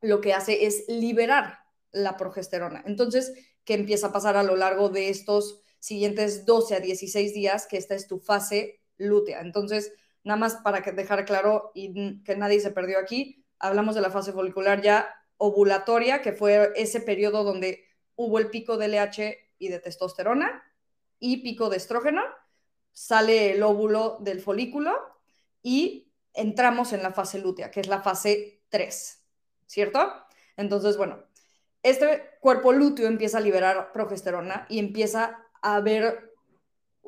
lo 0.00 0.20
que 0.20 0.34
hace 0.34 0.66
es 0.66 0.84
liberar 0.88 1.60
la 1.90 2.16
progesterona. 2.16 2.82
Entonces, 2.86 3.32
¿qué 3.68 3.74
empieza 3.74 4.06
a 4.06 4.12
pasar 4.12 4.38
a 4.38 4.42
lo 4.42 4.56
largo 4.56 4.88
de 4.88 5.10
estos 5.10 5.60
siguientes 5.78 6.46
12 6.46 6.76
a 6.76 6.80
16 6.80 7.34
días? 7.34 7.66
Que 7.66 7.76
esta 7.76 7.94
es 7.94 8.06
tu 8.06 8.18
fase 8.18 8.80
lútea. 8.96 9.42
Entonces, 9.42 9.92
nada 10.24 10.40
más 10.40 10.54
para 10.64 10.80
que 10.80 10.92
dejar 10.92 11.26
claro 11.26 11.70
y 11.74 12.22
que 12.22 12.34
nadie 12.34 12.60
se 12.60 12.70
perdió 12.70 12.98
aquí, 12.98 13.44
hablamos 13.58 13.94
de 13.94 14.00
la 14.00 14.10
fase 14.10 14.32
folicular 14.32 14.80
ya 14.80 15.14
ovulatoria, 15.36 16.22
que 16.22 16.32
fue 16.32 16.72
ese 16.76 17.02
periodo 17.02 17.44
donde 17.44 17.84
hubo 18.16 18.38
el 18.38 18.48
pico 18.48 18.78
de 18.78 18.88
LH 18.88 19.36
y 19.58 19.68
de 19.68 19.80
testosterona 19.80 20.62
y 21.18 21.42
pico 21.42 21.68
de 21.68 21.76
estrógeno 21.76 22.22
sale 22.90 23.52
el 23.52 23.62
óvulo 23.62 24.16
del 24.20 24.40
folículo 24.40 24.96
y 25.62 26.10
entramos 26.32 26.94
en 26.94 27.02
la 27.02 27.12
fase 27.12 27.38
lútea, 27.38 27.70
que 27.70 27.80
es 27.80 27.88
la 27.88 28.00
fase 28.00 28.62
3, 28.70 29.26
¿cierto? 29.66 30.10
Entonces, 30.56 30.96
bueno, 30.96 31.27
este 31.82 32.30
cuerpo 32.40 32.72
lúteo 32.72 33.06
empieza 33.06 33.38
a 33.38 33.42
liberar 33.42 33.92
progesterona 33.92 34.66
y 34.68 34.78
empieza 34.78 35.38
a 35.62 35.76
haber 35.76 36.32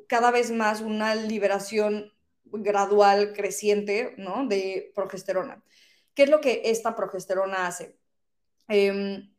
cada 0.07 0.31
vez 0.31 0.51
más 0.51 0.81
una 0.81 1.15
liberación 1.15 2.13
gradual, 2.45 3.33
creciente, 3.33 4.15
¿no? 4.17 4.47
De 4.47 4.93
progesterona. 4.95 5.63
¿Qué 6.15 6.25
es 6.25 6.31
lo 6.31 6.41
que 6.41 6.63
esta 6.65 6.97
progesterona 6.97 7.67
hace? 7.67 7.97
Em, 8.69 9.33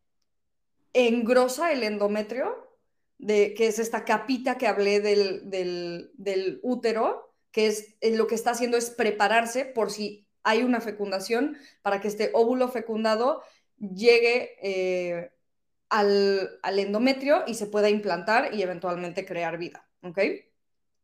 engrosa 0.94 1.72
el 1.72 1.84
endometrio 1.84 2.78
de, 3.18 3.54
que 3.54 3.68
es 3.68 3.80
esta 3.80 4.04
capita 4.04 4.58
que 4.58 4.68
hablé 4.68 5.00
del, 5.00 6.60
útero, 6.64 7.34
que 7.52 7.68
es 7.68 7.96
eh, 8.02 8.16
lo 8.16 8.28
que 8.28 8.36
está 8.36 8.52
haciendo 8.52 8.78
es 8.78 8.90
prepararse 8.90 9.66
por 9.66 9.92
si 9.92 10.28
hay 10.44 10.64
una 10.64 10.82
fecundación, 10.82 11.58
para 11.82 12.02
que 12.02 12.08
este 12.08 12.32
óvulo 12.34 12.68
fecundado 12.68 13.44
llegue 13.82 14.56
eh, 14.62 15.32
al, 15.90 16.60
endometrio 16.64 17.44
y 17.48 17.56
se 17.56 17.68
pueda 17.68 17.90
implantar 17.90 18.54
y 18.54 18.62
eventualmente 18.62 19.26
crear 19.26 19.58
vida, 19.58 19.90
¿ok? 20.04 20.20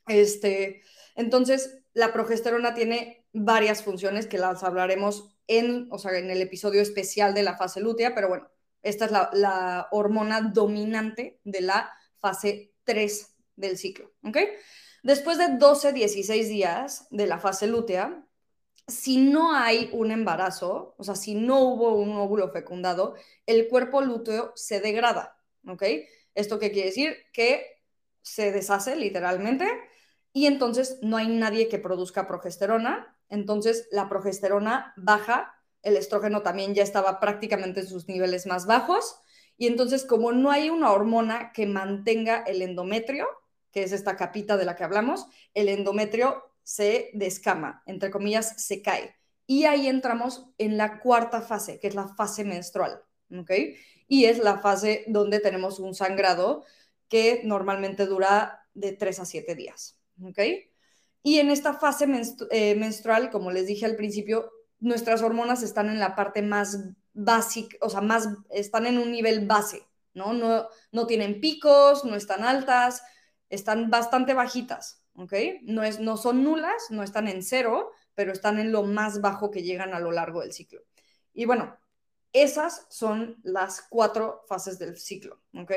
Este, 0.08 0.82
entonces, 1.16 1.80
la 1.94 2.14
progesterona 2.14 2.74
tiene 2.74 3.26
varias 3.34 3.84
funciones 3.84 4.28
que 4.28 4.38
las 4.38 4.64
hablaremos 4.64 5.36
en, 5.48 5.88
o 5.92 5.98
sea, 5.98 6.18
en 6.18 6.30
el 6.30 6.42
episodio 6.42 6.82
especial 6.82 7.34
de 7.34 7.44
la 7.44 7.58
fase 7.58 7.82
lútea, 7.82 8.16
pero 8.16 8.30
bueno, 8.30 8.48
esta 8.84 9.06
es 9.06 9.12
la, 9.12 9.30
la 9.34 9.88
hormona 9.92 10.42
dominante 10.42 11.40
de 11.44 11.62
la 11.62 11.92
fase 12.18 12.74
3 12.84 13.36
del 13.56 13.78
ciclo. 13.78 14.14
¿ok? 14.24 14.38
Después 15.04 15.38
de 15.38 15.58
12, 15.58 15.94
16 15.94 16.50
días 16.50 17.08
de 17.10 17.28
la 17.28 17.40
fase 17.40 17.68
lútea, 17.68 18.27
si 18.88 19.18
no 19.18 19.54
hay 19.54 19.90
un 19.94 20.12
embarazo, 20.12 20.96
o 20.98 21.04
sea, 21.04 21.16
si 21.16 21.36
no 21.36 21.60
hubo 21.60 21.96
un 21.96 22.16
óvulo 22.18 22.50
fecundado, 22.50 23.16
el 23.46 23.68
cuerpo 23.68 24.02
lúteo 24.02 24.54
se 24.56 24.80
degrada. 24.80 25.38
¿ok? 25.68 25.84
¿Esto 26.36 26.60
qué 26.60 26.72
quiere 26.72 26.90
decir? 26.90 27.18
Que 27.34 27.82
se 28.22 28.52
deshace 28.52 28.96
literalmente 28.96 29.68
y 30.34 30.46
entonces 30.46 31.00
no 31.02 31.18
hay 31.18 31.28
nadie 31.28 31.68
que 31.68 31.80
produzca 31.80 32.28
progesterona, 32.28 33.18
entonces 33.30 33.88
la 33.92 34.10
progesterona 34.10 34.94
baja, 34.98 35.54
el 35.82 35.98
estrógeno 35.98 36.44
también 36.44 36.76
ya 36.76 36.84
estaba 36.84 37.20
prácticamente 37.20 37.82
en 37.82 37.88
sus 37.88 38.08
niveles 38.08 38.46
más 38.46 38.66
bajos 38.66 39.20
y 39.58 39.68
entonces 39.68 40.06
como 40.06 40.32
no 40.32 40.52
hay 40.52 40.70
una 40.70 40.92
hormona 40.92 41.52
que 41.54 41.66
mantenga 41.66 42.44
el 42.44 42.62
endometrio, 42.62 43.28
que 43.72 43.84
es 43.84 43.92
esta 43.92 44.16
capita 44.16 44.58
de 44.58 44.66
la 44.66 44.76
que 44.76 44.84
hablamos, 44.84 45.28
el 45.54 45.70
endometrio 45.70 46.44
se 46.68 47.12
descama, 47.14 47.82
entre 47.86 48.12
comillas, 48.12 48.62
se 48.62 48.82
cae. 48.82 49.16
Y 49.46 49.64
ahí 49.64 49.88
entramos 49.88 50.50
en 50.58 50.76
la 50.76 51.00
cuarta 51.00 51.42
fase, 51.42 51.80
que 51.80 51.88
es 51.88 51.96
la 51.96 52.10
fase 52.10 52.44
menstrual, 52.44 53.02
¿ok? 53.32 53.52
Y 54.10 54.26
es 54.26 54.40
la 54.40 54.60
fase 54.60 55.06
donde 55.08 55.40
tenemos 55.40 55.80
un 55.80 55.96
sangrado 55.96 56.66
que 57.08 57.40
normalmente 57.46 58.06
dura 58.06 58.68
de 58.74 58.92
3 58.92 59.20
a 59.22 59.26
7 59.26 59.56
días. 59.56 59.98
¿ok? 60.22 60.40
Y 61.24 61.40
en 61.40 61.52
esta 61.52 61.74
fase 61.74 62.06
eh, 62.52 62.76
menstrual, 62.76 63.30
como 63.30 63.50
les 63.50 63.66
dije 63.66 63.86
al 63.86 63.96
principio, 63.96 64.52
nuestras 64.80 65.22
hormonas 65.22 65.64
están 65.64 65.88
en 65.88 66.00
la 66.00 66.16
parte 66.16 66.42
más 66.42 66.80
básica, 67.14 67.78
o 67.80 67.90
sea, 67.90 68.02
más, 68.02 68.28
están 68.50 68.88
en 68.88 68.98
un 68.98 69.14
nivel 69.14 69.48
base, 69.48 69.88
¿no? 70.14 70.34
No, 70.34 70.68
no 70.92 71.08
tienen 71.08 71.40
picos, 71.40 72.04
no 72.04 72.16
están 72.16 72.44
altas, 72.44 73.04
están 73.50 73.90
bastante 73.90 74.34
bajitas, 74.34 75.02
¿ok? 75.18 75.34
No, 75.64 75.84
es, 75.84 76.00
no 76.00 76.16
son 76.16 76.44
nulas, 76.44 76.90
no 76.90 77.04
están 77.04 77.28
en 77.28 77.44
cero, 77.44 77.92
pero 78.16 78.32
están 78.32 78.60
en 78.60 78.72
lo 78.72 78.84
más 78.84 79.20
bajo 79.20 79.52
que 79.52 79.64
llegan 79.64 79.94
a 79.94 80.00
lo 80.00 80.12
largo 80.12 80.40
del 80.42 80.54
ciclo. 80.54 80.82
Y 81.34 81.44
bueno, 81.44 81.78
esas 82.32 82.88
son 82.90 83.38
las 83.44 83.82
cuatro 83.90 84.44
fases 84.48 84.80
del 84.80 84.98
ciclo, 84.98 85.42
¿ok? 85.54 85.74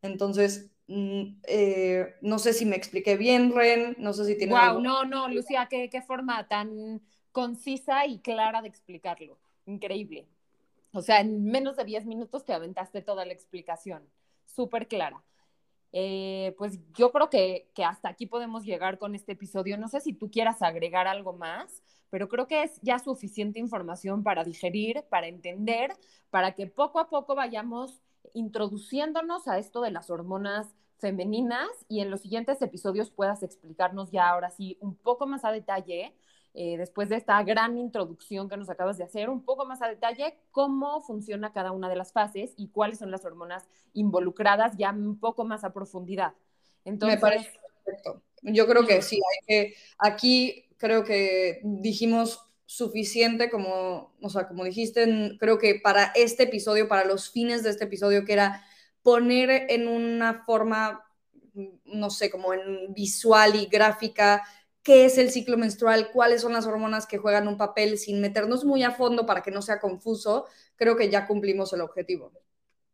Entonces, 0.00 0.70
Mm, 0.88 1.42
eh, 1.46 2.14
no 2.22 2.38
sé 2.38 2.54
si 2.54 2.64
me 2.64 2.74
expliqué 2.74 3.18
bien, 3.18 3.54
Ren, 3.54 3.94
no 3.98 4.14
sé 4.14 4.24
si 4.24 4.38
tiene... 4.38 4.54
Wow, 4.54 4.80
no, 4.80 5.04
no, 5.04 5.28
Lucía, 5.28 5.68
¿qué, 5.70 5.90
qué 5.90 6.00
forma 6.00 6.48
tan 6.48 7.02
concisa 7.30 8.06
y 8.06 8.20
clara 8.20 8.62
de 8.62 8.68
explicarlo. 8.68 9.38
Increíble. 9.66 10.26
O 10.92 11.02
sea, 11.02 11.20
en 11.20 11.44
menos 11.44 11.76
de 11.76 11.84
10 11.84 12.06
minutos 12.06 12.46
te 12.46 12.54
aventaste 12.54 13.02
toda 13.02 13.26
la 13.26 13.34
explicación. 13.34 14.08
Súper 14.46 14.88
clara. 14.88 15.22
Eh, 15.92 16.54
pues 16.58 16.78
yo 16.94 17.10
creo 17.12 17.30
que, 17.30 17.70
que, 17.74 17.84
hasta 17.84 18.08
aquí 18.10 18.26
podemos 18.26 18.64
llegar 18.64 18.98
con 18.98 19.14
este 19.14 19.32
episodio. 19.32 19.78
No 19.78 19.88
sé 19.88 20.00
si 20.00 20.12
tú 20.12 20.30
quieras 20.30 20.62
agregar 20.62 21.06
algo 21.06 21.32
más, 21.32 21.82
pero 22.10 22.28
creo 22.28 22.46
que 22.46 22.62
es 22.62 22.80
ya 22.82 22.98
suficiente 22.98 23.58
información 23.58 24.22
para 24.22 24.44
digerir, 24.44 25.04
para 25.08 25.28
entender, 25.28 25.92
para 26.30 26.52
que 26.52 26.66
poco 26.66 27.00
a 27.00 27.08
poco 27.08 27.34
vayamos 27.34 28.00
introduciéndonos 28.34 29.48
a 29.48 29.58
esto 29.58 29.80
de 29.80 29.90
las 29.90 30.10
hormonas 30.10 30.74
femeninas 30.98 31.68
y 31.88 32.00
en 32.00 32.10
los 32.10 32.22
siguientes 32.22 32.60
episodios 32.60 33.10
puedas 33.10 33.42
explicarnos 33.42 34.10
ya 34.10 34.28
ahora 34.28 34.50
sí 34.50 34.76
un 34.80 34.96
poco 34.96 35.26
más 35.26 35.44
a 35.44 35.52
detalle, 35.52 36.14
eh, 36.54 36.76
después 36.76 37.08
de 37.08 37.16
esta 37.16 37.42
gran 37.42 37.78
introducción 37.78 38.48
que 38.48 38.56
nos 38.56 38.70
acabas 38.70 38.98
de 38.98 39.04
hacer, 39.04 39.28
un 39.28 39.44
poco 39.44 39.64
más 39.66 39.82
a 39.82 39.88
detalle 39.88 40.36
cómo 40.50 41.00
funciona 41.00 41.52
cada 41.52 41.72
una 41.72 41.88
de 41.88 41.96
las 41.96 42.12
fases 42.12 42.52
y 42.56 42.68
cuáles 42.68 42.98
son 42.98 43.10
las 43.10 43.24
hormonas 43.24 43.68
involucradas 43.92 44.76
ya 44.76 44.90
un 44.90 45.18
poco 45.18 45.44
más 45.44 45.64
a 45.64 45.72
profundidad. 45.72 46.34
Entonces, 46.84 47.18
Me 47.18 47.20
parece 47.20 47.52
perfecto. 47.84 48.22
Yo 48.42 48.66
creo 48.66 48.86
que 48.86 49.02
sí, 49.02 49.16
hay 49.16 49.46
que, 49.46 49.74
aquí 49.98 50.68
creo 50.78 51.04
que 51.04 51.60
dijimos 51.62 52.48
suficiente 52.66 53.50
como, 53.50 54.14
o 54.20 54.28
sea, 54.28 54.46
como 54.46 54.62
dijiste, 54.64 55.36
creo 55.40 55.58
que 55.58 55.76
para 55.76 56.12
este 56.14 56.44
episodio, 56.44 56.86
para 56.86 57.04
los 57.04 57.30
fines 57.30 57.62
de 57.62 57.70
este 57.70 57.84
episodio, 57.84 58.24
que 58.24 58.34
era 58.34 58.64
poner 59.02 59.66
en 59.70 59.88
una 59.88 60.44
forma, 60.44 61.02
no 61.84 62.10
sé, 62.10 62.30
como 62.30 62.52
en 62.52 62.92
visual 62.92 63.56
y 63.56 63.66
gráfica, 63.66 64.42
qué 64.88 65.04
es 65.04 65.18
el 65.18 65.30
ciclo 65.30 65.58
menstrual, 65.58 66.12
cuáles 66.12 66.40
son 66.40 66.54
las 66.54 66.64
hormonas 66.64 67.06
que 67.06 67.18
juegan 67.18 67.46
un 67.46 67.58
papel, 67.58 67.98
sin 67.98 68.22
meternos 68.22 68.64
muy 68.64 68.82
a 68.84 68.90
fondo 68.90 69.26
para 69.26 69.42
que 69.42 69.50
no 69.50 69.60
sea 69.60 69.80
confuso, 69.80 70.46
creo 70.76 70.96
que 70.96 71.10
ya 71.10 71.26
cumplimos 71.26 71.74
el 71.74 71.82
objetivo. 71.82 72.32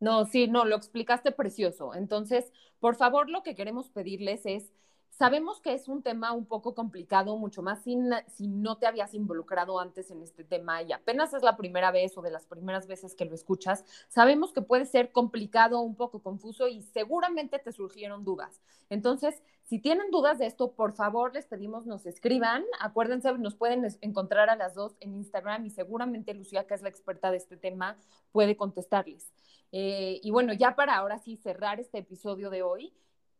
No, 0.01 0.26
sí, 0.26 0.49
no, 0.49 0.64
lo 0.64 0.74
explicaste 0.74 1.30
precioso. 1.30 1.95
Entonces, 1.95 2.51
por 2.80 2.97
favor, 2.97 3.30
lo 3.30 3.45
que 3.45 3.55
queremos 3.55 3.90
pedirles 3.90 4.45
es 4.45 4.72
Sabemos 5.16 5.60
que 5.60 5.74
es 5.74 5.86
un 5.86 6.02
tema 6.02 6.32
un 6.32 6.44
poco 6.44 6.74
complicado, 6.74 7.36
mucho 7.36 7.62
más 7.62 7.84
si, 7.84 7.96
si, 8.26 8.48
no 8.48 8.78
te 8.78 8.88
habías 8.88 9.14
involucrado 9.14 9.78
antes 9.78 10.10
en 10.10 10.22
este 10.22 10.42
tema 10.42 10.82
y 10.82 10.92
apenas 10.92 11.32
es 11.34 11.44
la 11.44 11.56
primera 11.56 11.92
vez 11.92 12.18
o 12.18 12.22
de 12.22 12.32
las 12.32 12.46
primeras 12.46 12.88
veces 12.88 13.14
que 13.14 13.24
lo 13.24 13.36
escuchas. 13.36 13.84
Sabemos 14.08 14.52
que 14.52 14.60
puede 14.60 14.86
ser 14.86 15.12
complicado, 15.12 15.80
un 15.82 15.94
poco 15.94 16.20
confuso 16.20 16.66
y 16.66 16.82
seguramente 16.82 17.60
te 17.60 17.70
surgieron 17.70 18.24
dudas. 18.24 18.60
Entonces, 18.90 19.40
si 19.62 19.78
tienen 19.78 20.10
dudas 20.10 20.40
de 20.40 20.46
esto, 20.46 20.72
por 20.72 20.94
favor, 20.94 21.32
les 21.32 21.46
pedimos 21.46 21.86
nos 21.86 22.06
escriban. 22.06 22.64
Acuérdense, 22.80 23.32
nos 23.34 23.54
pueden 23.54 23.86
encontrar 24.00 24.50
a 24.50 24.56
las 24.56 24.74
dos 24.74 24.96
en 24.98 25.14
Instagram 25.14 25.64
y 25.64 25.70
seguramente 25.70 26.34
Lucía, 26.34 26.66
que 26.66 26.74
es 26.74 26.82
la 26.82 26.88
experta 26.88 27.30
de 27.30 27.36
este 27.36 27.56
tema, 27.56 27.96
puede 28.32 28.56
contestarles. 28.56 29.32
Eh, 29.70 30.18
y 30.24 30.32
bueno, 30.32 30.52
ya 30.54 30.74
para 30.74 30.96
ahora 30.96 31.18
sí 31.18 31.36
cerrar 31.36 31.78
este 31.78 31.98
episodio 31.98 32.50
de 32.50 32.62
hoy 32.64 32.92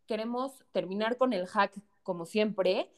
queremos 0.07 0.65
terminar 0.73 1.17
con 1.17 1.33
el 1.33 1.47
hack 1.47 1.73
como 2.03 2.27
siempre. 2.27 2.91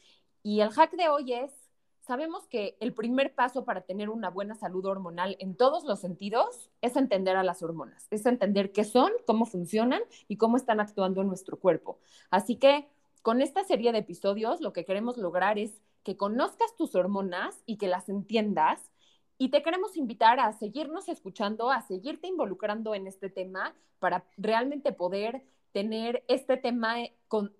Y 0.42 0.60
el 0.60 0.70
hack 0.70 0.92
de 0.92 1.08
hoy 1.08 1.32
es, 1.32 1.52
sabemos 2.00 2.46
que 2.46 2.76
el 2.80 2.92
primer 2.94 3.34
paso 3.34 3.64
para 3.64 3.80
tener 3.80 4.10
una 4.10 4.30
buena 4.30 4.54
salud 4.54 4.84
hormonal 4.84 5.36
en 5.40 5.56
todos 5.56 5.84
los 5.84 6.00
sentidos 6.00 6.70
es 6.82 6.96
entender 6.96 7.36
a 7.36 7.42
las 7.42 7.62
hormonas, 7.62 8.06
es 8.10 8.26
entender 8.26 8.72
qué 8.72 8.84
son, 8.84 9.10
cómo 9.26 9.44
funcionan 9.44 10.02
y 10.28 10.36
cómo 10.36 10.56
están 10.56 10.80
actuando 10.80 11.20
en 11.20 11.28
nuestro 11.28 11.58
cuerpo. 11.58 11.98
Así 12.30 12.56
que 12.56 12.86
con 13.22 13.42
esta 13.42 13.64
serie 13.64 13.90
de 13.90 13.98
episodios 13.98 14.60
lo 14.60 14.72
que 14.72 14.84
queremos 14.84 15.16
lograr 15.16 15.58
es 15.58 15.80
que 16.04 16.16
conozcas 16.16 16.76
tus 16.76 16.94
hormonas 16.94 17.60
y 17.66 17.78
que 17.78 17.88
las 17.88 18.08
entiendas. 18.08 18.92
Y 19.38 19.48
te 19.48 19.64
queremos 19.64 19.96
invitar 19.96 20.38
a 20.38 20.52
seguirnos 20.52 21.08
escuchando, 21.08 21.70
a 21.72 21.82
seguirte 21.82 22.28
involucrando 22.28 22.94
en 22.94 23.08
este 23.08 23.28
tema 23.28 23.74
para 23.98 24.24
realmente 24.36 24.92
poder 24.92 25.42
tener 25.76 26.24
este 26.26 26.56
tema 26.56 27.02
eh, 27.02 27.14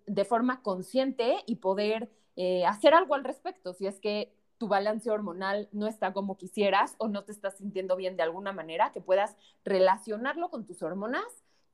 de 0.06 0.24
forma 0.24 0.62
consciente 0.62 1.36
y 1.44 1.56
poder 1.56 2.10
eh, 2.36 2.64
hacer 2.64 2.94
algo 2.94 3.14
al 3.14 3.24
respecto, 3.24 3.74
si 3.74 3.86
es 3.86 4.00
que 4.00 4.32
tu 4.56 4.68
balance 4.68 5.10
hormonal 5.10 5.68
no 5.70 5.86
está 5.86 6.14
como 6.14 6.38
quisieras 6.38 6.94
o 6.96 7.08
no 7.08 7.24
te 7.24 7.32
estás 7.32 7.58
sintiendo 7.58 7.94
bien 7.94 8.16
de 8.16 8.22
alguna 8.22 8.54
manera, 8.54 8.90
que 8.90 9.02
puedas 9.02 9.36
relacionarlo 9.66 10.48
con 10.48 10.64
tus 10.64 10.82
hormonas 10.82 11.26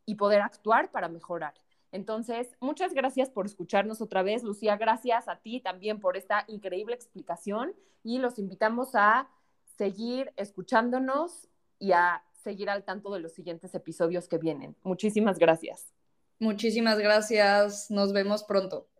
y 0.05 0.16
poder 0.16 0.40
actuar 0.40 0.90
para 0.90 1.09
mejorar. 1.09 1.55
Entonces, 1.93 2.57
muchas 2.59 2.93
gracias 2.93 3.30
por 3.30 3.47
escucharnos 3.47 4.03
otra 4.03 4.24
vez. 4.24 4.43
Lucía, 4.43 4.76
gracias 4.76 5.28
a 5.28 5.36
ti 5.36 5.61
también 5.61 6.01
por 6.01 6.16
esta 6.16 6.45
increíble 6.49 6.97
explicación 6.97 7.72
y 8.03 8.18
los 8.18 8.40
invitamos 8.40 8.97
a 8.97 9.28
seguir 9.78 10.32
escuchándonos 10.34 11.49
y 11.78 11.93
a 11.93 12.24
seguir 12.43 12.68
al 12.68 12.82
tanto 12.82 13.12
de 13.14 13.20
los 13.20 13.30
siguientes 13.30 13.76
episodios 13.76 14.26
que 14.26 14.38
vienen. 14.38 14.74
Muchísimas 14.82 15.38
gracias. 15.38 15.93
Muchísimas 16.43 16.99
gracias. 16.99 17.90
Nos 17.90 18.12
vemos 18.12 18.45
pronto. 18.45 18.91